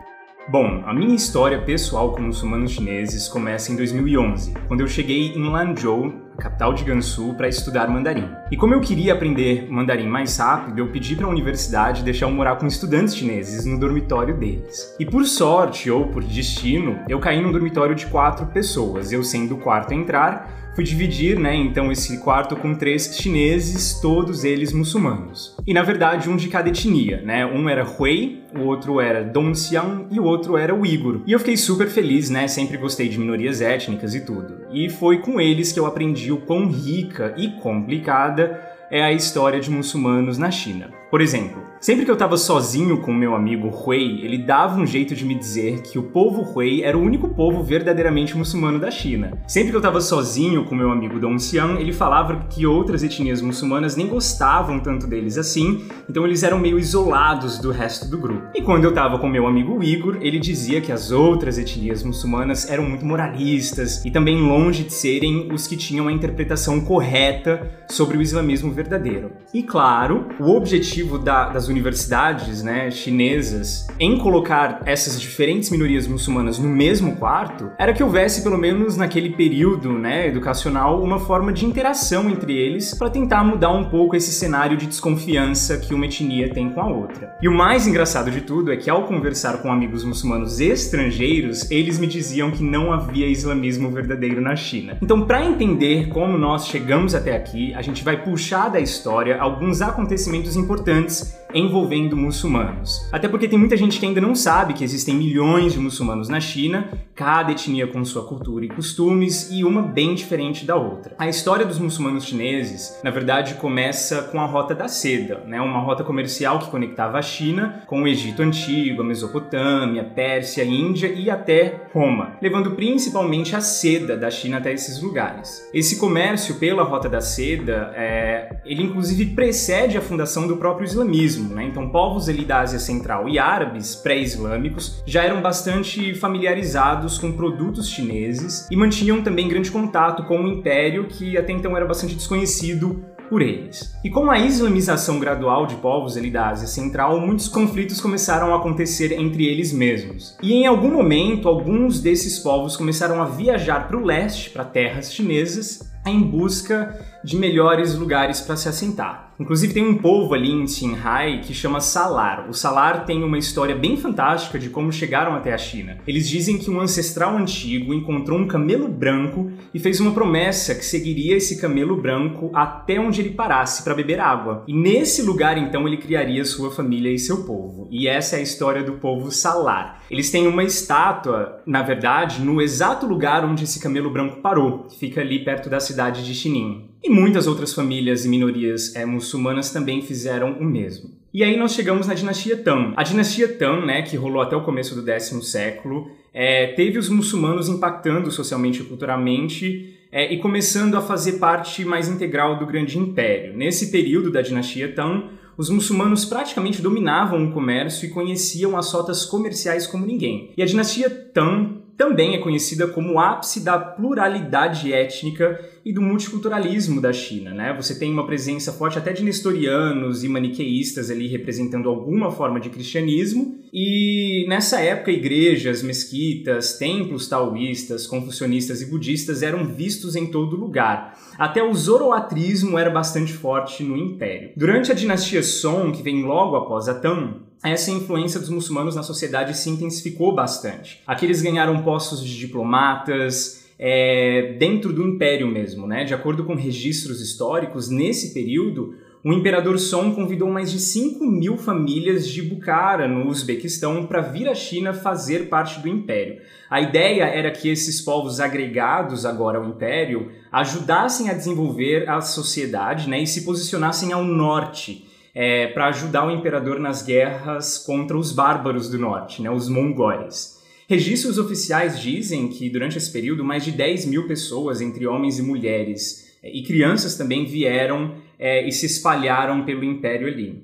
Bom, 0.49 0.83
a 0.85 0.93
minha 0.93 1.15
história 1.15 1.63
pessoal 1.63 2.13
com 2.13 2.21
muçulmanos 2.21 2.73
chineses 2.73 3.29
começa 3.29 3.73
em 3.73 3.77
2011, 3.77 4.55
quando 4.69 4.81
eu 4.81 4.89
cheguei 4.89 5.29
em 5.29 5.49
Lanzhou, 5.49 6.13
capital 6.45 6.75
de 6.75 6.85
Gansu, 6.85 7.33
para 7.33 7.49
estudar 7.49 7.89
mandarim. 7.89 8.29
E 8.51 8.57
como 8.57 8.75
eu 8.75 8.81
queria 8.83 9.15
aprender 9.15 9.67
mandarim 9.71 10.07
mais 10.07 10.37
rápido, 10.37 10.79
eu 10.79 10.89
pedi 10.89 11.17
para 11.17 11.27
a 11.27 11.31
universidade 11.31 12.03
deixar 12.03 12.27
eu 12.27 12.31
morar 12.31 12.57
com 12.57 12.67
estudantes 12.67 13.17
chineses 13.17 13.65
no 13.65 13.81
dormitório 13.81 14.37
deles. 14.37 14.95
E 15.01 15.07
por 15.07 15.25
sorte 15.25 15.91
ou 15.91 16.09
por 16.09 16.23
destino, 16.23 16.99
eu 17.09 17.19
caí 17.19 17.41
num 17.41 17.51
dormitório 17.51 17.95
de 17.95 18.05
quatro 18.07 18.47
pessoas, 18.47 19.11
eu 19.11 19.25
sendo 19.25 19.55
o 19.55 19.59
quarto 19.59 19.93
a 19.93 19.97
entrar, 19.97 20.65
fui 20.75 20.85
dividir, 20.85 21.39
né, 21.39 21.55
então 21.55 21.91
esse 21.91 22.19
quarto 22.19 22.57
com 22.57 22.75
três 22.75 23.17
chineses, 23.17 23.99
todos 24.01 24.45
eles 24.45 24.73
muçulmanos. 24.73 25.57
E 25.67 25.73
na 25.73 25.83
verdade 25.83 26.29
um 26.29 26.37
de 26.37 26.49
cada 26.49 26.69
etnia, 26.69 27.23
né? 27.23 27.47
Um 27.47 27.69
era 27.69 27.87
Hui, 27.87 28.43
o 28.57 28.63
outro 28.63 29.01
era 29.01 29.25
Dongxiang 29.25 30.07
e 30.11 30.21
o 30.21 30.25
outro 30.25 30.57
era 30.57 30.75
Uyghur. 30.75 31.23
E 31.27 31.33
eu 31.33 31.39
fiquei 31.39 31.57
super 31.57 31.89
feliz, 31.89 32.29
né? 32.29 32.47
Sempre 32.49 32.77
gostei 32.77 33.09
de 33.09 33.19
minorias 33.19 33.61
étnicas 33.61 34.15
e 34.15 34.21
tudo. 34.21 34.65
E 34.73 34.89
foi 34.89 35.19
com 35.19 35.41
eles 35.41 35.73
que 35.73 35.79
eu 35.79 35.87
aprendi 35.87 36.31
o 36.35 36.41
quão 36.41 36.69
rica 36.69 37.35
e 37.37 37.49
complicada 37.61 38.61
é 38.91 39.03
a 39.03 39.13
história 39.13 39.61
de 39.61 39.71
muçulmanos 39.71 40.37
na 40.37 40.51
China. 40.51 40.91
Por 41.11 41.21
exemplo, 41.21 41.63
sempre 41.85 42.07
que 42.07 42.11
eu 42.11 42.15
estava 42.15 42.39
sozinho 42.39 42.97
com 42.97 43.13
meu 43.13 43.35
amigo 43.35 43.69
Hui, 43.69 44.23
ele 44.23 44.39
dava 44.39 44.81
um 44.81 44.87
jeito 44.87 45.15
de 45.15 45.23
me 45.23 45.35
dizer 45.35 45.83
que 45.83 45.99
o 45.99 46.05
povo 46.05 46.41
Hui 46.41 46.83
era 46.83 46.97
o 46.97 47.03
único 47.03 47.29
povo 47.29 47.63
verdadeiramente 47.63 48.35
muçulmano 48.35 48.79
da 48.79 48.91
China. 48.91 49.37
Sempre 49.47 49.69
que 49.69 49.77
eu 49.77 49.81
estava 49.81 50.01
sozinho 50.01 50.65
com 50.65 50.75
meu 50.75 50.91
amigo 50.91 51.21
Dong 51.21 51.39
Xiang, 51.39 51.79
ele 51.79 51.93
falava 51.93 52.47
que 52.49 52.67
outras 52.67 53.03
etnias 53.03 53.43
muçulmanas 53.43 53.97
nem 53.97 54.07
gostavam 54.07 54.81
tanto 54.81 55.07
deles 55.07 55.37
assim, 55.37 55.85
então 56.09 56.25
eles 56.25 56.43
eram 56.43 56.59
meio 56.59 56.79
isolados 56.79 57.59
do 57.59 57.71
resto 57.71 58.09
do 58.09 58.17
grupo. 58.17 58.49
E 58.55 58.63
quando 58.63 58.85
eu 58.85 58.91
estava 58.91 59.19
com 59.19 59.29
meu 59.29 59.47
amigo 59.47 59.83
Igor, 59.83 60.17
ele 60.23 60.39
dizia 60.39 60.81
que 60.81 60.91
as 60.91 61.11
outras 61.11 61.59
etnias 61.59 62.03
muçulmanas 62.03 62.67
eram 62.67 62.85
muito 62.89 63.05
moralistas 63.05 64.03
e 64.07 64.11
também 64.11 64.41
longe 64.41 64.85
de 64.85 64.93
serem 64.95 65.53
os 65.53 65.67
que 65.67 65.77
tinham 65.77 66.09
a 66.09 66.13
interpretação 66.13 66.81
correta 66.81 67.85
sobre 67.91 68.17
o 68.17 68.23
islamismo 68.23 68.73
verdadeiro. 68.73 69.33
E 69.53 69.63
claro, 69.63 70.29
o 70.41 70.57
objetivo 70.57 70.95
objetivo 70.95 71.19
da, 71.19 71.49
das 71.49 71.69
universidades 71.75 72.63
né, 72.63 72.89
chinesas 72.91 73.89
em 73.99 74.17
colocar 74.17 74.81
essas 74.87 75.21
diferentes 75.21 75.71
minorias 75.71 76.07
muçulmanas 76.07 76.57
no 76.59 76.69
mesmo 76.69 77.17
quarto 77.17 77.73
era 77.77 77.93
que 77.93 78.03
houvesse, 78.03 78.43
pelo 78.43 78.57
menos 78.57 78.97
naquele 78.97 79.31
período 79.31 79.93
né, 79.93 80.29
educacional, 80.29 81.03
uma 81.03 81.19
forma 81.19 81.53
de 81.53 81.67
interação 81.67 82.31
entre 82.31 82.57
eles 82.57 82.95
para 82.95 83.11
tentar 83.11 83.43
mudar 83.43 83.73
um 83.73 83.85
pouco 83.85 84.15
esse 84.15 84.33
cenário 84.33 84.77
de 84.77 84.87
desconfiança 84.87 85.77
que 85.79 85.93
uma 85.93 86.07
etnia 86.07 86.53
tem 86.53 86.71
com 86.71 86.81
a 86.81 86.87
outra. 86.87 87.37
E 87.43 87.49
o 87.49 87.53
mais 87.53 87.87
engraçado 87.87 88.31
de 88.31 88.41
tudo 88.41 88.73
é 88.73 88.77
que 88.77 88.89
ao 88.89 89.03
conversar 89.03 89.59
com 89.59 89.73
amigos 89.73 90.05
muçulmanos 90.05 90.61
estrangeiros, 90.61 91.69
eles 91.71 91.99
me 91.99 92.07
diziam 92.07 92.53
que 92.53 92.63
não 92.63 92.93
havia 92.93 93.27
islamismo 93.27 93.91
verdadeiro 93.91 94.41
na 94.41 94.55
China. 94.55 94.97
Então, 95.03 95.23
para 95.27 95.45
entender 95.45 96.09
como 96.09 96.39
nós 96.39 96.69
chegamos 96.69 97.15
até 97.15 97.35
aqui, 97.35 97.75
a 97.75 97.83
gente 97.83 98.05
vai 98.05 98.23
puxar 98.23 98.69
da 98.69 98.79
história 98.79 99.41
alguns 99.41 99.83
acontecimentos 99.83 100.57
importantes 100.57 101.44
envolvendo 101.55 102.17
muçulmanos. 102.17 103.09
Até 103.13 103.29
porque 103.29 103.47
tem 103.47 103.59
muita 103.59 103.77
gente 103.77 104.01
que 104.01 104.05
ainda 104.05 104.21
não 104.21 104.35
sabe 104.35 104.75
que 104.75 104.83
existem 104.83 105.15
milhões 105.15 105.73
de 105.73 105.79
muçulmanos 105.79 106.29
na 106.29 106.41
China, 106.41 106.89
cada 107.15 107.53
etnia 107.53 107.87
com 107.87 108.05
sua 108.05 108.25
cultura 108.27 108.65
e 108.65 108.69
costumes 108.69 109.51
e 109.51 109.65
uma 109.65 109.81
bem 109.81 110.15
diferente 110.15 110.67
da 110.67 110.75
outra. 110.75 111.15
A 111.17 111.29
história 111.29 111.65
dos 111.65 111.79
muçulmanos 111.79 112.25
chineses, 112.25 112.99
na 113.05 113.11
verdade, 113.11 113.55
começa 113.55 114.23
com 114.23 114.41
a 114.41 114.47
Rota 114.47 114.75
da 114.75 114.89
Seda, 114.89 115.45
né? 115.47 115.61
uma 115.61 115.81
rota 115.81 116.03
comercial 116.03 116.59
que 116.59 116.71
conectava 116.71 117.19
a 117.19 117.23
China 117.23 117.85
com 117.87 118.03
o 118.03 118.09
Egito 118.09 118.43
Antigo, 118.43 119.03
a 119.03 119.05
Mesopotâmia, 119.05 120.03
Pérsia, 120.03 120.65
Índia 120.65 121.07
e 121.07 121.31
até 121.31 121.89
Roma, 121.93 122.37
levando 122.43 122.73
principalmente 122.73 123.55
a 123.55 123.61
seda 123.61 124.17
da 124.17 124.31
China 124.31 124.59
até 124.59 124.73
esses 124.73 125.01
lugares. 125.01 125.69
Esse 125.73 125.99
comércio 125.99 126.57
pela 126.57 126.83
Rota 126.83 127.09
da 127.09 127.21
Seda, 127.21 127.93
é, 127.95 128.57
ele 128.65 128.83
inclusive 128.83 129.27
precede 129.27 129.97
a 129.97 130.01
fundação 130.01 130.49
do 130.49 130.57
próprio 130.57 130.85
islamismo 130.85 131.44
né? 131.53 131.65
Então, 131.65 131.89
povos 131.89 132.29
ali 132.29 132.45
da 132.45 132.61
Ásia 132.61 132.79
Central 132.79 133.29
e 133.29 133.39
árabes 133.39 133.95
pré-islâmicos 133.95 135.03
já 135.07 135.23
eram 135.23 135.43
bastante 135.43 136.15
familiarizados 136.15 137.19
com 137.19 137.33
produtos 137.33 137.89
chineses 137.89 138.69
e 138.71 138.77
mantinham 138.77 139.23
também 139.23 139.49
grande 139.49 139.71
contato 139.71 140.25
com 140.25 140.43
o 140.43 140.49
império 140.49 141.07
que 141.07 141.37
até 141.37 141.53
então 141.53 141.77
era 141.77 141.87
bastante 141.87 142.15
desconhecido 142.15 143.05
por 143.29 143.43
eles. 143.43 143.95
E 144.05 144.11
com 144.11 144.31
a 144.31 144.39
islamização 144.39 145.19
gradual 145.19 145.67
de 145.67 145.75
povos 145.77 146.17
ali 146.17 146.31
da 146.31 146.49
Ásia 146.51 146.69
Central, 146.69 147.21
muitos 147.21 147.49
conflitos 147.49 148.01
começaram 148.01 148.55
a 148.55 148.59
acontecer 148.59 149.13
entre 149.13 149.47
eles 149.47 149.73
mesmos. 149.73 150.37
E 150.43 150.53
em 150.53 150.67
algum 150.67 150.93
momento, 150.93 151.49
alguns 151.49 152.01
desses 152.01 152.39
povos 152.39 152.77
começaram 152.77 153.21
a 153.23 153.27
viajar 153.27 153.89
para 153.89 153.97
o 153.97 154.05
leste, 154.05 154.51
para 154.51 154.65
terras 154.65 155.13
chinesas, 155.13 155.94
em 156.07 156.21
busca 156.21 157.01
de 157.25 157.37
melhores 157.37 157.95
lugares 157.95 158.41
para 158.41 158.57
se 158.57 158.69
assentar. 158.69 159.33
Inclusive 159.39 159.75
tem 159.75 159.85
um 159.85 159.97
povo 159.97 160.33
ali 160.33 160.51
em 160.51 160.65
Qinghai 160.65 161.41
que 161.43 161.53
chama 161.53 161.81
Salar. 161.81 162.49
O 162.49 162.55
Salar 162.55 163.05
tem 163.05 163.25
uma 163.25 163.39
história 163.39 163.75
bem 163.75 163.97
fantástica 163.97 164.59
de 164.59 164.71
como 164.71 164.93
chegaram 164.93 165.35
até 165.35 165.53
a 165.53 165.59
China. 165.59 165.99
Eles 166.07 166.29
dizem 166.29 166.57
que 166.57 166.71
um 166.71 166.81
ancestral 166.81 167.37
antigo 167.37 167.93
encontrou 167.93 168.39
um 168.39 168.47
camelo 168.47 168.87
branco 168.87 169.51
e 169.73 169.81
fez 169.81 169.99
uma 169.99 170.13
promessa 170.13 170.75
que 170.75 170.85
seguiria 170.85 171.37
esse 171.37 171.61
camelo 171.61 172.01
branco 172.01 172.51
até 172.55 173.01
onde 173.01 173.21
ele 173.21 173.31
parasse 173.31 173.83
para 173.83 173.95
beber 173.95 174.21
água. 174.21 174.63
E 174.69 174.75
nesse 174.75 175.23
lugar 175.23 175.59
então 175.59 175.89
ele 175.89 175.97
criaria 175.97 176.45
sua 176.45 176.71
família 176.71 177.11
e 177.11 177.19
seu 177.19 177.45
povo. 177.45 177.89
E 177.91 178.07
essa 178.07 178.37
é 178.37 178.39
a 178.39 178.43
história 178.43 178.85
do 178.85 178.93
povo 178.95 179.33
Salar. 179.33 180.04
Eles 180.11 180.31
têm 180.31 180.47
uma 180.47 180.63
estátua, 180.63 181.63
na 181.67 181.83
verdade, 181.83 182.43
no 182.43 182.61
exato 182.61 183.07
lugar 183.07 183.45
onde 183.45 183.65
esse 183.65 183.81
camelo 183.81 184.11
branco 184.11 184.41
parou, 184.41 184.85
que 184.85 184.99
fica 184.99 185.21
ali 185.21 185.45
perto 185.45 185.71
da 185.71 185.81
cidade 185.81 186.25
de 186.25 186.35
Xining. 186.35 186.91
E 187.03 187.09
muitas 187.09 187.47
outras 187.47 187.73
famílias 187.73 188.25
e 188.25 188.29
minorias 188.29 188.95
é, 188.95 189.05
muçulmanas 189.05 189.71
também 189.71 190.03
fizeram 190.03 190.53
o 190.53 190.65
mesmo. 190.65 191.11
E 191.33 191.43
aí 191.43 191.57
nós 191.57 191.75
chegamos 191.75 192.07
na 192.07 192.15
dinastia 192.15 192.57
Tang. 192.57 192.93
A 192.97 193.03
dinastia 193.03 193.49
Tang, 193.49 193.85
né, 193.85 194.03
que 194.03 194.17
rolou 194.17 194.41
até 194.41 194.55
o 194.55 194.63
começo 194.63 194.95
do 194.95 195.03
décimo 195.03 195.43
século, 195.43 196.11
é, 196.33 196.69
teve 196.69 196.99
os 196.99 197.09
muçulmanos 197.09 197.69
impactando 197.69 198.31
socialmente 198.31 198.83
e 198.83 198.85
culturalmente 198.85 199.99
é, 200.13 200.33
e 200.33 200.39
começando 200.39 200.97
a 200.97 201.01
fazer 201.01 201.35
parte 201.35 201.85
mais 201.85 202.09
integral 202.09 202.57
do 202.57 202.67
grande 202.67 202.99
império. 202.99 203.57
Nesse 203.57 203.91
período 203.91 204.31
da 204.31 204.43
dinastia 204.43 204.93
Tang, 204.93 205.25
os 205.57 205.71
muçulmanos 205.71 206.25
praticamente 206.25 206.83
dominavam 206.83 207.45
o 207.45 207.53
comércio 207.53 208.07
e 208.07 208.11
conheciam 208.11 208.77
as 208.77 208.93
rotas 208.93 209.25
comerciais 209.25 209.87
como 209.87 210.07
ninguém. 210.07 210.51
E 210.57 210.63
a 210.63 210.67
dinastia 210.67 211.09
Tang 211.09 211.84
também 211.97 212.35
é 212.35 212.39
conhecida 212.39 212.89
como 212.89 213.19
ápice 213.19 213.61
da 213.61 213.79
pluralidade 213.79 214.93
étnica 214.93 215.61
e 215.85 215.93
do 215.93 216.01
multiculturalismo 216.01 217.01
da 217.01 217.13
China. 217.13 217.53
Né? 217.53 217.75
Você 217.75 217.99
tem 217.99 218.11
uma 218.11 218.27
presença 218.27 218.73
forte 218.73 218.99
até 218.99 219.13
de 219.13 219.23
nestorianos 219.23 220.25
e 220.25 220.29
maniqueístas 220.29 221.11
ali 221.11 221.29
representando 221.29 221.89
alguma 221.89 222.31
forma 222.31 222.59
de 222.59 222.71
cristianismo, 222.71 223.59
e 223.73 224.47
nessa 224.49 224.81
época 224.81 225.11
igrejas, 225.11 225.83
mesquitas, 225.83 226.79
templos 226.79 227.29
taoístas, 227.29 228.07
confucionistas 228.07 228.81
e 228.81 228.87
budistas 228.87 229.43
eram 229.43 229.67
vistos 229.67 230.15
em 230.15 230.27
todo 230.27 230.57
lugar. 230.57 231.19
Até 231.37 231.63
o 231.63 231.75
zoroatrismo 231.75 232.79
era 232.79 232.91
bastante 232.91 233.33
forte 233.33 233.83
no 233.83 233.97
império. 233.97 234.51
Durante 234.57 234.93
a 234.93 234.95
dinastia 234.95 235.43
Song, 235.43 235.91
que 235.91 236.03
vem 236.03 236.23
logo 236.23 236.57
após 236.57 236.89
a 236.89 236.95
Tang, 236.95 237.41
essa 237.65 237.91
influência 237.91 238.39
dos 238.39 238.51
muçulmanos 238.51 238.95
na 238.95 239.03
sociedade 239.03 239.57
se 239.57 239.71
intensificou 239.71 240.35
bastante. 240.35 241.01
Aqui 241.07 241.25
eles 241.25 241.41
ganharam 241.41 241.83
postos 241.83 242.23
de 242.23 242.39
diplomatas, 242.39 243.65
é, 243.79 244.55
dentro 244.59 244.93
do 244.93 245.03
império 245.03 245.49
mesmo, 245.49 245.87
né? 245.87 246.05
De 246.05 246.15
acordo 246.15 246.45
com 246.45 246.55
registros 246.55 247.21
históricos, 247.21 247.89
nesse 247.89 248.33
período, 248.33 248.95
o 249.25 249.33
imperador 249.33 249.79
Song 249.79 250.15
convidou 250.15 250.51
mais 250.51 250.71
de 250.71 250.79
5 250.79 251.25
mil 251.25 251.57
famílias 251.57 252.29
de 252.29 252.43
Bukhara, 252.43 253.09
no 253.09 253.27
Uzbequistão, 253.27 254.07
para 254.07 254.21
vir 254.21 254.47
à 254.49 254.55
China 254.55 254.93
fazer 254.93 255.49
parte 255.49 255.81
do 255.81 255.89
império. 255.89 256.43
A 256.69 256.83
ideia 256.83 257.25
era 257.25 257.51
que 257.51 257.71
esses 257.71 258.03
povos 258.03 258.39
agregados 258.39 259.25
agora 259.25 259.57
ao 259.57 259.65
império 259.65 260.31
ajudassem 260.53 261.31
a 261.31 261.33
desenvolver 261.33 262.09
a 262.09 262.21
sociedade 262.21 263.09
né, 263.09 263.23
e 263.23 263.27
se 263.27 263.47
posicionassem 263.47 264.13
ao 264.13 264.23
norte 264.23 265.09
é, 265.35 265.67
para 265.69 265.87
ajudar 265.89 266.27
o 266.27 266.31
imperador 266.31 266.79
nas 266.79 267.03
guerras 267.03 267.79
contra 267.79 268.17
os 268.17 268.31
bárbaros 268.31 268.89
do 268.89 268.99
norte, 268.99 269.43
né, 269.43 269.51
os 269.51 269.69
mongóis. 269.69 270.63
Registros 270.89 271.39
oficiais 271.39 271.99
dizem 272.01 272.49
que 272.49 272.69
durante 272.71 272.99
esse 272.99 273.11
período 273.11 273.43
mais 273.43 273.65
de 273.65 273.73
10 273.73 274.07
mil 274.07 274.27
pessoas, 274.29 274.81
entre 274.81 275.07
homens 275.07 275.39
e 275.39 275.43
mulheres, 275.43 276.39
é, 276.43 276.55
e 276.55 276.63
crianças 276.63 277.17
também 277.17 277.47
vieram 277.47 278.17
é, 278.39 278.67
e 278.67 278.71
se 278.71 278.87
espalharam 278.87 279.65
pelo 279.65 279.83
império 279.83 280.27
ali. 280.27 280.63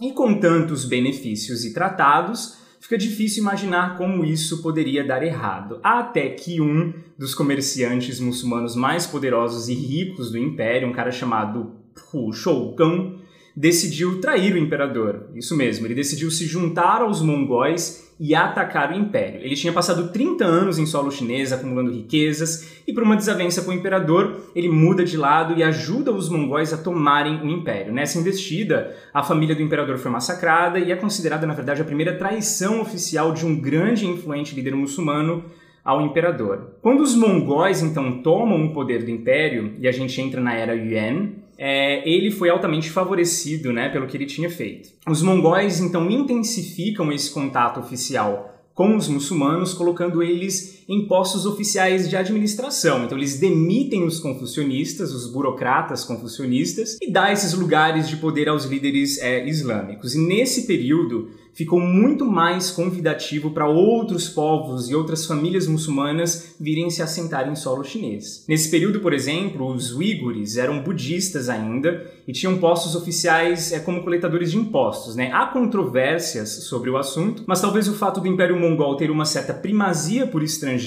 E 0.00 0.12
com 0.12 0.40
tantos 0.40 0.86
benefícios 0.86 1.64
e 1.64 1.74
tratados, 1.74 2.56
fica 2.80 2.96
difícil 2.96 3.42
imaginar 3.42 3.98
como 3.98 4.24
isso 4.24 4.62
poderia 4.62 5.04
dar 5.04 5.22
errado. 5.22 5.78
Até 5.82 6.30
que 6.30 6.58
um 6.58 6.94
dos 7.18 7.34
comerciantes 7.34 8.18
muçulmanos 8.18 8.74
mais 8.74 9.06
poderosos 9.06 9.68
e 9.68 9.74
ricos 9.74 10.32
do 10.32 10.38
império, 10.38 10.88
um 10.88 10.92
cara 10.92 11.12
chamado 11.12 11.74
Hu 12.14 12.32
Shougang, 12.32 13.20
decidiu 13.56 14.20
trair 14.20 14.54
o 14.54 14.58
imperador. 14.58 15.28
Isso 15.34 15.56
mesmo, 15.56 15.86
ele 15.86 15.94
decidiu 15.94 16.30
se 16.30 16.46
juntar 16.46 17.02
aos 17.02 17.20
mongóis 17.20 18.10
e 18.20 18.34
atacar 18.34 18.92
o 18.92 18.94
império. 18.94 19.40
Ele 19.42 19.56
tinha 19.56 19.72
passado 19.72 20.12
30 20.12 20.44
anos 20.44 20.78
em 20.78 20.84
solo 20.84 21.10
chinês 21.10 21.52
acumulando 21.52 21.90
riquezas 21.90 22.82
e 22.86 22.92
por 22.92 23.02
uma 23.02 23.16
desavença 23.16 23.62
com 23.62 23.70
o 23.70 23.74
imperador, 23.74 24.42
ele 24.54 24.68
muda 24.68 25.02
de 25.02 25.16
lado 25.16 25.58
e 25.58 25.62
ajuda 25.62 26.12
os 26.12 26.28
mongóis 26.28 26.70
a 26.70 26.76
tomarem 26.76 27.40
o 27.40 27.48
império. 27.48 27.94
Nessa 27.94 28.18
investida, 28.18 28.94
a 29.14 29.22
família 29.22 29.56
do 29.56 29.62
imperador 29.62 29.96
foi 29.96 30.10
massacrada 30.10 30.78
e 30.78 30.92
é 30.92 30.96
considerada, 30.96 31.46
na 31.46 31.54
verdade, 31.54 31.80
a 31.80 31.84
primeira 31.84 32.18
traição 32.18 32.82
oficial 32.82 33.32
de 33.32 33.46
um 33.46 33.58
grande 33.58 34.04
e 34.04 34.08
influente 34.08 34.54
líder 34.54 34.74
muçulmano 34.74 35.42
ao 35.82 36.02
imperador. 36.02 36.74
Quando 36.82 37.00
os 37.00 37.14
mongóis 37.14 37.82
então 37.82 38.20
tomam 38.20 38.66
o 38.66 38.74
poder 38.74 39.02
do 39.02 39.10
império 39.10 39.72
e 39.78 39.88
a 39.88 39.92
gente 39.92 40.20
entra 40.20 40.42
na 40.42 40.54
era 40.54 40.74
Yuan, 40.74 41.30
é, 41.62 42.08
ele 42.08 42.30
foi 42.30 42.48
altamente 42.48 42.90
favorecido 42.90 43.70
né, 43.70 43.90
pelo 43.90 44.06
que 44.06 44.16
ele 44.16 44.24
tinha 44.24 44.48
feito. 44.48 44.88
Os 45.06 45.20
mongóis 45.20 45.78
então 45.78 46.10
intensificam 46.10 47.12
esse 47.12 47.30
contato 47.30 47.78
oficial 47.78 48.46
com 48.74 48.96
os 48.96 49.08
muçulmanos, 49.08 49.74
colocando 49.74 50.22
eles 50.22 50.79
em 50.90 51.06
postos 51.06 51.46
oficiais 51.46 52.10
de 52.10 52.16
administração. 52.16 53.04
Então 53.04 53.16
eles 53.16 53.38
demitem 53.38 54.04
os 54.04 54.18
confucionistas, 54.18 55.14
os 55.14 55.30
burocratas 55.30 56.04
confucionistas, 56.04 56.98
e 57.00 57.08
dá 57.08 57.32
esses 57.32 57.54
lugares 57.54 58.08
de 58.08 58.16
poder 58.16 58.48
aos 58.48 58.64
líderes 58.64 59.18
é, 59.18 59.46
islâmicos. 59.46 60.16
E 60.16 60.18
nesse 60.18 60.66
período 60.66 61.30
ficou 61.52 61.80
muito 61.80 62.24
mais 62.24 62.70
convidativo 62.70 63.50
para 63.50 63.68
outros 63.68 64.28
povos 64.28 64.88
e 64.88 64.94
outras 64.94 65.26
famílias 65.26 65.66
muçulmanas 65.66 66.54
virem 66.58 66.90
se 66.90 67.02
assentar 67.02 67.48
em 67.48 67.54
solo 67.54 67.84
chinês. 67.84 68.44
Nesse 68.48 68.70
período, 68.70 69.00
por 69.00 69.12
exemplo, 69.12 69.66
os 69.72 69.94
uigures 69.94 70.56
eram 70.56 70.82
budistas 70.82 71.48
ainda 71.48 72.04
e 72.26 72.32
tinham 72.32 72.58
postos 72.58 72.96
oficiais 72.96 73.72
é, 73.72 73.78
como 73.78 74.02
coletadores 74.02 74.50
de 74.50 74.58
impostos. 74.58 75.14
Né? 75.14 75.30
Há 75.32 75.46
controvérsias 75.46 76.48
sobre 76.64 76.90
o 76.90 76.96
assunto, 76.96 77.44
mas 77.46 77.60
talvez 77.60 77.88
o 77.88 77.94
fato 77.94 78.20
do 78.20 78.28
Império 78.28 78.58
Mongol 78.58 78.96
ter 78.96 79.10
uma 79.10 79.24
certa 79.24 79.52
primazia 79.52 80.26
por 80.26 80.42
estrangeiros 80.42 80.79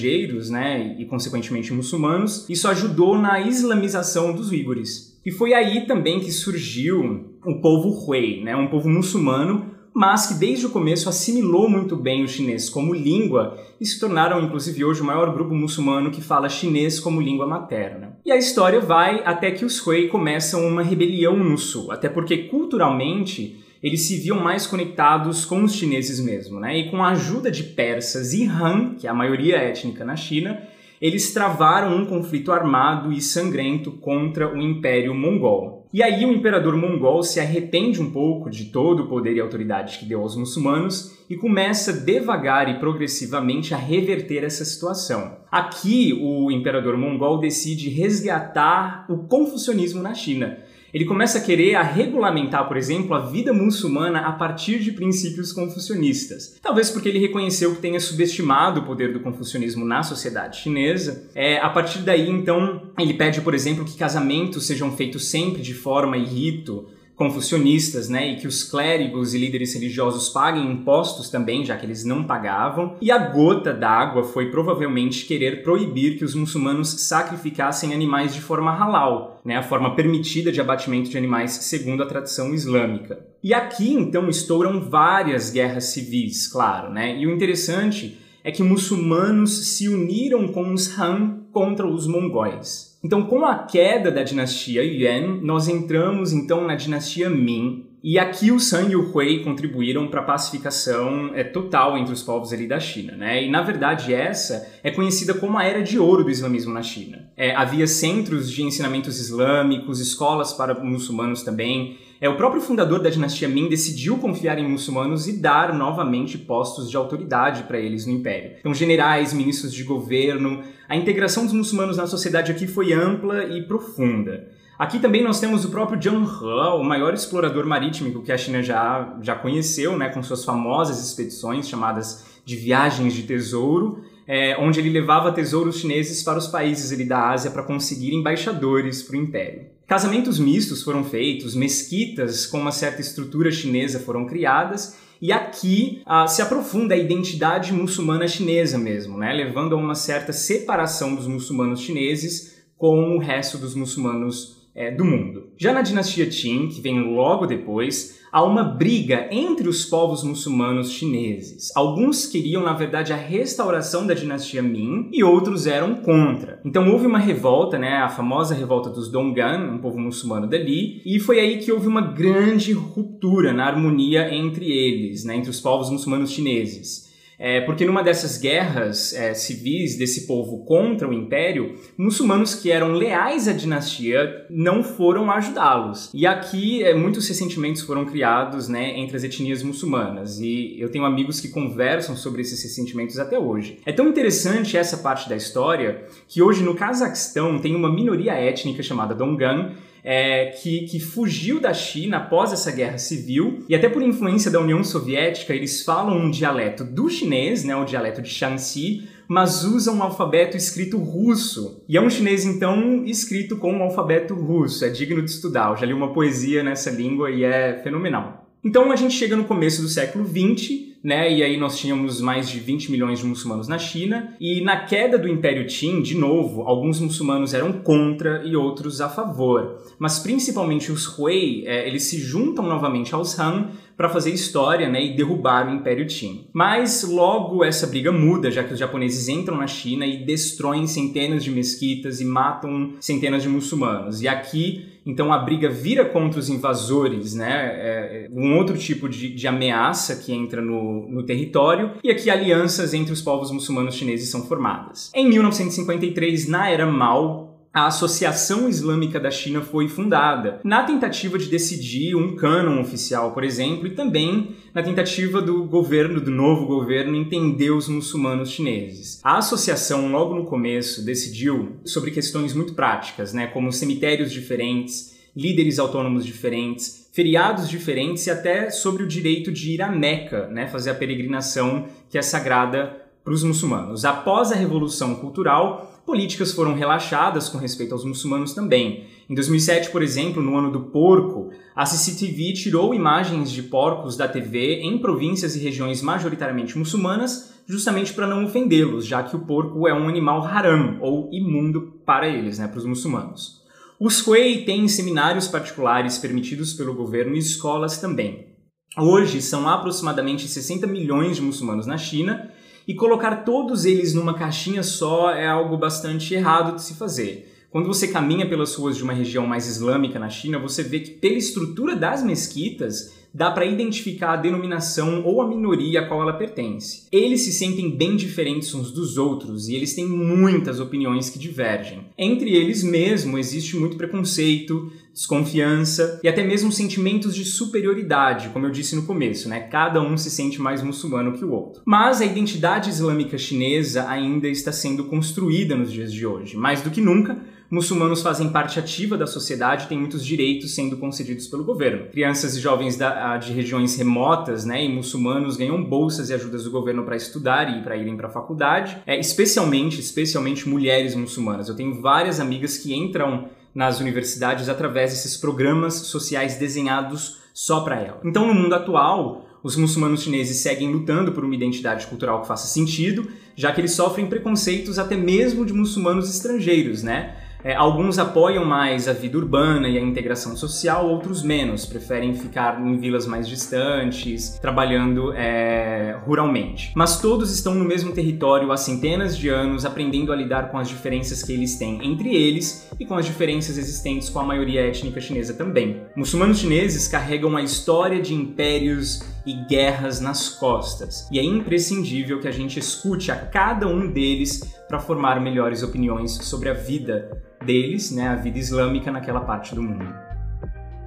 né, 0.50 0.96
e, 0.98 1.04
consequentemente, 1.04 1.72
muçulmanos, 1.72 2.48
isso 2.48 2.68
ajudou 2.68 3.18
na 3.18 3.40
islamização 3.40 4.32
dos 4.32 4.50
uigures. 4.50 5.18
E 5.24 5.30
foi 5.30 5.54
aí 5.54 5.86
também 5.86 6.20
que 6.20 6.30
surgiu 6.30 7.34
o 7.44 7.60
povo 7.60 7.88
Hui, 7.90 8.42
né, 8.42 8.54
um 8.56 8.68
povo 8.68 8.88
muçulmano 8.88 9.74
mas 9.94 10.26
que 10.26 10.34
desde 10.34 10.66
o 10.66 10.70
começo 10.70 11.08
assimilou 11.08 11.70
muito 11.70 11.94
bem 11.94 12.24
o 12.24 12.28
chinês 12.28 12.68
como 12.68 12.92
língua 12.92 13.56
e 13.80 13.86
se 13.86 14.00
tornaram, 14.00 14.42
inclusive, 14.42 14.84
hoje 14.84 15.00
o 15.00 15.04
maior 15.04 15.32
grupo 15.32 15.54
muçulmano 15.54 16.10
que 16.10 16.20
fala 16.20 16.48
chinês 16.48 16.98
como 16.98 17.20
língua 17.20 17.46
materna. 17.46 18.18
E 18.26 18.32
a 18.32 18.36
história 18.36 18.80
vai 18.80 19.22
até 19.24 19.52
que 19.52 19.64
os 19.64 19.80
Hui 19.86 20.08
começam 20.08 20.66
uma 20.66 20.82
rebelião 20.82 21.36
no 21.36 21.56
sul, 21.56 21.92
até 21.92 22.08
porque 22.08 22.38
culturalmente 22.48 23.63
eles 23.84 24.00
se 24.00 24.16
viam 24.16 24.40
mais 24.40 24.66
conectados 24.66 25.44
com 25.44 25.62
os 25.62 25.74
chineses 25.74 26.18
mesmo, 26.18 26.58
né? 26.58 26.74
E 26.78 26.90
com 26.90 27.04
a 27.04 27.10
ajuda 27.10 27.50
de 27.50 27.62
persas 27.62 28.32
e 28.32 28.46
Han, 28.46 28.94
que 28.94 29.06
é 29.06 29.10
a 29.10 29.14
maioria 29.14 29.58
étnica 29.58 30.06
na 30.06 30.16
China, 30.16 30.58
eles 30.98 31.34
travaram 31.34 31.94
um 31.94 32.06
conflito 32.06 32.50
armado 32.50 33.12
e 33.12 33.20
sangrento 33.20 33.92
contra 33.92 34.50
o 34.50 34.56
Império 34.56 35.14
Mongol. 35.14 35.86
E 35.92 36.02
aí 36.02 36.24
o 36.24 36.32
imperador 36.32 36.76
mongol 36.76 37.22
se 37.22 37.38
arrepende 37.38 38.00
um 38.00 38.10
pouco 38.10 38.48
de 38.48 38.64
todo 38.64 39.02
o 39.02 39.06
poder 39.06 39.36
e 39.36 39.40
autoridade 39.40 39.98
que 39.98 40.06
deu 40.06 40.22
aos 40.22 40.34
muçulmanos 40.34 41.18
e 41.28 41.36
começa 41.36 41.92
devagar 41.92 42.70
e 42.70 42.80
progressivamente 42.80 43.74
a 43.74 43.76
reverter 43.76 44.44
essa 44.44 44.64
situação. 44.64 45.36
Aqui 45.52 46.18
o 46.20 46.50
imperador 46.50 46.96
mongol 46.96 47.38
decide 47.38 47.90
resgatar 47.90 49.04
o 49.10 49.18
confucionismo 49.28 50.02
na 50.02 50.14
China 50.14 50.58
ele 50.94 51.04
começa 51.04 51.38
a 51.38 51.40
querer 51.40 51.74
a 51.74 51.82
regulamentar, 51.82 52.68
por 52.68 52.76
exemplo, 52.76 53.14
a 53.14 53.18
vida 53.18 53.52
muçulmana 53.52 54.20
a 54.20 54.32
partir 54.32 54.78
de 54.78 54.92
princípios 54.92 55.52
confucionistas. 55.52 56.56
Talvez 56.62 56.88
porque 56.88 57.08
ele 57.08 57.18
reconheceu 57.18 57.74
que 57.74 57.82
tenha 57.82 57.98
subestimado 57.98 58.80
o 58.80 58.84
poder 58.84 59.12
do 59.12 59.18
confucionismo 59.18 59.84
na 59.84 60.04
sociedade 60.04 60.60
chinesa. 60.60 61.28
É, 61.34 61.58
a 61.58 61.68
partir 61.68 61.98
daí, 61.98 62.30
então, 62.30 62.82
ele 62.96 63.14
pede, 63.14 63.40
por 63.40 63.54
exemplo, 63.54 63.84
que 63.84 63.98
casamentos 63.98 64.66
sejam 64.66 64.92
feitos 64.92 65.26
sempre 65.26 65.60
de 65.60 65.74
forma 65.74 66.16
e 66.16 66.24
rito 66.24 66.86
confucionistas, 67.16 68.08
né, 68.08 68.32
e 68.32 68.36
que 68.36 68.46
os 68.46 68.64
clérigos 68.64 69.34
e 69.34 69.38
líderes 69.38 69.74
religiosos 69.74 70.28
paguem 70.28 70.70
impostos 70.70 71.28
também, 71.28 71.64
já 71.64 71.76
que 71.76 71.86
eles 71.86 72.04
não 72.04 72.24
pagavam. 72.24 72.96
E 73.00 73.10
a 73.10 73.18
gota 73.18 73.72
d'água 73.72 74.24
foi 74.24 74.50
provavelmente 74.50 75.24
querer 75.24 75.62
proibir 75.62 76.18
que 76.18 76.24
os 76.24 76.34
muçulmanos 76.34 76.88
sacrificassem 77.02 77.94
animais 77.94 78.34
de 78.34 78.40
forma 78.40 78.72
halal, 78.72 79.40
né, 79.44 79.56
a 79.56 79.62
forma 79.62 79.94
permitida 79.94 80.50
de 80.50 80.60
abatimento 80.60 81.10
de 81.10 81.18
animais 81.18 81.52
segundo 81.52 82.02
a 82.02 82.06
tradição 82.06 82.52
islâmica. 82.52 83.24
E 83.42 83.52
aqui 83.52 83.92
então 83.92 84.28
estouram 84.28 84.80
várias 84.80 85.50
guerras 85.50 85.84
civis, 85.84 86.48
claro, 86.48 86.90
né? 86.90 87.16
E 87.18 87.26
o 87.26 87.30
interessante 87.30 88.18
é 88.42 88.50
que 88.50 88.62
muçulmanos 88.62 89.76
se 89.76 89.88
uniram 89.88 90.48
com 90.48 90.72
os 90.72 90.98
Han 90.98 91.44
contra 91.52 91.86
os 91.86 92.06
mongóis. 92.06 92.93
Então, 93.04 93.22
com 93.24 93.44
a 93.44 93.58
queda 93.58 94.10
da 94.10 94.22
dinastia 94.22 94.82
Yuan, 94.82 95.40
nós 95.42 95.68
entramos 95.68 96.32
então 96.32 96.66
na 96.66 96.74
dinastia 96.74 97.28
Ming, 97.28 97.84
e 98.02 98.18
aqui 98.18 98.50
o 98.50 98.58
San 98.58 98.88
e 98.88 98.96
o 98.96 99.14
Hui 99.14 99.42
contribuíram 99.42 100.08
para 100.08 100.20
a 100.20 100.24
pacificação 100.24 101.30
é, 101.34 101.42
total 101.42 101.96
entre 101.96 102.12
os 102.12 102.22
povos 102.22 102.52
ali 102.52 102.66
da 102.66 102.78
China, 102.78 103.16
né? 103.16 103.42
E 103.42 103.50
na 103.50 103.62
verdade 103.62 104.12
essa 104.12 104.70
é 104.82 104.90
conhecida 104.90 105.32
como 105.32 105.56
a 105.56 105.64
era 105.64 105.82
de 105.82 105.98
ouro 105.98 106.22
do 106.22 106.30
islamismo 106.30 106.72
na 106.72 106.82
China. 106.82 107.30
É, 107.34 107.54
havia 107.54 107.86
centros 107.86 108.50
de 108.50 108.62
ensinamentos 108.62 109.18
islâmicos, 109.18 110.00
escolas 110.00 110.52
para 110.52 110.74
muçulmanos 110.74 111.42
também. 111.42 111.96
É, 112.24 112.28
o 112.30 112.38
próprio 112.38 112.62
fundador 112.62 113.02
da 113.02 113.10
dinastia 113.10 113.46
Ming 113.46 113.68
decidiu 113.68 114.16
confiar 114.16 114.58
em 114.58 114.66
muçulmanos 114.66 115.28
e 115.28 115.34
dar 115.34 115.74
novamente 115.74 116.38
postos 116.38 116.88
de 116.88 116.96
autoridade 116.96 117.64
para 117.64 117.78
eles 117.78 118.06
no 118.06 118.12
império. 118.14 118.52
Então, 118.60 118.72
generais, 118.72 119.34
ministros 119.34 119.74
de 119.74 119.84
governo, 119.84 120.62
a 120.88 120.96
integração 120.96 121.44
dos 121.44 121.52
muçulmanos 121.52 121.98
na 121.98 122.06
sociedade 122.06 122.50
aqui 122.50 122.66
foi 122.66 122.94
ampla 122.94 123.44
e 123.44 123.64
profunda. 123.64 124.48
Aqui 124.78 124.98
também 125.00 125.22
nós 125.22 125.38
temos 125.38 125.66
o 125.66 125.68
próprio 125.68 126.00
Zheng 126.02 126.24
He, 126.24 126.80
o 126.80 126.82
maior 126.82 127.12
explorador 127.12 127.66
marítimo 127.66 128.22
que 128.22 128.32
a 128.32 128.38
China 128.38 128.62
já, 128.62 129.18
já 129.20 129.34
conheceu, 129.34 129.94
né, 129.98 130.08
com 130.08 130.22
suas 130.22 130.46
famosas 130.46 131.06
expedições 131.06 131.68
chamadas 131.68 132.24
de 132.42 132.56
viagens 132.56 133.12
de 133.12 133.24
tesouro, 133.24 134.02
é, 134.26 134.56
onde 134.58 134.80
ele 134.80 134.88
levava 134.88 135.30
tesouros 135.30 135.76
chineses 135.76 136.22
para 136.22 136.38
os 136.38 136.46
países 136.46 136.90
ali 136.90 137.04
da 137.04 137.28
Ásia 137.28 137.50
para 137.50 137.62
conseguir 137.62 138.14
embaixadores 138.14 139.02
para 139.02 139.12
o 139.14 139.20
império. 139.20 139.73
Casamentos 139.86 140.38
mistos 140.38 140.82
foram 140.82 141.04
feitos, 141.04 141.54
mesquitas 141.54 142.46
com 142.46 142.58
uma 142.58 142.72
certa 142.72 143.02
estrutura 143.02 143.50
chinesa 143.50 144.00
foram 144.00 144.24
criadas 144.26 144.96
e 145.20 145.30
aqui 145.30 146.02
ah, 146.06 146.26
se 146.26 146.40
aprofunda 146.40 146.94
a 146.94 146.98
identidade 146.98 147.72
muçulmana 147.72 148.26
chinesa 148.26 148.78
mesmo, 148.78 149.18
né? 149.18 149.32
levando 149.32 149.74
a 149.74 149.78
uma 149.78 149.94
certa 149.94 150.32
separação 150.32 151.14
dos 151.14 151.26
muçulmanos 151.26 151.80
chineses 151.80 152.62
com 152.78 153.16
o 153.16 153.18
resto 153.18 153.58
dos 153.58 153.74
muçulmanos 153.74 154.63
é, 154.74 154.90
do 154.90 155.04
mundo. 155.04 155.48
Já 155.56 155.72
na 155.72 155.82
dinastia 155.82 156.26
Qin, 156.26 156.68
que 156.68 156.80
vem 156.80 157.14
logo 157.14 157.46
depois, 157.46 158.18
há 158.32 158.42
uma 158.42 158.64
briga 158.64 159.28
entre 159.30 159.68
os 159.68 159.84
povos 159.84 160.24
muçulmanos 160.24 160.90
chineses. 160.90 161.70
Alguns 161.76 162.26
queriam, 162.26 162.64
na 162.64 162.72
verdade, 162.72 163.12
a 163.12 163.16
restauração 163.16 164.04
da 164.04 164.14
dinastia 164.14 164.60
Ming 164.60 165.08
e 165.12 165.22
outros 165.22 165.68
eram 165.68 165.94
contra. 165.94 166.60
Então 166.64 166.90
houve 166.90 167.06
uma 167.06 167.20
revolta, 167.20 167.78
né, 167.78 167.98
a 167.98 168.08
famosa 168.08 168.54
revolta 168.54 168.90
dos 168.90 169.08
Donggan, 169.08 169.70
um 169.72 169.78
povo 169.78 169.98
muçulmano 169.98 170.48
dali, 170.48 171.00
e 171.06 171.20
foi 171.20 171.38
aí 171.38 171.58
que 171.58 171.70
houve 171.70 171.86
uma 171.86 172.00
grande 172.00 172.72
ruptura 172.72 173.52
na 173.52 173.66
harmonia 173.66 174.34
entre 174.34 174.68
eles, 174.68 175.24
né, 175.24 175.36
entre 175.36 175.50
os 175.50 175.60
povos 175.60 175.88
muçulmanos 175.88 176.32
chineses. 176.32 177.03
É, 177.38 177.60
porque 177.62 177.84
numa 177.84 178.02
dessas 178.02 178.38
guerras 178.38 179.12
é, 179.12 179.34
civis 179.34 179.96
desse 179.96 180.26
povo 180.26 180.64
contra 180.64 181.08
o 181.08 181.12
império, 181.12 181.74
muçulmanos 181.96 182.54
que 182.54 182.70
eram 182.70 182.92
leais 182.92 183.48
à 183.48 183.52
dinastia 183.52 184.46
não 184.48 184.82
foram 184.82 185.30
ajudá-los. 185.30 186.10
E 186.14 186.26
aqui 186.26 186.82
é, 186.82 186.94
muitos 186.94 187.28
ressentimentos 187.28 187.82
foram 187.82 188.04
criados 188.04 188.68
né, 188.68 188.98
entre 188.98 189.16
as 189.16 189.24
etnias 189.24 189.62
muçulmanas. 189.62 190.38
E 190.38 190.76
eu 190.78 190.90
tenho 190.90 191.04
amigos 191.04 191.40
que 191.40 191.48
conversam 191.48 192.16
sobre 192.16 192.42
esses 192.42 192.62
ressentimentos 192.62 193.18
até 193.18 193.38
hoje. 193.38 193.78
É 193.84 193.92
tão 193.92 194.08
interessante 194.08 194.76
essa 194.76 194.98
parte 194.98 195.28
da 195.28 195.36
história 195.36 196.04
que 196.28 196.42
hoje 196.42 196.62
no 196.62 196.74
Cazaquistão 196.74 197.58
tem 197.58 197.74
uma 197.74 197.92
minoria 197.92 198.32
étnica 198.32 198.82
chamada 198.82 199.14
Dongan 199.14 199.72
é, 200.04 200.46
que, 200.46 200.82
que 200.82 201.00
fugiu 201.00 201.58
da 201.58 201.72
China 201.72 202.18
após 202.18 202.52
essa 202.52 202.70
guerra 202.70 202.98
civil, 202.98 203.64
e 203.68 203.74
até 203.74 203.88
por 203.88 204.02
influência 204.02 204.50
da 204.50 204.60
União 204.60 204.84
Soviética, 204.84 205.54
eles 205.54 205.82
falam 205.82 206.18
um 206.18 206.30
dialeto 206.30 206.84
do 206.84 207.08
chinês, 207.08 207.64
né, 207.64 207.74
o 207.74 207.86
dialeto 207.86 208.20
de 208.20 208.28
Shanxi, 208.28 209.08
mas 209.26 209.64
usam 209.64 209.96
um 209.96 210.02
alfabeto 210.02 210.54
escrito 210.54 210.98
russo. 210.98 211.82
E 211.88 211.96
é 211.96 212.00
um 212.00 212.10
chinês, 212.10 212.44
então, 212.44 213.04
escrito 213.06 213.56
com 213.56 213.72
um 213.72 213.82
alfabeto 213.82 214.34
russo. 214.34 214.84
É 214.84 214.90
digno 214.90 215.22
de 215.22 215.30
estudar. 215.30 215.70
Eu 215.70 215.76
já 215.78 215.86
li 215.86 215.94
uma 215.94 216.12
poesia 216.12 216.62
nessa 216.62 216.90
língua 216.90 217.30
e 217.30 217.42
é 217.42 217.80
fenomenal. 217.82 218.46
Então 218.62 218.92
a 218.92 218.96
gente 218.96 219.14
chega 219.14 219.34
no 219.34 219.44
começo 219.44 219.80
do 219.80 219.88
século 219.88 220.26
XX 220.26 220.93
né? 221.04 221.30
E 221.30 221.42
aí 221.42 221.58
nós 221.58 221.78
tínhamos 221.78 222.18
mais 222.18 222.48
de 222.48 222.58
20 222.58 222.90
milhões 222.90 223.18
de 223.18 223.26
muçulmanos 223.26 223.68
na 223.68 223.78
China. 223.78 224.34
E 224.40 224.62
na 224.62 224.86
queda 224.86 225.18
do 225.18 225.28
Império 225.28 225.66
Qin, 225.66 226.00
de 226.00 226.16
novo, 226.16 226.62
alguns 226.62 226.98
muçulmanos 226.98 227.52
eram 227.52 227.72
contra 227.72 228.42
e 228.42 228.56
outros 228.56 229.02
a 229.02 229.08
favor. 229.10 229.82
Mas 229.98 230.18
principalmente 230.18 230.90
os 230.90 231.06
Hui, 231.18 231.64
é, 231.66 231.86
eles 231.86 232.04
se 232.04 232.18
juntam 232.18 232.66
novamente 232.66 233.14
aos 233.14 233.38
Han 233.38 233.68
para 233.96 234.08
fazer 234.08 234.30
história 234.30 234.88
né, 234.88 235.04
e 235.04 235.16
derrubar 235.16 235.68
o 235.68 235.74
Império 235.74 236.06
Qin. 236.06 236.48
Mas 236.52 237.02
logo 237.02 237.64
essa 237.64 237.86
briga 237.86 238.10
muda, 238.10 238.50
já 238.50 238.64
que 238.64 238.72
os 238.72 238.78
japoneses 238.78 239.28
entram 239.28 239.56
na 239.56 239.66
China 239.66 240.06
e 240.06 240.24
destroem 240.24 240.86
centenas 240.86 241.44
de 241.44 241.50
mesquitas 241.50 242.20
e 242.20 242.24
matam 242.24 242.94
centenas 243.00 243.42
de 243.42 243.48
muçulmanos. 243.48 244.22
E 244.22 244.28
aqui 244.28 244.94
então 245.06 245.32
a 245.32 245.38
briga 245.38 245.68
vira 245.68 246.04
contra 246.04 246.40
os 246.40 246.48
invasores, 246.48 247.34
né? 247.34 247.50
É, 247.50 248.26
é 248.26 248.28
um 248.32 248.56
outro 248.56 248.76
tipo 248.78 249.08
de, 249.08 249.28
de 249.28 249.46
ameaça 249.46 250.16
que 250.16 250.32
entra 250.32 250.62
no, 250.62 251.08
no, 251.08 251.22
território, 251.22 251.92
e 252.02 252.10
aqui 252.10 252.30
alianças 252.30 252.94
entre 252.94 253.12
os 253.12 253.20
povos 253.20 253.50
muçulmanos 253.50 253.94
chineses 253.94 254.30
são 254.30 254.46
formadas. 254.46 255.10
Em 255.14 255.28
1953, 255.28 256.48
na 256.48 256.70
era 256.70 256.86
Mao, 256.86 257.53
a 257.74 257.88
Associação 257.88 258.68
Islâmica 258.68 259.18
da 259.18 259.32
China 259.32 259.60
foi 259.60 259.88
fundada, 259.88 260.60
na 260.62 260.84
tentativa 260.84 261.36
de 261.36 261.48
decidir 261.48 262.14
um 262.14 262.36
cânon 262.36 262.80
oficial, 262.80 263.32
por 263.32 263.42
exemplo, 263.42 263.88
e 263.88 263.96
também 263.96 264.54
na 264.72 264.80
tentativa 264.80 265.42
do 265.42 265.64
governo, 265.64 266.20
do 266.20 266.30
novo 266.30 266.66
governo, 266.66 267.16
entender 267.16 267.72
os 267.72 267.88
muçulmanos 267.88 268.52
chineses. 268.52 269.20
A 269.24 269.38
associação, 269.38 270.08
logo 270.12 270.36
no 270.36 270.44
começo, 270.44 271.04
decidiu 271.04 271.72
sobre 271.84 272.12
questões 272.12 272.54
muito 272.54 272.74
práticas, 272.74 273.32
né, 273.32 273.48
como 273.48 273.72
cemitérios 273.72 274.30
diferentes, 274.30 275.16
líderes 275.36 275.80
autônomos 275.80 276.24
diferentes, 276.24 277.08
feriados 277.12 277.68
diferentes 277.68 278.24
e 278.28 278.30
até 278.30 278.70
sobre 278.70 279.02
o 279.02 279.08
direito 279.08 279.50
de 279.50 279.72
ir 279.72 279.82
a 279.82 279.90
Meca, 279.90 280.46
né, 280.46 280.68
fazer 280.68 280.90
a 280.90 280.94
peregrinação 280.94 281.86
que 282.08 282.16
é 282.16 282.22
sagrada 282.22 283.02
para 283.24 283.32
os 283.32 283.42
muçulmanos. 283.42 284.04
Após 284.04 284.52
a 284.52 284.54
Revolução 284.54 285.16
Cultural, 285.16 285.93
políticas 286.04 286.52
foram 286.52 286.74
relaxadas 286.74 287.48
com 287.48 287.58
respeito 287.58 287.92
aos 287.92 288.04
muçulmanos 288.04 288.52
também. 288.52 289.06
Em 289.28 289.34
2007, 289.34 289.90
por 289.90 290.02
exemplo, 290.02 290.42
no 290.42 290.56
ano 290.56 290.70
do 290.70 290.80
porco, 290.80 291.50
a 291.74 291.86
CCTV 291.86 292.52
tirou 292.52 292.94
imagens 292.94 293.50
de 293.50 293.62
porcos 293.62 294.16
da 294.16 294.28
TV 294.28 294.80
em 294.82 294.98
províncias 294.98 295.56
e 295.56 295.60
regiões 295.60 296.02
majoritariamente 296.02 296.76
muçulmanas, 296.76 297.54
justamente 297.66 298.12
para 298.12 298.26
não 298.26 298.44
ofendê-los, 298.44 299.06
já 299.06 299.22
que 299.22 299.34
o 299.34 299.40
porco 299.40 299.88
é 299.88 299.94
um 299.94 300.08
animal 300.08 300.44
haram, 300.44 300.98
ou 301.00 301.30
imundo 301.32 302.00
para 302.04 302.28
eles, 302.28 302.58
né, 302.58 302.68
para 302.68 302.78
os 302.78 302.84
muçulmanos. 302.84 303.62
Os 303.98 304.26
Hui 304.26 304.64
têm 304.66 304.86
seminários 304.88 305.48
particulares 305.48 306.18
permitidos 306.18 306.74
pelo 306.74 306.94
governo 306.94 307.34
e 307.34 307.38
escolas 307.38 307.98
também. 307.98 308.54
Hoje 308.98 309.40
são 309.40 309.68
aproximadamente 309.68 310.46
60 310.46 310.86
milhões 310.86 311.36
de 311.36 311.42
muçulmanos 311.42 311.86
na 311.86 311.96
China 311.96 312.50
e 312.86 312.94
colocar 312.94 313.44
todos 313.44 313.84
eles 313.84 314.14
numa 314.14 314.34
caixinha 314.34 314.82
só 314.82 315.30
é 315.30 315.46
algo 315.46 315.76
bastante 315.76 316.34
errado 316.34 316.76
de 316.76 316.82
se 316.82 316.94
fazer. 316.94 317.50
Quando 317.70 317.88
você 317.88 318.06
caminha 318.06 318.48
pelas 318.48 318.74
ruas 318.76 318.96
de 318.96 319.02
uma 319.02 319.12
região 319.12 319.46
mais 319.46 319.66
islâmica 319.66 320.18
na 320.18 320.30
China, 320.30 320.60
você 320.60 320.82
vê 320.82 321.00
que 321.00 321.10
pela 321.10 321.34
estrutura 321.34 321.96
das 321.96 322.22
mesquitas 322.22 323.12
dá 323.34 323.50
para 323.50 323.66
identificar 323.66 324.34
a 324.34 324.36
denominação 324.36 325.24
ou 325.24 325.42
a 325.42 325.48
minoria 325.48 326.02
a 326.02 326.06
qual 326.06 326.22
ela 326.22 326.34
pertence. 326.34 327.08
Eles 327.10 327.40
se 327.40 327.52
sentem 327.52 327.90
bem 327.90 328.14
diferentes 328.14 328.72
uns 328.72 328.92
dos 328.92 329.18
outros 329.18 329.68
e 329.68 329.74
eles 329.74 329.92
têm 329.92 330.06
muitas 330.06 330.78
opiniões 330.78 331.28
que 331.28 331.38
divergem. 331.38 332.06
Entre 332.16 332.54
eles 332.54 332.84
mesmo 332.84 333.36
existe 333.36 333.76
muito 333.76 333.96
preconceito, 333.96 334.92
desconfiança 335.14 336.20
e 336.22 336.28
até 336.28 336.44
mesmo 336.44 336.72
sentimentos 336.72 337.34
de 337.34 337.44
superioridade, 337.44 338.48
como 338.48 338.66
eu 338.66 338.70
disse 338.70 338.96
no 338.96 339.04
começo, 339.04 339.48
né? 339.48 339.60
Cada 339.60 340.02
um 340.02 340.16
se 340.16 340.28
sente 340.28 340.60
mais 340.60 340.82
muçulmano 340.82 341.32
que 341.32 341.44
o 341.44 341.52
outro. 341.52 341.82
Mas 341.84 342.20
a 342.20 342.24
identidade 342.24 342.90
islâmica 342.90 343.38
chinesa 343.38 344.08
ainda 344.08 344.48
está 344.48 344.72
sendo 344.72 345.04
construída 345.04 345.76
nos 345.76 345.92
dias 345.92 346.12
de 346.12 346.26
hoje. 346.26 346.56
Mais 346.56 346.82
do 346.82 346.90
que 346.90 347.00
nunca, 347.00 347.38
muçulmanos 347.70 348.22
fazem 348.22 348.48
parte 348.48 348.78
ativa 348.78 349.16
da 349.16 349.26
sociedade 349.26 349.84
e 349.84 349.88
têm 349.88 349.98
muitos 349.98 350.24
direitos 350.24 350.74
sendo 350.74 350.96
concedidos 350.96 351.46
pelo 351.46 351.64
governo. 351.64 352.08
Crianças 352.10 352.56
e 352.56 352.60
jovens 352.60 352.96
da, 352.96 353.36
de 353.36 353.52
regiões 353.52 353.96
remotas 353.96 354.64
né, 354.64 354.84
e 354.84 354.88
muçulmanos 354.88 355.56
ganham 355.56 355.82
bolsas 355.82 356.28
e 356.30 356.34
ajudas 356.34 356.64
do 356.64 356.70
governo 356.70 357.04
para 357.04 357.16
estudar 357.16 357.78
e 357.78 357.82
para 357.82 357.96
irem 357.96 358.16
para 358.16 358.28
a 358.28 358.32
faculdade, 358.32 358.98
é, 359.06 359.18
especialmente, 359.18 360.00
especialmente 360.00 360.68
mulheres 360.68 361.14
muçulmanas. 361.14 361.68
Eu 361.68 361.76
tenho 361.76 362.00
várias 362.00 362.40
amigas 362.40 362.76
que 362.76 362.92
entram 362.92 363.48
nas 363.74 364.00
universidades 364.00 364.68
através 364.68 365.10
desses 365.10 365.36
programas 365.36 365.94
sociais 365.94 366.56
desenhados 366.56 367.38
só 367.52 367.80
para 367.80 368.00
ela. 368.00 368.20
Então, 368.24 368.46
no 368.46 368.54
mundo 368.54 368.74
atual, 368.74 369.44
os 369.62 369.76
muçulmanos 369.76 370.22
chineses 370.22 370.58
seguem 370.58 370.92
lutando 370.92 371.32
por 371.32 371.44
uma 371.44 371.54
identidade 371.54 372.06
cultural 372.06 372.42
que 372.42 372.48
faça 372.48 372.66
sentido, 372.66 373.28
já 373.56 373.72
que 373.72 373.80
eles 373.80 373.92
sofrem 373.92 374.26
preconceitos 374.26 374.98
até 374.98 375.16
mesmo 375.16 375.64
de 375.64 375.72
muçulmanos 375.72 376.28
estrangeiros, 376.28 377.02
né? 377.02 377.36
É, 377.64 377.74
alguns 377.74 378.18
apoiam 378.18 378.62
mais 378.62 379.08
a 379.08 379.14
vida 379.14 379.38
urbana 379.38 379.88
e 379.88 379.96
a 379.96 380.00
integração 380.00 380.54
social, 380.54 381.08
outros 381.08 381.42
menos, 381.42 381.86
preferem 381.86 382.34
ficar 382.34 382.78
em 382.78 382.98
vilas 382.98 383.26
mais 383.26 383.48
distantes, 383.48 384.58
trabalhando 384.60 385.32
é, 385.32 386.14
ruralmente. 386.26 386.92
Mas 386.94 387.22
todos 387.22 387.50
estão 387.50 387.74
no 387.74 387.84
mesmo 387.84 388.12
território 388.12 388.70
há 388.70 388.76
centenas 388.76 389.34
de 389.34 389.48
anos, 389.48 389.86
aprendendo 389.86 390.30
a 390.30 390.36
lidar 390.36 390.70
com 390.70 390.76
as 390.76 390.88
diferenças 390.88 391.42
que 391.42 391.54
eles 391.54 391.76
têm 391.78 392.04
entre 392.04 392.34
eles 392.34 392.86
e 393.00 393.06
com 393.06 393.14
as 393.14 393.24
diferenças 393.24 393.78
existentes 393.78 394.28
com 394.28 394.40
a 394.40 394.44
maioria 394.44 394.86
étnica 394.86 395.18
chinesa 395.18 395.54
também. 395.54 396.02
Muçulmanos 396.14 396.58
chineses 396.58 397.08
carregam 397.08 397.56
a 397.56 397.62
história 397.62 398.20
de 398.20 398.34
impérios 398.34 399.22
e 399.46 399.54
guerras 399.54 400.20
nas 400.20 400.48
costas, 400.48 401.28
e 401.30 401.38
é 401.38 401.42
imprescindível 401.42 402.40
que 402.40 402.48
a 402.48 402.52
gente 402.52 402.78
escute 402.78 403.30
a 403.30 403.36
cada 403.36 403.86
um 403.86 404.10
deles 404.10 404.60
para 404.88 404.98
formar 404.98 405.40
melhores 405.40 405.82
opiniões 405.82 406.32
sobre 406.32 406.68
a 406.68 406.72
vida 406.72 407.30
deles, 407.64 408.10
né, 408.10 408.28
a 408.28 408.36
vida 408.36 408.58
islâmica 408.58 409.10
naquela 409.10 409.40
parte 409.40 409.74
do 409.74 409.82
mundo. 409.82 410.06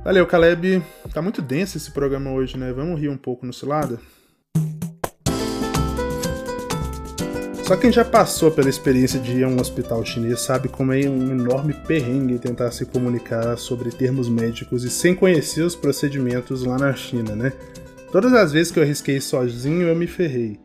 Valeu, 0.04 0.26
Caleb. 0.26 0.82
Tá 1.14 1.22
muito 1.22 1.42
denso 1.42 1.78
esse 1.78 1.92
programa 1.92 2.32
hoje, 2.32 2.58
né? 2.58 2.72
Vamos 2.72 3.00
rir 3.00 3.10
um 3.10 3.18
pouco 3.18 3.46
no 3.46 3.52
cilada? 3.52 4.00
Só 7.68 7.76
quem 7.76 7.92
já 7.92 8.06
passou 8.06 8.50
pela 8.50 8.70
experiência 8.70 9.20
de 9.20 9.34
ir 9.34 9.44
a 9.44 9.48
um 9.50 9.60
hospital 9.60 10.06
chinês 10.06 10.40
sabe 10.40 10.70
como 10.70 10.94
é 10.94 11.00
um 11.10 11.32
enorme 11.32 11.74
perrengue 11.74 12.40
tentar 12.40 12.72
se 12.72 12.86
comunicar 12.86 13.58
sobre 13.58 13.90
termos 13.90 14.30
médicos 14.30 14.86
e 14.86 14.90
sem 14.90 15.14
conhecer 15.14 15.64
os 15.64 15.76
procedimentos 15.76 16.64
lá 16.64 16.78
na 16.78 16.94
China, 16.94 17.36
né? 17.36 17.52
Todas 18.10 18.32
as 18.32 18.54
vezes 18.54 18.72
que 18.72 18.80
eu 18.80 18.84
arrisquei 18.84 19.20
sozinho, 19.20 19.86
eu 19.86 19.96
me 19.98 20.08
ferrei. 20.08 20.58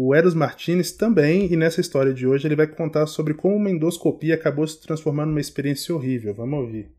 O 0.00 0.14
Eros 0.14 0.32
Martinez 0.32 0.92
também, 0.92 1.52
e 1.52 1.56
nessa 1.56 1.80
história 1.80 2.14
de 2.14 2.24
hoje 2.24 2.46
ele 2.46 2.54
vai 2.54 2.68
contar 2.68 3.04
sobre 3.08 3.34
como 3.34 3.56
uma 3.56 3.68
endoscopia 3.68 4.36
acabou 4.36 4.64
se 4.64 4.80
transformando 4.80 5.30
numa 5.30 5.40
experiência 5.40 5.92
horrível. 5.92 6.32
Vamos 6.32 6.60
ouvir. 6.60 6.92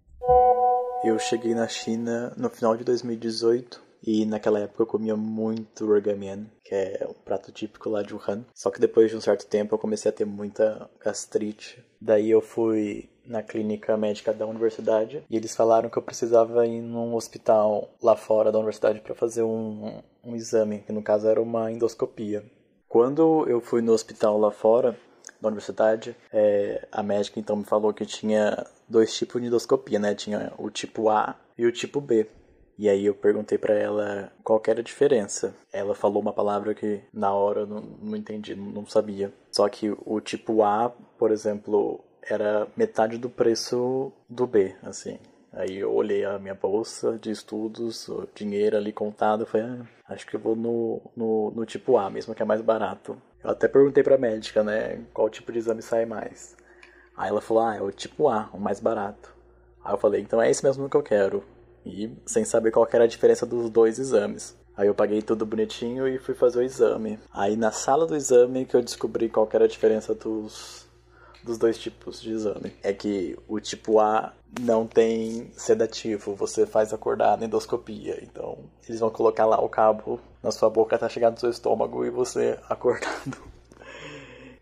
Eu 1.06 1.18
cheguei 1.18 1.56
na 1.56 1.66
China 1.66 2.34
no 2.36 2.50
final 2.50 2.76
de 2.76 2.84
2018 2.84 3.82
e 4.06 4.26
naquela 4.26 4.60
época 4.60 4.84
eu 4.84 4.86
comia 4.86 5.16
muito 5.16 5.90
orgamian, 5.90 6.46
que 6.62 6.76
é 6.76 7.08
um 7.10 7.14
prato 7.24 7.54
típico 7.54 7.90
lá 7.90 8.04
de 8.04 8.14
Wuhan. 8.14 8.44
Só 8.54 8.70
que 8.70 8.82
depois 8.82 9.10
de 9.10 9.16
um 9.16 9.22
certo 9.22 9.48
tempo 9.48 9.74
eu 9.74 9.80
comecei 9.80 10.10
a 10.10 10.14
ter 10.14 10.26
muita 10.26 10.90
gastrite. 11.02 11.82
Daí 12.02 12.30
eu 12.30 12.42
fui 12.42 13.10
na 13.26 13.42
clínica 13.42 13.96
médica 13.96 14.34
da 14.34 14.46
universidade 14.46 15.24
e 15.30 15.38
eles 15.38 15.56
falaram 15.56 15.90
que 15.90 15.98
eu 15.98 16.04
precisava 16.04 16.68
ir 16.68 16.82
num 16.82 17.16
hospital 17.16 17.96
lá 18.04 18.18
fora 18.18 18.52
da 18.52 18.58
universidade 18.58 19.00
para 19.00 19.16
fazer 19.16 19.44
um, 19.44 20.02
um 20.22 20.36
exame, 20.36 20.80
que 20.80 20.92
no 20.92 21.02
caso 21.02 21.30
era 21.30 21.42
uma 21.42 21.72
endoscopia. 21.72 22.44
Quando 22.90 23.48
eu 23.48 23.62
fui 23.62 23.84
no 23.84 23.94
hospital 23.94 24.40
lá 24.40 24.50
fora 24.50 24.98
da 25.40 25.48
universidade, 25.48 26.16
é, 26.34 26.88
a 26.92 27.04
médica 27.04 27.40
então 27.40 27.56
me 27.56 27.64
falou 27.64 27.94
que 27.94 28.04
tinha 28.04 28.66
dois 28.88 29.16
tipos 29.16 29.40
de 29.40 29.48
endoscopia, 29.48 30.00
né? 30.00 30.16
Tinha 30.16 30.52
o 30.58 30.72
tipo 30.72 31.08
A 31.08 31.36
e 31.56 31.68
o 31.68 31.72
tipo 31.72 32.02
B. 32.02 32.28
E 32.80 32.90
aí 32.90 33.06
eu 33.06 33.14
perguntei 33.14 33.60
para 33.60 33.76
ela 33.76 34.32
qual 34.44 34.60
era 34.66 34.80
a 34.80 34.84
diferença. 34.84 35.54
Ela 35.72 35.94
falou 35.94 36.20
uma 36.20 36.34
palavra 36.34 36.74
que 36.74 37.02
na 37.14 37.32
hora 37.32 37.62
eu 37.62 37.68
não, 37.68 37.82
não 37.82 38.16
entendi, 38.18 38.56
não 38.56 38.86
sabia. 38.88 39.32
Só 39.52 39.70
que 39.70 39.96
o 40.06 40.20
tipo 40.20 40.64
A, 40.64 40.90
por 40.90 41.32
exemplo, 41.32 42.04
era 42.24 42.68
metade 42.76 43.20
do 43.20 43.30
preço 43.30 44.12
do 44.28 44.48
B, 44.48 44.76
assim. 44.82 45.20
Aí 45.52 45.78
eu 45.78 45.94
olhei 45.94 46.24
a 46.24 46.38
minha 46.38 46.54
bolsa 46.54 47.18
de 47.18 47.32
estudos, 47.32 48.08
o 48.08 48.28
dinheiro 48.36 48.78
ali 48.78 48.94
contado, 48.94 49.46
falei, 49.46 49.68
ah, 49.68 49.86
acho 50.14 50.28
que 50.28 50.36
eu 50.36 50.40
vou 50.40 50.56
no, 50.56 51.02
no, 51.16 51.52
no 51.52 51.66
tipo 51.66 51.98
A 51.98 52.10
mesmo, 52.10 52.36
que 52.36 52.42
é 52.42 52.46
mais 52.46 52.62
barato. 52.62 53.20
Eu 53.44 53.50
até 53.50 53.68
perguntei 53.68 54.04
pra 54.04 54.18
médica, 54.18 54.64
né, 54.64 55.04
qual 55.14 55.30
tipo 55.30 55.52
de 55.52 55.58
exame 55.58 55.82
sai 55.82 56.06
mais. 56.06 56.56
Aí 57.18 57.30
ela 57.30 57.42
falou, 57.42 57.64
ah, 57.64 57.76
é 57.76 57.82
o 57.82 57.92
tipo 57.92 58.30
A, 58.30 58.50
o 58.54 58.60
mais 58.60 58.80
barato. 58.80 59.34
Aí 59.84 59.94
eu 59.94 59.98
falei, 59.98 60.22
então 60.22 60.42
é 60.42 60.50
esse 60.50 60.64
mesmo 60.64 60.90
que 60.90 60.96
eu 60.96 61.04
quero 61.04 61.44
e 61.86 62.12
sem 62.26 62.46
saber 62.46 62.72
qual 62.72 62.88
era 62.92 63.06
a 63.06 63.08
diferença 63.08 63.46
dos 63.46 63.70
dois 63.70 63.98
exames. 64.00 64.58
Aí 64.78 64.88
eu 64.88 64.96
paguei 64.96 65.22
tudo 65.22 65.46
bonitinho 65.46 66.08
e 66.08 66.18
fui 66.18 66.34
fazer 66.34 66.60
o 66.60 66.64
exame. 66.64 67.20
Aí 67.34 67.58
na 67.58 67.72
sala 67.72 68.06
do 68.06 68.16
exame 68.16 68.66
que 68.66 68.76
eu 68.76 68.82
descobri 68.82 69.28
qual 69.28 69.50
era 69.52 69.66
a 69.66 69.68
diferença 69.68 70.14
dos, 70.14 70.88
dos 71.44 71.58
dois 71.58 71.78
tipos 71.78 72.22
de 72.22 72.32
exame. 72.32 72.74
É 72.84 72.94
que 72.94 73.38
o 73.48 73.60
tipo 73.60 74.00
A 74.00 74.34
não 74.60 74.88
tem 74.88 75.52
sedativo, 75.56 76.36
você 76.36 76.66
faz 76.66 76.94
acordar 76.94 77.38
na 77.38 77.46
endoscopia. 77.46 78.20
Então 78.24 78.58
eles 78.88 79.00
vão 79.00 79.10
colocar 79.10 79.46
lá 79.46 79.60
o 79.62 79.70
cabo 79.70 80.20
na 80.42 80.52
sua 80.52 80.70
boca 80.70 80.96
até 80.96 81.08
chegar 81.10 81.32
no 81.32 81.40
seu 81.40 81.50
estômago 81.50 82.06
e 82.06 82.10
você 82.10 82.58
acordado. 82.70 83.38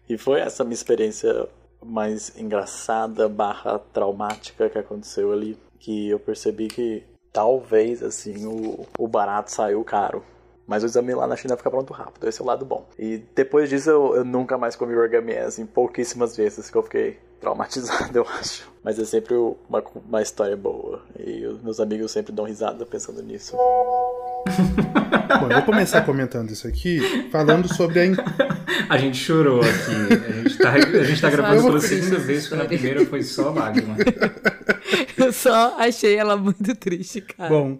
E 0.10 0.18
foi 0.18 0.40
essa 0.40 0.64
minha 0.64 0.74
experiência 0.74 1.48
mais 1.84 2.38
engraçada 2.38 3.28
barra 3.28 3.80
traumática 3.80 4.70
que 4.70 4.78
aconteceu 4.78 5.32
ali. 5.32 5.58
Que 5.80 6.10
eu 6.10 6.20
percebi 6.20 6.68
que 6.68 7.04
talvez 7.32 8.02
assim 8.02 8.48
o, 8.48 8.88
o 8.98 9.08
barato 9.08 9.52
saiu 9.52 9.84
caro. 9.84 10.24
Mas 10.68 10.84
o 10.84 10.86
exame 10.86 11.16
lá 11.16 11.26
na 11.26 11.38
China 11.38 11.56
fica 11.56 11.72
pronto 11.72 11.94
rápido, 11.94 12.28
esse 12.28 12.42
é 12.42 12.44
o 12.44 12.48
lado 12.48 12.66
bom. 12.66 12.86
E 13.00 13.24
depois 13.34 13.70
disso 13.70 13.90
eu, 13.90 14.16
eu 14.18 14.26
nunca 14.26 14.58
mais 14.58 14.76
comi 14.76 14.94
origami 14.96 15.38
assim, 15.38 15.66
pouquíssimas 15.66 16.36
vezes 16.36 16.70
que 16.70 16.78
eu 16.78 16.84
fiquei 16.84 17.18
traumatizado, 17.40 18.12
eu 18.20 18.28
acho. 18.40 18.70
Mas 18.84 19.00
é 19.00 19.06
sempre 19.06 19.34
uma, 19.36 19.84
uma 20.08 20.22
história 20.22 20.58
boa. 20.58 21.02
E 21.18 21.46
os 21.46 21.62
meus 21.62 21.80
amigos 21.80 22.12
sempre 22.12 22.34
dão 22.34 22.46
risada 22.46 22.86
pensando 22.86 23.24
nisso. 23.24 23.56
Bom, 25.40 25.48
eu 25.50 25.56
vou 25.56 25.64
começar 25.64 26.02
comentando 26.06 26.52
isso 26.52 26.68
aqui, 26.68 27.30
falando 27.32 27.74
sobre 27.74 28.00
a. 28.02 28.04
A 28.90 28.98
gente 28.98 29.18
chorou 29.18 29.60
aqui. 29.60 30.14
A 30.14 30.44
gente 30.44 30.58
tá, 30.58 30.72
a 30.72 31.04
gente 31.04 31.22
tá 31.22 31.30
gravando 31.30 31.64
pela 31.64 31.80
segunda 31.82 32.18
vez, 32.20 32.48
porque 32.48 32.64
na 32.64 32.66
primeira 32.70 33.06
foi 33.06 33.22
só 33.22 33.52
lágrima. 33.52 33.98
Eu 35.18 35.34
só 35.34 35.76
achei 35.78 36.16
ela 36.16 36.38
muito 36.38 36.74
triste, 36.76 37.20
cara. 37.20 37.50
Bom. 37.50 37.78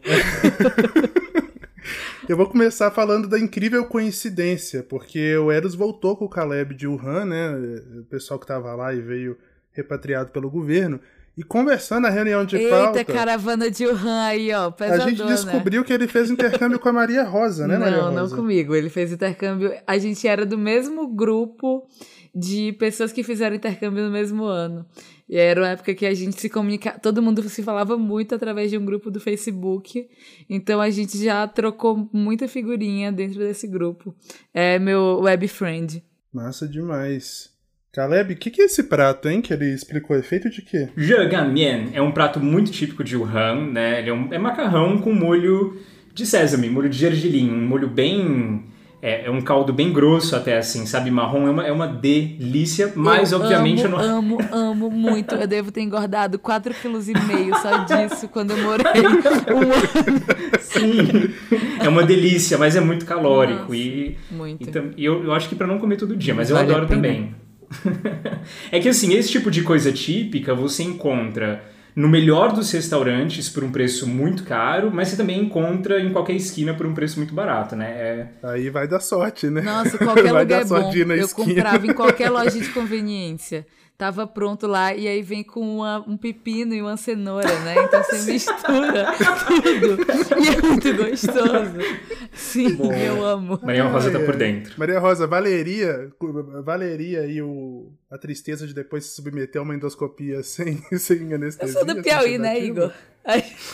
Eu 2.28 2.36
vou 2.36 2.46
começar 2.46 2.92
falando 2.92 3.26
da 3.26 3.40
incrível 3.40 3.86
coincidência, 3.86 4.84
porque 4.84 5.38
o 5.38 5.50
Eros 5.50 5.76
voltou 5.76 6.18
com 6.18 6.26
o 6.26 6.30
Caleb 6.30 6.76
de 6.76 6.86
Wuhan, 6.86 7.24
né? 7.24 7.56
O 8.02 8.04
pessoal 8.04 8.38
que 8.38 8.46
tava 8.46 8.76
lá 8.76 8.94
e 8.94 9.00
veio 9.00 9.38
repatriado 9.72 10.32
pelo 10.32 10.50
governo. 10.50 11.00
E 11.38 11.44
conversando 11.44 12.02
na 12.02 12.10
reunião 12.10 12.44
de 12.44 12.58
Eita, 12.58 12.70
pauta... 12.70 13.00
Eita, 13.00 13.14
caravana 13.14 13.72
de 13.72 13.86
Wuhan 13.86 14.24
aí, 14.24 14.52
ó. 14.52 14.74
A 14.78 14.98
gente 14.98 15.24
descobriu 15.24 15.86
que 15.86 15.94
ele 15.94 16.08
fez 16.08 16.30
intercâmbio 16.30 16.80
com 16.80 16.90
a 16.90 16.94
Maria 16.94 17.24
Rosa, 17.24 17.66
né, 17.66 17.76
não, 17.76 17.86
Maria 17.86 18.02
Rosa? 18.02 18.12
Não, 18.12 18.28
não 18.28 18.36
comigo. 18.36 18.76
Ele 18.76 18.90
fez 18.90 19.14
intercâmbio... 19.14 19.72
A 19.86 19.98
gente 19.98 20.28
era 20.28 20.46
do 20.46 20.58
mesmo 20.58 21.08
grupo 21.08 21.88
de 22.36 22.74
pessoas 22.74 23.14
que 23.14 23.24
fizeram 23.24 23.56
intercâmbio 23.56 24.04
no 24.04 24.12
mesmo 24.12 24.44
ano. 24.46 24.86
E 25.30 25.38
era 25.38 25.62
uma 25.62 25.70
época 25.70 25.94
que 25.94 26.06
a 26.06 26.14
gente 26.14 26.40
se 26.40 26.50
comunicava, 26.50 27.00
todo 27.00 27.22
mundo 27.22 27.42
se 27.50 27.62
falava 27.62 27.98
muito 27.98 28.34
através 28.34 28.72
de 28.72 28.78
um 28.78 28.86
grupo 28.86 29.12
do 29.12 29.20
Facebook. 29.20 30.08
Então 30.50 30.80
a 30.80 30.90
gente 30.90 31.22
já 31.22 31.46
trocou 31.48 32.10
muita 32.14 32.48
figurinha 32.48 33.12
dentro 33.12 33.40
desse 33.40 33.68
grupo. 33.68 34.16
É 34.54 34.80
meu 34.80 35.20
web 35.22 35.48
friend. 35.48 36.04
Massa 36.34 36.68
demais. 36.68 37.56
Caleb, 37.92 38.34
o 38.34 38.38
que, 38.38 38.52
que 38.52 38.62
é 38.62 38.66
esse 38.66 38.84
prato, 38.84 39.28
hein? 39.28 39.42
Que 39.42 39.52
ele 39.52 39.74
explicou. 39.74 40.16
É 40.16 40.22
feito 40.22 40.50
de 40.50 40.62
quê? 40.62 40.90
Jagamian 40.96 41.90
é 41.94 42.02
um 42.02 42.12
prato 42.12 42.40
muito 42.40 42.72
típico 42.72 43.04
de 43.04 43.18
Wuhan, 43.18 43.72
né? 43.72 44.00
Ele 44.00 44.10
é, 44.12 44.14
um, 44.14 44.34
é 44.34 44.38
macarrão 44.38 45.00
com 45.00 45.12
molho 45.12 45.82
de 46.14 46.26
sésamo, 46.26 46.70
molho 46.72 46.90
de 46.90 46.98
gergelim, 46.98 47.50
um 47.50 47.68
molho 47.68 47.90
bem 47.90 48.66
é, 49.02 49.26
é, 49.26 49.32
um 49.32 49.42
caldo 49.42 49.72
bem 49.72 49.94
grosso 49.94 50.36
até 50.36 50.58
assim, 50.58 50.86
sabe? 50.86 51.12
Marrom 51.12 51.48
é 51.48 51.52
uma, 51.52 51.68
é 51.68 51.72
uma 51.72 51.88
delícia, 51.88 52.92
mas 52.96 53.32
eu 53.32 53.40
obviamente 53.40 53.84
amo, 53.86 53.98
eu 53.98 54.08
não... 54.08 54.18
amo, 54.18 54.38
amo 54.52 54.90
muito. 54.90 55.36
Eu 55.36 55.48
devo 55.48 55.72
ter 55.72 55.82
engordado 55.82 56.40
4,5 56.40 57.14
kg 57.14 57.62
só 57.62 57.78
disso 57.84 58.28
quando 58.28 58.52
eu 58.52 58.58
morei 58.58 58.86
um 59.54 59.62
ano. 59.62 60.60
Sim, 60.60 61.34
é 61.80 61.88
uma 61.88 62.04
delícia, 62.04 62.58
mas 62.58 62.76
é 62.76 62.82
muito 62.82 63.06
calórico. 63.06 63.62
Nossa, 63.62 63.76
e, 63.76 64.18
muito. 64.32 64.68
Então, 64.68 64.92
e 64.98 65.06
eu, 65.06 65.24
eu 65.24 65.34
acho 65.34 65.48
que 65.48 65.56
para 65.56 65.68
não 65.68 65.78
comer 65.78 65.98
todo 65.98 66.16
dia, 66.16 66.34
mas 66.34 66.50
eu 66.50 66.56
Vale 66.56 66.72
adoro 66.72 66.88
também. 66.88 67.36
é 68.72 68.80
que 68.80 68.90
assim, 68.90 69.14
esse 69.14 69.30
tipo 69.30 69.52
de 69.52 69.62
coisa 69.62 69.92
típica 69.92 70.56
você 70.56 70.84
encontra 70.84 71.64
no 71.98 72.08
melhor 72.08 72.54
dos 72.54 72.72
restaurantes 72.72 73.50
por 73.50 73.64
um 73.64 73.72
preço 73.72 74.06
muito 74.06 74.44
caro, 74.44 74.92
mas 74.94 75.08
você 75.08 75.18
também 75.18 75.42
encontra 75.42 76.00
em 76.00 76.14
qualquer 76.14 76.34
esquina 76.34 76.72
por 76.76 76.86
um 76.86 76.94
preço 76.94 77.18
muito 77.18 77.34
barato, 77.34 77.76
né? 77.76 77.90
É... 77.90 78.28
Aí 78.44 78.70
vai 78.70 78.88
dar 78.88 79.00
sorte, 79.00 79.50
né? 79.50 79.62
Nossa, 79.62 79.98
qualquer 79.98 80.30
vai 80.32 80.44
lugar 80.44 80.64
dar 80.64 80.78
é 80.78 80.80
bom. 80.80 80.94
Eu 80.94 81.26
esquina. 81.26 81.56
comprava 81.56 81.88
em 81.88 81.94
qualquer 81.94 82.30
loja 82.30 82.60
de 82.60 82.70
conveniência. 82.70 83.66
Tava 83.98 84.28
pronto 84.28 84.68
lá 84.68 84.94
e 84.94 85.08
aí 85.08 85.24
vem 85.24 85.44
com 85.44 85.60
uma- 85.78 86.04
um 86.08 86.16
pepino 86.16 86.72
e 86.76 86.82
uma 86.84 86.96
cenoura, 86.98 87.48
né? 87.62 87.74
Então 87.84 88.04
você 88.04 88.32
mistura 88.32 89.08
tudo. 89.16 89.98
E 90.40 90.50
é 90.50 90.62
muito 90.62 90.94
gostoso. 90.94 91.74
Sim, 92.32 92.78
eu 93.04 93.26
amo. 93.26 93.60
Maria 93.64 93.86
Rosa 93.86 94.12
tá 94.12 94.20
por 94.20 94.34
ai. 94.36 94.38
dentro. 94.38 94.76
Maria 94.78 95.00
Rosa, 95.00 95.26
valeria, 95.26 96.12
valeria 96.64 97.22
aí 97.22 97.42
o, 97.42 97.92
a 98.12 98.20
tristeza 98.20 98.68
de 98.68 98.74
depois 98.76 99.04
se 99.06 99.16
submeter 99.16 99.60
a 99.60 99.64
uma 99.64 99.74
endoscopia 99.74 100.44
sem, 100.44 100.78
sem 101.00 101.32
Eu 101.32 101.36
anestesia? 101.38 101.74
sou 101.74 101.84
do 101.84 102.00
Piauí, 102.04 102.38
né? 102.38 102.60
Igor? 102.60 102.92
Ai. 103.26 103.44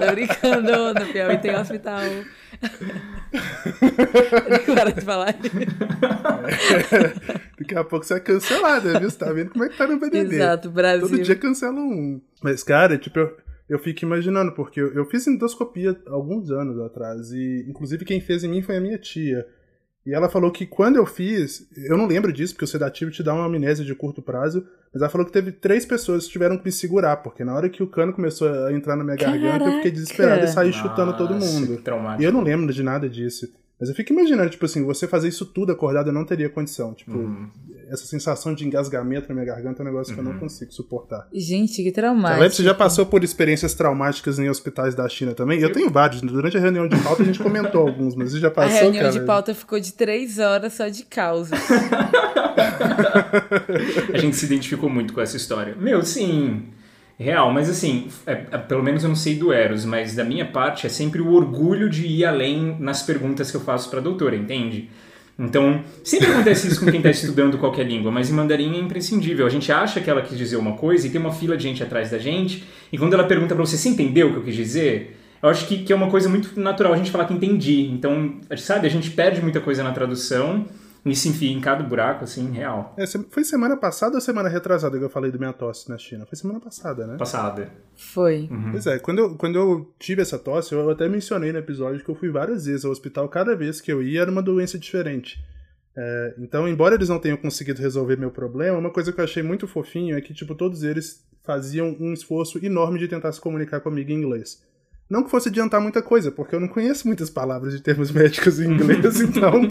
Tô 0.00 0.10
brincando, 0.12 0.94
no 1.00 1.06
Piauí 1.12 1.38
tem 1.38 1.54
hospital. 1.54 2.00
Para 4.74 4.92
de 4.92 5.00
falar. 5.00 5.30
É, 5.30 5.32
daqui 7.58 7.74
a 7.74 7.84
pouco 7.84 8.04
você 8.04 8.14
é 8.14 8.20
cancelada, 8.20 8.98
viu? 8.98 9.10
Você 9.10 9.18
tá 9.18 9.32
vendo 9.32 9.50
como 9.50 9.64
é 9.64 9.68
que 9.68 9.76
tá 9.76 9.86
no 9.86 9.98
BBB. 9.98 10.36
Exato, 10.36 10.70
Brasil. 10.70 11.08
Todo 11.08 11.22
dia 11.22 11.36
cancela 11.36 11.80
um. 11.80 12.20
Mas, 12.42 12.62
cara, 12.62 12.98
tipo, 12.98 13.18
eu, 13.18 13.36
eu 13.68 13.78
fico 13.78 14.04
imaginando, 14.04 14.52
porque 14.52 14.80
eu, 14.80 14.92
eu 14.94 15.04
fiz 15.06 15.26
endoscopia 15.26 15.96
alguns 16.06 16.50
anos 16.50 16.78
atrás, 16.80 17.32
e 17.32 17.66
inclusive 17.68 18.04
quem 18.04 18.20
fez 18.20 18.44
em 18.44 18.48
mim 18.48 18.62
foi 18.62 18.76
a 18.76 18.80
minha 18.80 18.98
tia. 18.98 19.46
E 20.06 20.14
ela 20.14 20.28
falou 20.28 20.52
que 20.52 20.64
quando 20.64 20.96
eu 20.96 21.04
fiz, 21.04 21.68
eu 21.76 21.96
não 21.96 22.06
lembro 22.06 22.32
disso, 22.32 22.54
porque 22.54 22.64
o 22.64 22.68
sedativo 22.68 23.10
te 23.10 23.24
dá 23.24 23.34
uma 23.34 23.46
amnésia 23.46 23.84
de 23.84 23.94
curto 23.94 24.22
prazo, 24.22 24.64
mas 24.96 25.02
ela 25.02 25.10
falou 25.10 25.26
que 25.26 25.32
teve 25.32 25.52
três 25.52 25.84
pessoas 25.84 26.24
que 26.24 26.32
tiveram 26.32 26.56
que 26.56 26.64
me 26.64 26.72
segurar, 26.72 27.18
porque 27.18 27.44
na 27.44 27.54
hora 27.54 27.68
que 27.68 27.82
o 27.82 27.86
cano 27.86 28.14
começou 28.14 28.48
a 28.48 28.72
entrar 28.72 28.96
na 28.96 29.04
minha 29.04 29.16
Caraca. 29.18 29.38
garganta, 29.38 29.64
eu 29.66 29.72
fiquei 29.76 29.90
desesperado 29.90 30.42
e 30.42 30.48
saí 30.48 30.72
chutando 30.72 31.14
todo 31.18 31.34
Nossa, 31.34 31.52
mundo. 31.52 31.82
E 32.18 32.24
eu 32.24 32.32
não 32.32 32.40
lembro 32.40 32.72
de 32.72 32.82
nada 32.82 33.06
disso. 33.06 33.46
Mas 33.78 33.90
eu 33.90 33.94
fico 33.94 34.10
imaginando, 34.12 34.48
tipo 34.48 34.64
assim, 34.64 34.82
você 34.84 35.06
fazer 35.06 35.28
isso 35.28 35.44
tudo 35.44 35.70
acordado 35.70 36.06
eu 36.08 36.12
não 36.12 36.24
teria 36.24 36.48
condição. 36.48 36.94
Tipo, 36.94 37.12
Uhum. 37.12 37.50
essa 37.90 38.06
sensação 38.06 38.54
de 38.54 38.66
engasgamento 38.66 39.28
na 39.28 39.34
minha 39.34 39.44
garganta 39.46 39.80
é 39.80 39.82
um 39.82 39.86
negócio 39.86 40.14
que 40.14 40.18
eu 40.20 40.24
não 40.24 40.38
consigo 40.38 40.72
suportar. 40.72 41.28
Gente, 41.32 41.82
que 41.82 41.92
traumático. 41.92 42.42
você 42.50 42.62
já 42.62 42.72
passou 42.74 43.04
por 43.04 43.22
experiências 43.22 43.74
traumáticas 43.74 44.38
em 44.38 44.48
hospitais 44.48 44.94
da 44.94 45.06
China 45.08 45.34
também? 45.34 45.60
Eu 45.60 45.70
tenho 45.72 45.90
vários. 45.90 46.22
Durante 46.22 46.56
a 46.56 46.60
reunião 46.60 46.88
de 46.88 46.96
pauta 47.02 47.22
a 47.22 47.26
gente 47.26 47.38
comentou 47.38 47.82
alguns, 47.86 48.14
mas 48.16 48.32
você 48.32 48.40
já 48.40 48.48
A 48.48 48.50
passou, 48.50 48.80
reunião 48.80 49.02
cara? 49.04 49.12
de 49.12 49.20
pauta 49.26 49.54
ficou 49.54 49.78
de 49.78 49.92
três 49.92 50.38
horas 50.38 50.72
só 50.72 50.88
de 50.88 51.04
causa. 51.04 51.54
A 54.12 54.18
gente 54.18 54.36
se 54.36 54.46
identificou 54.46 54.88
muito 54.88 55.12
com 55.12 55.20
essa 55.20 55.36
história. 55.36 55.74
Meu, 55.78 56.02
sim, 56.02 56.64
real, 57.18 57.52
mas 57.52 57.68
assim, 57.70 58.08
é- 58.26 58.44
é- 58.50 58.58
pelo 58.58 58.82
menos 58.82 59.02
eu 59.02 59.08
não 59.08 59.16
sei 59.16 59.36
do 59.36 59.52
Eros, 59.52 59.84
mas 59.84 60.14
da 60.14 60.24
minha 60.24 60.44
parte 60.44 60.86
é 60.86 60.90
sempre 60.90 61.20
o 61.20 61.32
orgulho 61.32 61.88
de 61.88 62.06
ir 62.06 62.24
além 62.24 62.76
nas 62.78 63.02
perguntas 63.02 63.50
que 63.50 63.56
eu 63.56 63.60
faço 63.60 63.90
pra 63.90 64.00
doutora, 64.00 64.36
entende? 64.36 64.90
Então, 65.38 65.82
sempre 66.02 66.28
acontece 66.30 66.66
isso 66.68 66.80
com 66.82 66.90
quem 66.90 67.02
tá 67.02 67.10
estudando 67.10 67.58
qualquer 67.58 67.86
língua, 67.86 68.10
mas 68.10 68.30
em 68.30 68.32
mandarim 68.32 68.76
é 68.76 68.80
imprescindível. 68.80 69.46
A 69.46 69.50
gente 69.50 69.70
acha 69.70 70.00
que 70.00 70.08
ela 70.08 70.22
quis 70.22 70.36
dizer 70.36 70.56
uma 70.56 70.72
coisa 70.72 71.06
e 71.06 71.10
tem 71.10 71.20
uma 71.20 71.32
fila 71.32 71.56
de 71.56 71.62
gente 71.62 71.82
atrás 71.82 72.10
da 72.10 72.18
gente, 72.18 72.64
e 72.90 72.96
quando 72.96 73.12
ela 73.14 73.24
pergunta 73.24 73.54
pra 73.54 73.64
você, 73.64 73.76
você 73.76 73.88
entendeu 73.90 74.28
o 74.28 74.32
que 74.32 74.36
eu 74.38 74.42
quis 74.44 74.54
dizer? 74.54 75.18
Eu 75.42 75.50
acho 75.50 75.66
que, 75.66 75.84
que 75.84 75.92
é 75.92 75.96
uma 75.96 76.08
coisa 76.08 76.28
muito 76.28 76.58
natural 76.58 76.94
a 76.94 76.96
gente 76.96 77.10
falar 77.10 77.26
que 77.26 77.34
entendi. 77.34 77.82
Então, 77.92 78.36
sabe, 78.56 78.86
a 78.86 78.90
gente 78.90 79.10
perde 79.10 79.42
muita 79.42 79.60
coisa 79.60 79.82
na 79.82 79.92
tradução 79.92 80.64
e 81.06 81.14
se 81.14 81.28
enfia 81.28 81.52
em 81.52 81.60
cada 81.60 81.82
buraco, 81.82 82.24
assim, 82.24 82.50
real. 82.50 82.94
É, 82.98 83.06
foi 83.06 83.44
semana 83.44 83.76
passada 83.76 84.16
ou 84.16 84.20
semana 84.20 84.48
retrasada 84.48 84.98
que 84.98 85.04
eu 85.04 85.08
falei 85.08 85.30
do 85.30 85.38
minha 85.38 85.52
tosse 85.52 85.88
na 85.88 85.96
China? 85.96 86.26
Foi 86.26 86.36
semana 86.36 86.60
passada, 86.60 87.06
né? 87.06 87.16
Passada. 87.16 87.70
Foi. 87.94 88.48
Pois 88.72 88.86
é, 88.86 88.98
quando 88.98 89.18
eu, 89.18 89.36
quando 89.36 89.56
eu 89.56 89.94
tive 89.98 90.22
essa 90.22 90.38
tosse, 90.38 90.74
eu 90.74 90.90
até 90.90 91.08
mencionei 91.08 91.52
no 91.52 91.58
episódio 91.58 92.04
que 92.04 92.10
eu 92.10 92.14
fui 92.14 92.28
várias 92.28 92.66
vezes 92.66 92.84
ao 92.84 92.90
hospital, 92.90 93.28
cada 93.28 93.54
vez 93.54 93.80
que 93.80 93.92
eu 93.92 94.02
ia 94.02 94.22
era 94.22 94.30
uma 94.30 94.42
doença 94.42 94.78
diferente. 94.78 95.38
É, 95.96 96.34
então, 96.38 96.68
embora 96.68 96.94
eles 96.94 97.08
não 97.08 97.18
tenham 97.18 97.38
conseguido 97.38 97.80
resolver 97.80 98.16
meu 98.16 98.30
problema, 98.30 98.76
uma 98.76 98.90
coisa 98.90 99.12
que 99.12 99.20
eu 99.20 99.24
achei 99.24 99.42
muito 99.42 99.66
fofinho 99.66 100.16
é 100.16 100.20
que, 100.20 100.34
tipo, 100.34 100.54
todos 100.54 100.82
eles 100.82 101.24
faziam 101.42 101.96
um 102.00 102.12
esforço 102.12 102.62
enorme 102.64 102.98
de 102.98 103.08
tentar 103.08 103.32
se 103.32 103.40
comunicar 103.40 103.80
comigo 103.80 104.10
em 104.10 104.14
inglês. 104.16 104.62
Não 105.08 105.22
que 105.22 105.30
fosse 105.30 105.48
adiantar 105.48 105.80
muita 105.80 106.02
coisa, 106.02 106.32
porque 106.32 106.54
eu 106.54 106.60
não 106.60 106.66
conheço 106.68 107.06
muitas 107.06 107.30
palavras 107.30 107.72
de 107.72 107.80
termos 107.80 108.10
médicos 108.10 108.58
em 108.58 108.64
inglês, 108.72 109.20
então 109.22 109.62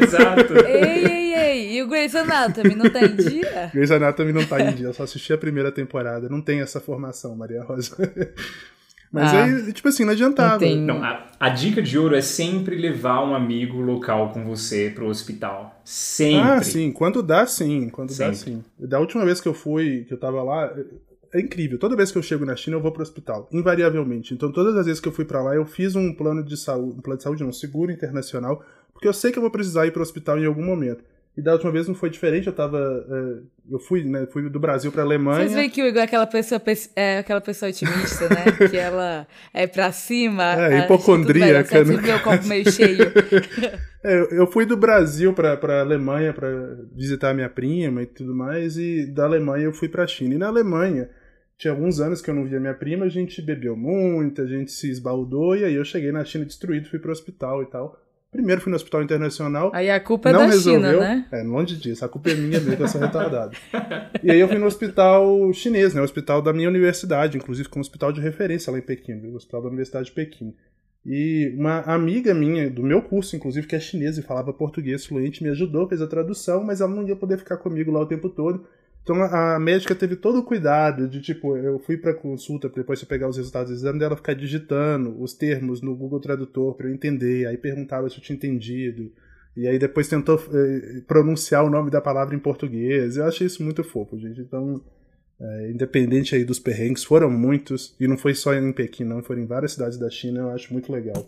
Exato. 0.00 0.54
Ei, 0.66 1.04
ei, 1.06 1.34
ei. 1.34 1.76
E 1.76 1.82
o 1.82 1.86
Grey's 1.88 2.14
Anatomy 2.14 2.74
não 2.74 2.88
tá 2.88 3.02
em 3.04 3.14
dia? 3.16 3.70
Grey's 3.74 3.90
Anatomy 3.90 4.32
não 4.32 4.44
tá 4.46 4.60
em 4.60 4.72
dia, 4.74 4.86
eu 4.86 4.94
só 4.94 5.02
assisti 5.02 5.32
a 5.32 5.38
primeira 5.38 5.70
temporada, 5.70 6.28
não 6.28 6.40
tem 6.40 6.60
essa 6.60 6.80
formação, 6.80 7.36
Maria 7.36 7.62
Rosa. 7.62 7.94
Mas 9.12 9.34
Ah, 9.34 9.44
aí, 9.44 9.72
tipo 9.72 9.88
assim, 9.88 10.04
não 10.04 10.12
adiantava. 10.12 10.64
Entendi. 10.64 10.82
Não, 10.82 11.02
a, 11.02 11.26
a 11.40 11.48
dica 11.48 11.82
de 11.82 11.98
ouro 11.98 12.14
é 12.14 12.20
sempre 12.22 12.76
levar 12.76 13.24
um 13.24 13.34
amigo 13.34 13.80
local 13.80 14.30
com 14.32 14.44
você 14.44 14.88
pro 14.94 15.08
hospital. 15.08 15.80
Sempre. 15.84 16.48
Ah, 16.48 16.62
sim, 16.62 16.92
quando 16.92 17.20
dá, 17.20 17.44
sim, 17.44 17.88
quando 17.88 18.10
dá, 18.10 18.32
Sempre. 18.32 18.36
sim. 18.36 18.64
Da 18.78 19.00
última 19.00 19.24
vez 19.24 19.40
que 19.40 19.48
eu 19.48 19.54
fui, 19.54 20.04
que 20.06 20.14
eu 20.14 20.18
tava 20.18 20.40
lá, 20.44 20.72
é 21.32 21.40
incrível. 21.40 21.78
Toda 21.78 21.96
vez 21.96 22.10
que 22.10 22.18
eu 22.18 22.22
chego 22.22 22.44
na 22.44 22.56
China, 22.56 22.76
eu 22.76 22.80
vou 22.80 22.92
pro 22.92 23.02
hospital, 23.02 23.48
invariavelmente. 23.52 24.34
Então, 24.34 24.50
todas 24.52 24.76
as 24.76 24.86
vezes 24.86 25.00
que 25.00 25.08
eu 25.08 25.12
fui 25.12 25.24
pra 25.24 25.42
lá, 25.42 25.54
eu 25.54 25.64
fiz 25.66 25.94
um 25.94 26.12
plano 26.14 26.42
de 26.44 26.56
saúde, 26.56 26.98
um 26.98 27.02
plano 27.02 27.18
de 27.18 27.22
saúde, 27.24 27.42
não, 27.42 27.50
um 27.50 27.52
seguro 27.52 27.90
internacional, 27.92 28.64
porque 28.92 29.06
eu 29.08 29.12
sei 29.12 29.30
que 29.32 29.38
eu 29.38 29.42
vou 29.42 29.50
precisar 29.50 29.86
ir 29.86 29.92
pro 29.92 30.02
hospital 30.02 30.38
em 30.38 30.46
algum 30.46 30.64
momento. 30.64 31.04
E 31.36 31.40
da 31.40 31.52
última 31.52 31.70
vez 31.70 31.86
não 31.86 31.94
foi 31.94 32.10
diferente, 32.10 32.48
eu 32.48 32.52
tava. 32.52 32.76
é, 33.08 33.74
eu 33.74 33.78
fui, 33.78 34.02
né? 34.02 34.26
Fui 34.32 34.50
do 34.50 34.58
Brasil 34.58 34.90
pra 34.90 35.02
Alemanha. 35.04 35.42
Vocês 35.42 35.54
veem 35.54 35.70
que 35.70 35.80
o 35.80 35.86
Igor 35.86 36.00
é 36.00 36.04
aquela 36.04 36.26
pessoa, 36.26 36.58
pes- 36.58 36.90
é 36.96 37.18
aquela 37.18 37.40
pessoa 37.40 37.70
otimista, 37.70 38.28
né? 38.28 38.44
que 38.68 38.76
ela 38.76 39.26
é 39.54 39.64
pra 39.68 39.92
cima. 39.92 40.42
É, 40.60 40.80
hipocondríaca, 40.80 41.84
né? 41.84 42.16
O 42.16 42.20
copo 42.22 42.46
meio 42.48 42.70
cheio. 42.70 42.98
É, 44.02 44.18
eu- 44.18 44.28
eu 44.30 44.46
fui 44.46 44.64
do 44.64 44.78
Brasil 44.78 45.34
pra, 45.34 45.58
pra 45.58 45.80
Alemanha 45.80 46.32
pra 46.32 46.48
visitar 46.96 47.34
minha 47.34 47.50
prima 47.50 48.02
e 48.02 48.06
tudo 48.06 48.34
mais, 48.34 48.78
e 48.78 49.04
da 49.04 49.24
Alemanha 49.24 49.66
eu 49.66 49.72
fui 49.74 49.90
pra 49.90 50.06
China. 50.06 50.34
E 50.34 50.38
na 50.38 50.48
Alemanha, 50.48 51.10
tinha 51.60 51.74
alguns 51.74 52.00
anos 52.00 52.22
que 52.22 52.30
eu 52.30 52.34
não 52.34 52.46
via 52.46 52.58
minha 52.58 52.72
prima, 52.72 53.04
a 53.04 53.08
gente 53.10 53.42
bebeu 53.42 53.76
muito, 53.76 54.40
a 54.40 54.46
gente 54.46 54.72
se 54.72 54.90
esbaldou, 54.90 55.54
e 55.54 55.62
aí 55.62 55.74
eu 55.74 55.84
cheguei 55.84 56.10
na 56.10 56.24
China 56.24 56.46
destruído, 56.46 56.88
fui 56.88 56.98
pro 56.98 57.12
hospital 57.12 57.62
e 57.62 57.66
tal. 57.66 58.00
Primeiro 58.32 58.62
fui 58.62 58.70
no 58.70 58.76
hospital 58.76 59.02
internacional. 59.02 59.70
Aí 59.74 59.90
a 59.90 60.00
culpa 60.00 60.30
é 60.30 60.32
não 60.32 60.40
da 60.40 60.46
resolveu. 60.46 60.92
China, 60.92 61.00
né? 61.00 61.28
É, 61.30 61.42
longe 61.42 61.76
disso. 61.76 62.02
A 62.02 62.08
culpa 62.08 62.30
é 62.30 62.34
minha 62.34 62.58
mesmo, 62.60 62.82
eu 62.82 62.88
sou 62.88 62.98
retardado. 62.98 63.54
e 64.24 64.30
aí 64.30 64.40
eu 64.40 64.48
fui 64.48 64.56
no 64.56 64.64
hospital 64.64 65.52
chinês, 65.52 65.92
né? 65.92 66.00
O 66.00 66.04
hospital 66.04 66.40
da 66.40 66.50
minha 66.50 66.66
universidade, 66.66 67.36
inclusive 67.36 67.68
como 67.68 67.82
hospital 67.82 68.10
de 68.10 68.22
referência 68.22 68.72
lá 68.72 68.78
em 68.78 68.82
Pequim, 68.82 69.20
o 69.26 69.34
hospital 69.34 69.60
da 69.60 69.68
Universidade 69.68 70.06
de 70.06 70.12
Pequim. 70.12 70.54
E 71.04 71.52
uma 71.58 71.80
amiga 71.80 72.32
minha, 72.32 72.70
do 72.70 72.82
meu 72.82 73.02
curso, 73.02 73.36
inclusive, 73.36 73.66
que 73.66 73.76
é 73.76 73.80
chinesa 73.80 74.20
e 74.20 74.22
falava 74.22 74.50
português 74.50 75.04
fluente, 75.04 75.42
me 75.42 75.50
ajudou, 75.50 75.86
fez 75.86 76.00
a 76.00 76.06
tradução, 76.06 76.64
mas 76.64 76.80
ela 76.80 76.90
não 76.90 77.06
ia 77.06 77.16
poder 77.16 77.36
ficar 77.36 77.58
comigo 77.58 77.90
lá 77.90 78.00
o 78.00 78.06
tempo 78.06 78.30
todo. 78.30 78.66
Então 79.02 79.22
a 79.22 79.58
médica 79.58 79.94
teve 79.94 80.14
todo 80.14 80.38
o 80.38 80.44
cuidado 80.44 81.08
de, 81.08 81.20
tipo, 81.20 81.56
eu 81.56 81.78
fui 81.78 81.96
pra 81.96 82.14
consulta, 82.14 82.68
depois 82.68 83.00
de 83.00 83.06
pegar 83.06 83.28
os 83.28 83.36
resultados 83.36 83.70
do 83.70 83.74
exame 83.74 83.98
dela, 83.98 84.16
ficar 84.16 84.34
digitando 84.34 85.20
os 85.20 85.32
termos 85.34 85.80
no 85.80 85.96
Google 85.96 86.20
Tradutor 86.20 86.74
pra 86.74 86.86
eu 86.86 86.94
entender, 86.94 87.46
aí 87.46 87.56
perguntava 87.56 88.08
se 88.08 88.16
eu 88.16 88.22
tinha 88.22 88.36
entendido. 88.36 89.10
E 89.56 89.66
aí 89.66 89.78
depois 89.78 90.06
tentou 90.06 90.40
eh, 90.52 91.02
pronunciar 91.08 91.64
o 91.64 91.70
nome 91.70 91.90
da 91.90 92.00
palavra 92.00 92.36
em 92.36 92.38
português. 92.38 93.16
Eu 93.16 93.24
achei 93.24 93.46
isso 93.46 93.64
muito 93.64 93.82
fofo, 93.82 94.16
gente. 94.16 94.40
Então, 94.40 94.80
é, 95.40 95.70
independente 95.70 96.34
aí 96.34 96.44
dos 96.44 96.58
perrengues, 96.58 97.02
foram 97.02 97.30
muitos, 97.30 97.96
e 97.98 98.06
não 98.06 98.18
foi 98.18 98.34
só 98.34 98.54
em 98.54 98.72
Pequim, 98.72 99.04
não, 99.04 99.22
foram 99.22 99.40
em 99.40 99.46
várias 99.46 99.72
cidades 99.72 99.98
da 99.98 100.10
China, 100.10 100.40
eu 100.40 100.50
acho 100.50 100.72
muito 100.72 100.92
legal. 100.92 101.26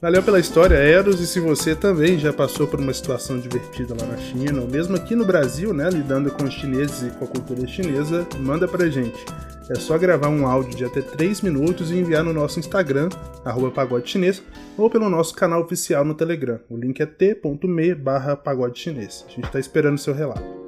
Valeu 0.00 0.22
pela 0.22 0.38
história, 0.38 0.76
Eros, 0.76 1.20
e 1.20 1.26
se 1.26 1.40
você 1.40 1.74
também 1.74 2.18
já 2.18 2.30
passou 2.30 2.66
por 2.66 2.78
uma 2.78 2.92
situação 2.92 3.38
divertida 3.38 3.96
lá 3.98 4.06
na 4.06 4.18
China, 4.18 4.60
ou 4.60 4.68
mesmo 4.68 4.94
aqui 4.94 5.16
no 5.16 5.24
Brasil, 5.24 5.72
né, 5.72 5.88
lidando 5.88 6.30
com 6.30 6.44
os 6.44 6.52
chineses 6.52 7.02
e 7.02 7.10
com 7.16 7.24
a 7.24 7.28
cultura 7.28 7.66
chinesa, 7.66 8.26
manda 8.38 8.68
pra 8.68 8.88
gente. 8.90 9.24
É 9.70 9.74
só 9.74 9.96
gravar 9.96 10.28
um 10.28 10.46
áudio 10.46 10.76
de 10.76 10.84
até 10.84 11.00
3 11.00 11.40
minutos 11.40 11.90
e 11.90 11.96
enviar 11.96 12.22
no 12.22 12.32
nosso 12.32 12.60
Instagram, 12.60 13.08
arroba 13.44 13.70
pagode 13.70 14.10
chinês, 14.10 14.42
ou 14.76 14.90
pelo 14.90 15.08
nosso 15.08 15.34
canal 15.34 15.62
oficial 15.62 16.04
no 16.04 16.14
Telegram. 16.14 16.60
O 16.68 16.76
link 16.76 17.00
é 17.00 17.06
t.me 17.06 17.94
barra 17.94 18.36
pagode 18.36 18.78
chinês. 18.78 19.24
A 19.26 19.32
gente 19.32 19.50
tá 19.50 19.58
esperando 19.58 19.94
o 19.94 19.98
seu 19.98 20.14
relato. 20.14 20.65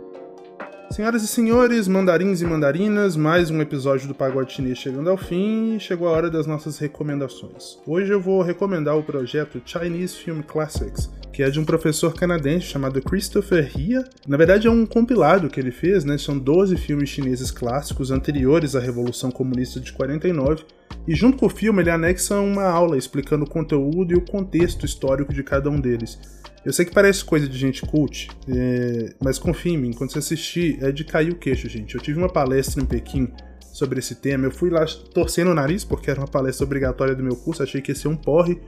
Senhoras 0.91 1.22
e 1.22 1.28
senhores, 1.28 1.86
mandarins 1.86 2.41
e 2.41 2.47
mandarinas, 2.47 3.14
mais 3.14 3.51
um 3.51 3.61
episódio 3.61 4.09
do 4.09 4.14
Pagode 4.14 4.55
Chinês 4.55 4.78
chegando 4.78 5.11
ao 5.11 5.18
fim 5.18 5.76
e 5.76 5.80
chegou 5.80 6.09
a 6.09 6.12
hora 6.12 6.30
das 6.30 6.47
nossas 6.47 6.78
recomendações. 6.78 7.78
Hoje 7.86 8.11
eu 8.11 8.20
vou 8.20 8.41
recomendar 8.41 8.97
o 8.97 9.03
projeto 9.03 9.61
Chinese 9.64 10.16
Film 10.16 10.41
Classics, 10.41 11.11
que 11.30 11.43
é 11.43 11.51
de 11.51 11.61
um 11.61 11.64
professor 11.64 12.14
canadense 12.14 12.66
chamado 12.66 13.03
Christopher 13.03 13.70
Ria. 13.70 14.03
Na 14.26 14.39
verdade 14.39 14.66
é 14.66 14.70
um 14.70 14.86
compilado 14.86 15.51
que 15.51 15.61
ele 15.61 15.70
fez, 15.70 16.05
né? 16.05 16.16
São 16.16 16.39
12 16.39 16.76
filmes 16.78 17.11
chineses 17.11 17.51
clássicos 17.51 18.11
anteriores 18.11 18.74
à 18.74 18.80
Revolução 18.80 19.30
Comunista 19.30 19.78
de 19.78 19.93
49 19.93 20.64
e 21.07 21.14
junto 21.14 21.39
com 21.39 21.47
o 21.47 21.51
filme 21.51 21.82
ele 21.82 21.91
anexa 21.91 22.39
uma 22.39 22.64
aula 22.64 22.97
explicando 22.97 23.45
o 23.45 23.49
conteúdo 23.49 24.12
e 24.12 24.16
o 24.16 24.20
contexto 24.20 24.84
histórico 24.84 25.32
de 25.32 25.43
cada 25.43 25.70
um 25.70 25.80
deles. 25.80 26.18
Eu 26.64 26.72
sei 26.72 26.84
que 26.84 26.93
parece 26.93 27.24
coisa 27.24 27.49
de 27.49 27.57
gente 27.57 27.82
cult, 27.82 28.28
é, 28.49 29.14
mas 29.22 29.39
confia 29.39 29.72
em 29.72 29.78
mim, 29.78 29.93
quando 29.93 30.12
você 30.12 30.18
assistir, 30.18 30.78
é 30.82 30.93
de 30.93 31.05
cair 31.05 31.32
o 31.32 31.36
queixo, 31.36 31.68
gente. 31.68 31.95
Eu 31.95 32.01
tive 32.01 32.18
uma 32.18 32.28
palestra 32.28 32.82
em 32.82 32.84
Pequim 32.84 33.32
sobre 33.72 34.01
esse 34.01 34.16
tema, 34.16 34.45
eu 34.45 34.51
fui 34.51 34.70
lá 34.70 34.84
torcendo 35.14 35.51
o 35.53 35.55
nariz, 35.55 35.84
porque 35.84 36.11
era 36.11 36.20
uma 36.20 36.26
palestra 36.26 36.66
obrigatória 36.66 37.14
do 37.14 37.22
meu 37.22 37.36
curso, 37.36 37.62
achei 37.62 37.80
que 37.80 37.93
ia 37.93 37.95
ser 37.95 38.09
um 38.09 38.16
porre, 38.16 38.61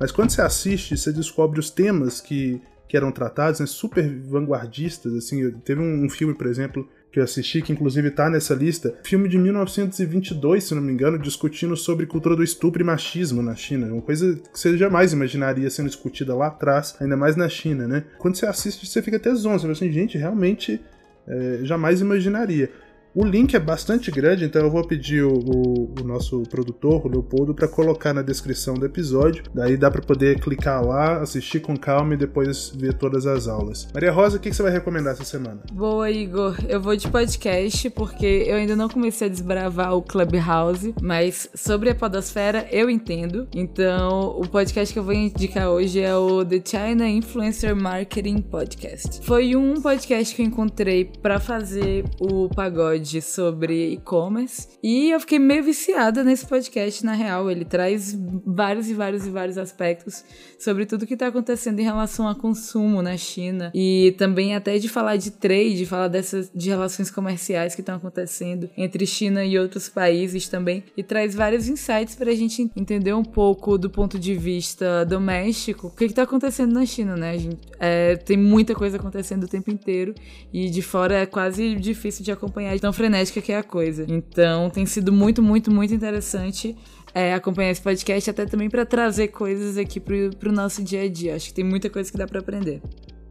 mas 0.00 0.10
quando 0.10 0.30
você 0.30 0.40
assiste, 0.40 0.96
você 0.96 1.12
descobre 1.12 1.60
os 1.60 1.70
temas 1.70 2.20
que, 2.20 2.60
que 2.88 2.96
eram 2.96 3.12
tratados, 3.12 3.60
né, 3.60 3.66
super 3.66 4.08
vanguardistas, 4.20 5.14
assim, 5.14 5.50
teve 5.64 5.80
um, 5.80 6.06
um 6.06 6.08
filme, 6.08 6.34
por 6.34 6.46
exemplo, 6.46 6.88
que 7.14 7.20
eu 7.20 7.24
assisti, 7.24 7.62
que 7.62 7.72
inclusive 7.72 8.10
tá 8.10 8.28
nessa 8.28 8.56
lista, 8.56 8.92
filme 9.04 9.28
de 9.28 9.38
1922, 9.38 10.64
se 10.64 10.74
não 10.74 10.82
me 10.82 10.92
engano, 10.92 11.16
discutindo 11.16 11.76
sobre 11.76 12.06
cultura 12.06 12.34
do 12.34 12.42
estupro 12.42 12.82
e 12.82 12.84
machismo 12.84 13.40
na 13.40 13.54
China. 13.54 13.86
Uma 13.86 14.02
coisa 14.02 14.34
que 14.52 14.58
você 14.58 14.76
jamais 14.76 15.12
imaginaria 15.12 15.70
sendo 15.70 15.86
discutida 15.86 16.34
lá 16.34 16.48
atrás, 16.48 16.96
ainda 17.00 17.16
mais 17.16 17.36
na 17.36 17.48
China, 17.48 17.86
né? 17.86 18.02
Quando 18.18 18.34
você 18.34 18.46
assiste, 18.46 18.84
você 18.84 19.00
fica 19.00 19.16
até 19.16 19.32
zonzo, 19.32 19.60
você 19.60 19.60
fala 19.60 19.72
assim, 19.74 19.92
gente, 19.92 20.18
realmente 20.18 20.80
é, 21.28 21.60
jamais 21.62 22.00
imaginaria. 22.00 22.68
O 23.16 23.24
link 23.24 23.54
é 23.54 23.60
bastante 23.60 24.10
grande, 24.10 24.44
então 24.44 24.60
eu 24.60 24.70
vou 24.72 24.84
pedir 24.84 25.22
o, 25.22 25.32
o, 25.32 25.94
o 26.00 26.04
nosso 26.04 26.42
produtor, 26.50 27.06
o 27.06 27.08
Leopoldo, 27.08 27.54
para 27.54 27.68
colocar 27.68 28.12
na 28.12 28.22
descrição 28.22 28.74
do 28.74 28.84
episódio. 28.84 29.44
Daí 29.54 29.76
dá 29.76 29.88
para 29.88 30.02
poder 30.02 30.40
clicar 30.40 30.84
lá, 30.84 31.20
assistir 31.20 31.60
com 31.60 31.76
calma 31.76 32.14
e 32.14 32.16
depois 32.16 32.72
ver 32.74 32.94
todas 32.94 33.24
as 33.24 33.46
aulas. 33.46 33.86
Maria 33.94 34.10
Rosa, 34.10 34.36
o 34.36 34.40
que, 34.40 34.50
que 34.50 34.56
você 34.56 34.64
vai 34.64 34.72
recomendar 34.72 35.12
essa 35.12 35.22
semana? 35.22 35.60
Boa, 35.72 36.10
Igor. 36.10 36.56
Eu 36.68 36.80
vou 36.80 36.96
de 36.96 37.06
podcast 37.06 37.88
porque 37.90 38.46
eu 38.48 38.56
ainda 38.56 38.74
não 38.74 38.88
comecei 38.88 39.28
a 39.28 39.30
desbravar 39.30 39.94
o 39.94 40.02
Clubhouse, 40.02 40.92
mas 41.00 41.48
sobre 41.54 41.90
a 41.90 41.94
podosfera 41.94 42.66
eu 42.72 42.90
entendo. 42.90 43.46
Então, 43.54 44.34
o 44.36 44.48
podcast 44.48 44.92
que 44.92 44.98
eu 44.98 45.04
vou 45.04 45.14
indicar 45.14 45.68
hoje 45.68 46.00
é 46.00 46.16
o 46.16 46.44
The 46.44 46.60
China 46.64 47.08
Influencer 47.08 47.76
Marketing 47.76 48.40
Podcast. 48.40 49.24
Foi 49.24 49.54
um 49.54 49.80
podcast 49.80 50.34
que 50.34 50.42
eu 50.42 50.46
encontrei 50.46 51.04
para 51.22 51.38
fazer 51.38 52.04
o 52.18 52.48
pagode 52.48 53.03
episódio 53.04 53.22
sobre 53.22 53.92
e-commerce 53.92 54.68
e 54.82 55.10
eu 55.10 55.20
fiquei 55.20 55.38
meio 55.38 55.62
viciada 55.62 56.24
nesse 56.24 56.46
podcast, 56.46 57.04
na 57.04 57.12
real. 57.12 57.50
Ele 57.50 57.64
traz 57.64 58.18
vários 58.46 58.88
e 58.88 58.94
vários 58.94 59.26
e 59.26 59.30
vários 59.30 59.58
aspectos 59.58 60.24
sobre 60.58 60.86
tudo 60.86 61.06
que 61.06 61.14
está 61.14 61.26
acontecendo 61.26 61.78
em 61.78 61.82
relação 61.82 62.26
a 62.26 62.34
consumo 62.34 63.02
na 63.02 63.16
China 63.16 63.70
e 63.74 64.14
também 64.16 64.54
até 64.54 64.78
de 64.78 64.88
falar 64.88 65.16
de 65.16 65.30
trade, 65.30 65.84
falar 65.86 66.08
dessas 66.08 66.50
de 66.54 66.70
relações 66.70 67.10
comerciais 67.10 67.74
que 67.74 67.82
estão 67.82 67.96
acontecendo 67.96 68.70
entre 68.76 69.06
China 69.06 69.44
e 69.44 69.58
outros 69.58 69.88
países 69.88 70.48
também 70.48 70.82
e 70.96 71.02
traz 71.02 71.34
vários 71.34 71.68
insights 71.68 72.14
para 72.14 72.30
a 72.30 72.34
gente 72.34 72.70
entender 72.74 73.12
um 73.12 73.24
pouco 73.24 73.76
do 73.76 73.90
ponto 73.90 74.18
de 74.18 74.34
vista 74.34 75.04
doméstico 75.04 75.88
o 75.88 75.90
que 75.90 76.04
está 76.04 76.22
acontecendo 76.22 76.72
na 76.72 76.86
China, 76.86 77.16
né? 77.16 77.38
Gente, 77.38 77.60
é, 77.78 78.16
tem 78.16 78.36
muita 78.36 78.74
coisa 78.74 78.96
acontecendo 78.96 79.44
o 79.44 79.48
tempo 79.48 79.70
inteiro 79.70 80.14
e 80.52 80.70
de 80.70 80.80
fora 80.80 81.14
é 81.18 81.26
quase 81.26 81.74
difícil 81.74 82.24
de 82.24 82.32
acompanhar 82.32 82.78
tão 82.78 82.92
frenética 82.94 83.42
que 83.42 83.52
é 83.52 83.58
a 83.58 83.62
coisa. 83.62 84.06
Então 84.08 84.70
tem 84.70 84.86
sido 84.86 85.12
muito, 85.12 85.42
muito, 85.42 85.70
muito 85.70 85.92
interessante 85.92 86.76
é, 87.14 87.32
acompanhar 87.32 87.70
esse 87.70 87.80
podcast, 87.80 88.28
até 88.28 88.44
também 88.44 88.68
para 88.68 88.84
trazer 88.84 89.28
coisas 89.28 89.78
aqui 89.78 90.00
pro, 90.00 90.30
pro 90.36 90.50
nosso 90.50 90.82
dia 90.82 91.02
a 91.02 91.08
dia. 91.08 91.36
Acho 91.36 91.48
que 91.48 91.54
tem 91.54 91.64
muita 91.64 91.88
coisa 91.88 92.10
que 92.10 92.18
dá 92.18 92.26
para 92.26 92.40
aprender. 92.40 92.82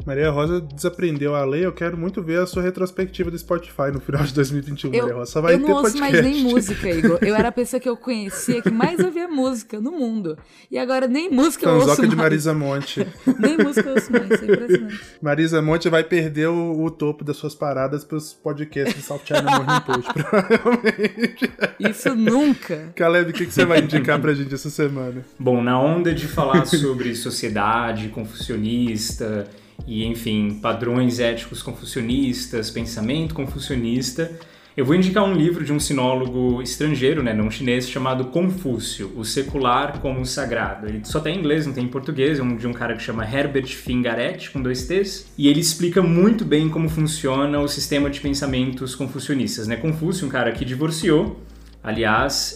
Maria 0.06 0.30
Rosa 0.30 0.60
desaprendeu 0.60 1.34
a 1.34 1.46
lei, 1.46 1.66
eu 1.66 1.72
quero 1.72 1.98
muito 1.98 2.22
ver 2.22 2.40
a 2.40 2.46
sua 2.46 2.62
retrospectiva 2.62 3.32
do 3.32 3.38
Spotify 3.38 3.92
no 3.92 4.02
final 4.02 4.24
de 4.24 4.34
2021, 4.34 4.94
eu, 4.94 5.02
Maria 5.02 5.16
Rosa. 5.16 5.32
Só 5.32 5.42
vai 5.42 5.54
eu 5.54 5.60
não 5.60 5.68
ter 5.68 5.74
ouço 5.74 5.84
podcast. 5.94 6.12
mais 6.12 6.26
nem 6.26 6.44
música, 6.44 6.90
Igor. 6.90 7.20
Eu 7.22 7.36
era 7.36 7.48
a 7.48 7.52
pessoa 7.52 7.80
que 7.80 7.88
eu 7.88 7.96
conhecia 7.96 8.62
que 8.62 8.70
mais 8.70 9.00
ouvia 9.00 9.28
música 9.28 9.80
no 9.80 9.92
mundo. 9.92 10.38
E 10.70 10.78
agora 10.78 11.08
nem 11.08 11.30
música 11.30 11.66
eu 11.66 11.76
ouço 11.76 11.88
Fanzoca 11.88 12.08
de 12.08 12.16
mais. 12.16 12.30
Marisa 12.30 12.54
Monte. 12.54 13.08
nem 13.40 13.58
música 13.58 13.88
eu 13.88 13.96
ouço 13.96 14.12
mais, 14.12 14.30
isso 14.30 14.44
é 14.44 14.54
impressionante. 14.54 15.02
Marisa 15.22 15.62
Monte 15.62 15.90
vai 15.90 16.04
perder 16.04 16.48
o, 16.48 16.84
o 16.84 16.92
topo 16.92 17.24
das 17.24 17.38
suas 17.38 17.56
paradas 17.56 18.04
pros 18.04 18.34
podcasts 18.34 18.96
de 18.96 19.02
South 19.02 19.22
China 19.24 19.44
Morning 19.44 19.82
Post, 19.86 20.14
provavelmente. 20.14 21.52
Isso 21.80 22.14
nunca. 22.16 22.92
Caleb, 22.96 23.32
o 23.32 23.34
que, 23.34 23.46
que 23.46 23.54
você 23.54 23.66
vai 23.66 23.80
indicar 23.80 24.20
pra 24.20 24.34
gente 24.34 24.54
essa 24.54 24.70
semana? 24.70 25.24
Bom, 25.40 25.64
na 25.64 25.80
onda 25.80 26.14
de 26.14 26.28
falar 26.28 26.66
sobre 26.68 27.16
sociedade 27.16 28.10
confucionista 28.10 29.48
e, 29.88 30.06
enfim, 30.06 30.60
padrões 30.62 31.20
éticos 31.20 31.62
confucionistas, 31.62 32.70
pensamento 32.70 33.34
confucionista, 33.34 34.32
eu 34.76 34.84
vou 34.84 34.96
indicar 34.96 35.24
um 35.24 35.36
livro 35.36 35.64
de 35.64 35.72
um 35.72 35.80
sinólogo 35.80 36.60
estrangeiro, 36.60 37.22
né, 37.22 37.32
não 37.32 37.52
chinês, 37.52 37.88
chamado 37.88 38.26
Confúcio, 38.26 39.12
O 39.16 39.24
Secular 39.24 40.00
como 40.00 40.22
o 40.22 40.26
Sagrado. 40.26 40.88
Ele 40.88 41.02
só 41.04 41.20
tem 41.20 41.36
em 41.36 41.40
inglês, 41.40 41.68
não 41.68 41.74
tem 41.74 41.84
em 41.84 41.88
português, 41.88 42.40
é 42.40 42.42
um 42.42 42.56
de 42.56 42.66
um 42.66 42.74
cara 42.74 42.96
que 42.96 43.04
chama 43.04 43.24
Herbert 43.24 43.68
Fingaret, 43.68 44.50
com 44.52 44.60
dois 44.64 44.88
T's, 44.88 45.28
e 45.38 45.48
ele 45.48 45.60
explica 45.60 46.02
muito 46.02 46.44
bem 46.44 46.70
como 46.70 46.90
funciona 46.90 47.60
o 47.60 47.68
sistema 47.68 48.10
de 48.10 48.20
pensamentos 48.20 48.96
confucionistas. 48.96 49.68
Né? 49.68 49.76
Confúcio, 49.76 50.26
um 50.26 50.30
cara 50.30 50.52
que 50.52 50.66
divorciou, 50.66 51.40
aliás, 51.84 52.56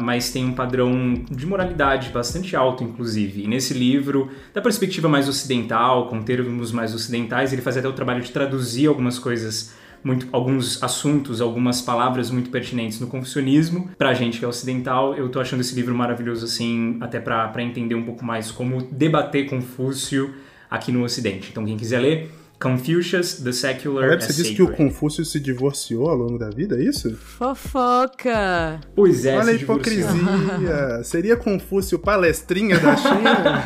mas 0.00 0.30
tem 0.30 0.46
um 0.46 0.52
padrão 0.52 1.14
de 1.30 1.46
moralidade 1.46 2.08
bastante 2.08 2.56
alto, 2.56 2.82
inclusive. 2.82 3.44
E 3.44 3.46
nesse 3.46 3.74
livro, 3.74 4.30
da 4.54 4.62
perspectiva 4.62 5.08
mais 5.08 5.28
ocidental, 5.28 6.08
com 6.08 6.22
termos 6.22 6.72
mais 6.72 6.94
ocidentais, 6.94 7.52
ele 7.52 7.60
faz 7.60 7.76
até 7.76 7.86
o 7.86 7.92
trabalho 7.92 8.22
de 8.22 8.32
traduzir 8.32 8.86
algumas 8.86 9.18
coisas, 9.18 9.74
muito, 10.02 10.26
alguns 10.32 10.82
assuntos, 10.82 11.40
algumas 11.40 11.80
palavras 11.82 12.30
muito 12.30 12.50
pertinentes 12.50 12.98
no 12.98 13.06
confucionismo. 13.06 13.90
Pra 13.96 14.14
gente 14.14 14.38
que 14.38 14.44
é 14.44 14.48
ocidental, 14.48 15.14
eu 15.14 15.28
tô 15.28 15.38
achando 15.38 15.60
esse 15.60 15.74
livro 15.74 15.94
maravilhoso, 15.94 16.44
assim, 16.44 16.96
até 17.00 17.20
para 17.20 17.62
entender 17.62 17.94
um 17.94 18.04
pouco 18.04 18.24
mais 18.24 18.50
como 18.50 18.82
debater 18.90 19.48
Confúcio 19.48 20.34
aqui 20.70 20.90
no 20.90 21.04
Ocidente. 21.04 21.50
Então, 21.50 21.64
quem 21.64 21.76
quiser 21.76 22.00
ler, 22.00 22.30
Confucius, 22.62 23.34
The 23.34 23.50
Secular 23.50 24.04
Caleb, 24.04 24.24
você 24.24 24.32
disse 24.32 24.54
que 24.54 24.62
o. 24.62 24.68
Confúcio 24.72 25.24
se 25.24 25.40
divorciou 25.40 26.08
ao 26.08 26.16
longo 26.16 26.38
da 26.38 26.48
vida, 26.48 26.76
é 26.76 26.84
isso? 26.84 27.16
Fofoca. 27.16 28.78
Pois 28.94 29.26
é, 29.26 29.36
Olha 29.36 29.50
a 29.50 29.54
hipocrisia. 29.54 30.06
Seria 31.02 31.36
Confúcio 31.36 31.98
palestrinha 31.98 32.78
da 32.78 32.96
China? 32.96 33.64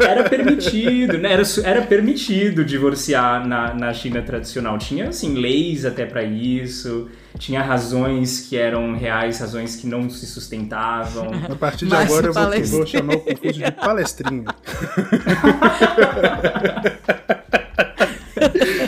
Era 0.00 0.28
permitido, 0.28 1.18
né? 1.18 1.34
Era, 1.34 1.42
era 1.64 1.82
permitido 1.82 2.64
divorciar 2.64 3.46
na, 3.46 3.74
na 3.74 3.92
China 3.92 4.22
tradicional. 4.22 4.78
Tinha, 4.78 5.08
assim, 5.08 5.34
leis 5.34 5.84
até 5.84 6.06
pra 6.06 6.22
isso. 6.22 7.08
Tinha 7.38 7.62
razões 7.62 8.46
que 8.48 8.56
eram 8.56 8.96
reais, 8.96 9.40
razões 9.40 9.74
que 9.74 9.88
não 9.88 10.08
se 10.08 10.24
sustentavam. 10.24 11.30
A 11.50 11.56
partir 11.56 11.84
de 11.84 11.90
Márcio 11.90 12.30
agora 12.30 12.56
eu 12.56 12.64
vou, 12.64 12.78
vou 12.78 12.86
chamar 12.86 13.16
o 13.16 13.20
Confúcio 13.20 13.64
de 13.64 13.72
palestrinha. 13.72 14.44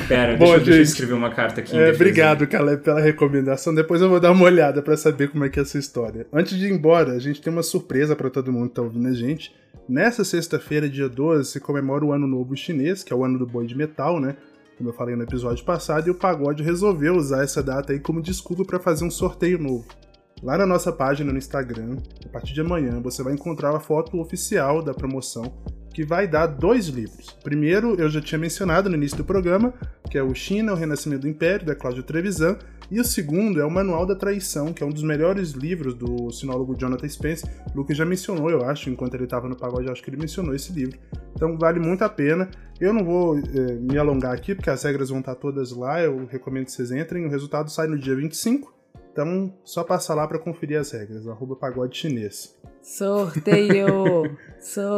Pera, 0.09 0.37
Bom, 0.37 0.45
deixa, 0.45 0.55
eu- 0.55 0.59
deixa 0.59 0.71
eu 0.71 0.77
gente, 0.77 0.87
escrever 0.89 1.15
uma 1.15 1.31
carta 1.31 1.61
aqui. 1.61 1.77
É, 1.77 1.91
obrigado, 1.93 2.47
Caleb, 2.47 2.83
pela 2.83 3.01
recomendação. 3.01 3.75
Depois 3.75 4.01
eu 4.01 4.09
vou 4.09 4.21
dar 4.21 4.31
uma 4.31 4.45
olhada 4.45 4.81
pra 4.81 4.97
saber 4.97 5.29
como 5.31 5.45
é 5.45 5.49
que 5.49 5.59
é 5.59 5.63
essa 5.63 5.79
história. 5.79 6.27
Antes 6.33 6.57
de 6.57 6.67
ir 6.67 6.73
embora, 6.73 7.13
a 7.13 7.19
gente 7.19 7.41
tem 7.41 7.53
uma 7.53 7.63
surpresa 7.63 8.15
pra 8.15 8.31
todo 8.31 8.53
mundo 8.53 8.69
que 8.69 8.75
tá 8.77 8.83
ouvindo 8.83 9.09
a 9.09 9.13
gente. 9.13 9.53
Nessa 9.89 10.23
sexta-feira, 10.25 10.89
dia 10.89 11.09
12, 11.09 11.51
se 11.51 11.61
comemora 11.61 12.05
o 12.05 12.13
Ano 12.13 12.27
Novo 12.27 12.57
Chinês, 12.57 13.03
que 13.03 13.13
é 13.13 13.17
o 13.17 13.25
ano 13.25 13.39
do 13.39 13.47
boi 13.47 13.67
de 13.67 13.77
metal, 13.77 14.21
né? 14.21 14.37
Como 14.79 14.91
eu 14.91 14.93
falei 14.93 15.17
no 15.17 15.23
episódio 15.23 15.65
passado, 15.65 16.07
e 16.07 16.11
o 16.11 16.15
Pagode 16.15 16.63
resolveu 16.63 17.15
usar 17.17 17.43
essa 17.43 17.63
data 17.63 17.93
aí 17.93 17.99
como 17.99 18.21
desculpa 18.23 18.65
pra 18.65 18.79
fazer 18.79 19.05
um 19.05 19.11
sorteio 19.11 19.59
novo. 19.59 19.87
Lá 20.43 20.59
na 20.59 20.67
nossa 20.67 20.93
página 20.93 21.33
no 21.33 21.39
Instagram, 21.39 21.97
a 22.25 22.29
partir 22.29 22.53
de 22.53 22.61
amanhã, 22.61 23.01
você 23.01 23.23
vai 23.23 23.33
encontrar 23.33 23.75
a 23.75 23.81
foto 23.81 24.21
oficial 24.21 24.83
da 24.83 24.93
promoção, 24.93 25.51
que 25.97 26.05
vai 26.05 26.29
dar 26.29 26.47
dois 26.47 26.89
livros. 26.89 27.35
Primeiro, 27.43 27.99
eu 27.99 28.11
já 28.11 28.21
tinha 28.21 28.39
mencionado 28.39 28.91
no 28.91 28.97
início 28.97 29.17
do 29.17 29.25
programa, 29.25 29.73
que 30.11 30.19
é 30.19 30.23
o 30.23 30.35
China, 30.35 30.75
o 30.75 30.77
Renascimento 30.77 31.23
do 31.23 31.29
Império, 31.29 31.65
da 31.65 31.75
Cláudia 31.75 32.03
Trevisan, 32.03 32.59
e 32.91 33.01
o 33.01 33.05
segundo 33.05 33.59
é 33.63 33.65
o 33.65 33.71
Manual 33.71 34.05
da 34.05 34.15
Traição, 34.15 34.75
que 34.75 34.83
é 34.83 34.87
um 34.87 34.91
dos 34.91 35.03
melhores 35.03 35.53
livros 35.53 35.95
do 35.95 36.31
sinólogo 36.31 36.77
Jonathan 36.79 37.09
Spence. 37.09 37.47
O 37.73 37.79
Lucas 37.79 37.97
já 37.97 38.05
mencionou, 38.05 38.51
eu 38.51 38.63
acho, 38.67 38.91
enquanto 38.91 39.15
ele 39.15 39.25
estava 39.25 39.49
no 39.49 39.57
pagode, 39.57 39.91
acho 39.91 40.03
que 40.03 40.11
ele 40.11 40.19
mencionou 40.19 40.55
esse 40.55 40.71
livro. 40.71 40.99
Então 41.35 41.57
vale 41.57 41.81
muito 41.81 42.03
a 42.03 42.11
pena. 42.11 42.51
Eu 42.79 42.93
não 42.93 43.03
vou 43.03 43.39
eh, 43.39 43.79
me 43.81 43.97
alongar 43.97 44.35
aqui, 44.35 44.55
porque 44.55 44.69
as 44.69 44.83
regras 44.83 45.09
vão 45.09 45.21
estar 45.21 45.35
todas 45.37 45.73
lá, 45.73 46.03
eu 46.03 46.27
recomendo 46.27 46.67
que 46.67 46.73
vocês 46.73 46.91
entrem. 46.91 47.25
O 47.25 47.31
resultado 47.31 47.71
sai 47.71 47.87
no 47.87 47.99
dia 47.99 48.15
25. 48.15 48.76
Então, 49.17 49.51
só 49.65 49.83
passa 49.83 50.13
lá 50.13 50.29
para 50.29 50.39
conferir 50.39 50.79
as 50.79 50.91
regras, 50.91 51.27
arroba 51.27 51.57
pagode 51.57 51.97
chinês. 51.97 52.55
Sorteio. 52.83 53.87
Sorteio. 53.87 54.37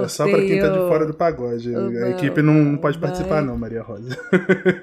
É 0.02 0.08
só 0.08 0.24
pra 0.24 0.38
quem 0.38 0.60
tá 0.60 0.70
de 0.70 0.78
fora 0.78 1.04
do 1.04 1.14
pagode. 1.14 1.74
Oba, 1.76 1.98
A 2.04 2.10
equipe 2.10 2.40
não, 2.40 2.54
não 2.54 2.78
pode 2.78 2.98
participar, 2.98 3.42
não, 3.42 3.56
Maria 3.56 3.82
Rosa. 3.82 4.16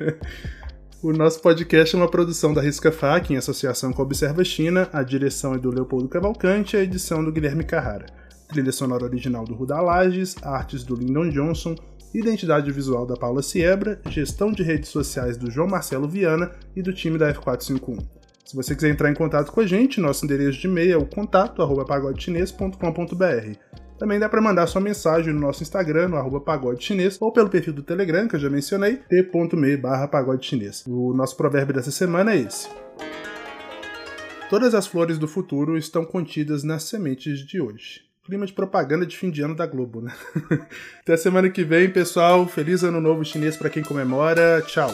o 1.02 1.12
nosso 1.12 1.42
podcast 1.42 1.96
é 1.96 1.98
uma 1.98 2.10
produção 2.10 2.54
da 2.54 2.62
Risca 2.62 2.92
Fac, 2.92 3.32
em 3.32 3.38
associação 3.38 3.92
com 3.92 4.02
a 4.02 4.06
Observa 4.06 4.44
China. 4.44 4.88
A 4.94 5.02
direção 5.02 5.56
é 5.56 5.58
do 5.58 5.72
Leopoldo 5.72 6.08
Cavalcante 6.08 6.76
e 6.76 6.80
a 6.80 6.84
edição 6.84 7.24
do 7.24 7.32
Guilherme 7.32 7.64
Carrara. 7.64 8.06
Trilha 8.48 8.72
sonora 8.72 9.06
original 9.06 9.44
do 9.44 9.56
Ruda 9.56 9.82
Lages, 9.82 10.36
artes 10.44 10.84
do 10.84 10.96
Lyndon 10.96 11.30
Johnson, 11.30 11.76
identidade 12.14 12.72
visual 12.72 13.06
da 13.06 13.16
Paula 13.16 13.42
Siebra, 13.42 14.00
gestão 14.10 14.52
de 14.52 14.62
redes 14.62 14.90
sociais 14.90 15.36
do 15.36 15.50
João 15.50 15.68
Marcelo 15.68 16.08
Viana 16.08 16.52
e 16.76 16.82
do 16.82 16.94
time 16.94 17.18
da 17.18 17.34
F451. 17.34 18.15
Se 18.46 18.56
você 18.56 18.76
quiser 18.76 18.92
entrar 18.92 19.10
em 19.10 19.16
contato 19.16 19.52
com 19.52 19.60
a 19.60 19.66
gente, 19.66 20.00
nosso 20.00 20.24
endereço 20.24 20.60
de 20.60 20.68
e-mail 20.68 20.94
é 20.94 20.98
o 20.98 21.06
contato@pagodechinês.com.br. 21.06 23.58
Também 23.98 24.20
dá 24.20 24.30
para 24.30 24.42
mandar 24.42 24.68
sua 24.68 24.82
mensagem 24.82 25.34
no 25.34 25.40
nosso 25.40 25.64
Instagram, 25.64 26.10
no 26.10 26.18
arroba 26.18 26.42
pagode 26.42 26.84
chinês, 26.84 27.18
ou 27.20 27.32
pelo 27.32 27.50
perfil 27.50 27.74
do 27.74 27.82
Telegram, 27.82 28.28
que 28.28 28.36
eu 28.36 28.40
já 28.40 28.50
mencionei, 28.50 28.98
t.me 28.98 29.78
barra 29.78 30.08
pagode 30.08 30.46
chinês. 30.46 30.84
O 30.86 31.14
nosso 31.14 31.36
provérbio 31.36 31.74
dessa 31.74 31.90
semana 31.92 32.34
é 32.34 32.40
esse. 32.40 32.68
Todas 34.50 34.76
as 34.76 34.86
flores 34.86 35.18
do 35.18 35.28
futuro 35.28 35.78
estão 35.78 36.06
contidas 36.06 36.64
nas 36.64 36.84
sementes 36.84 37.40
de 37.40 37.60
hoje. 37.60 38.02
Clima 38.26 38.46
de 38.46 38.54
propaganda 38.54 39.06
de 39.06 39.18
fim 39.18 39.32
de 39.32 39.42
ano 39.42 39.56
da 39.56 39.66
Globo, 39.66 40.02
né? 40.02 40.14
Até 41.02 41.16
semana 41.16 41.50
que 41.50 41.64
vem, 41.64 41.90
pessoal. 41.90 42.46
Feliz 42.48 42.84
ano 42.84 43.00
novo 43.00 43.24
chinês 43.24 43.56
para 43.56 43.70
quem 43.70 43.82
comemora. 43.82 44.62
Tchau. 44.68 44.94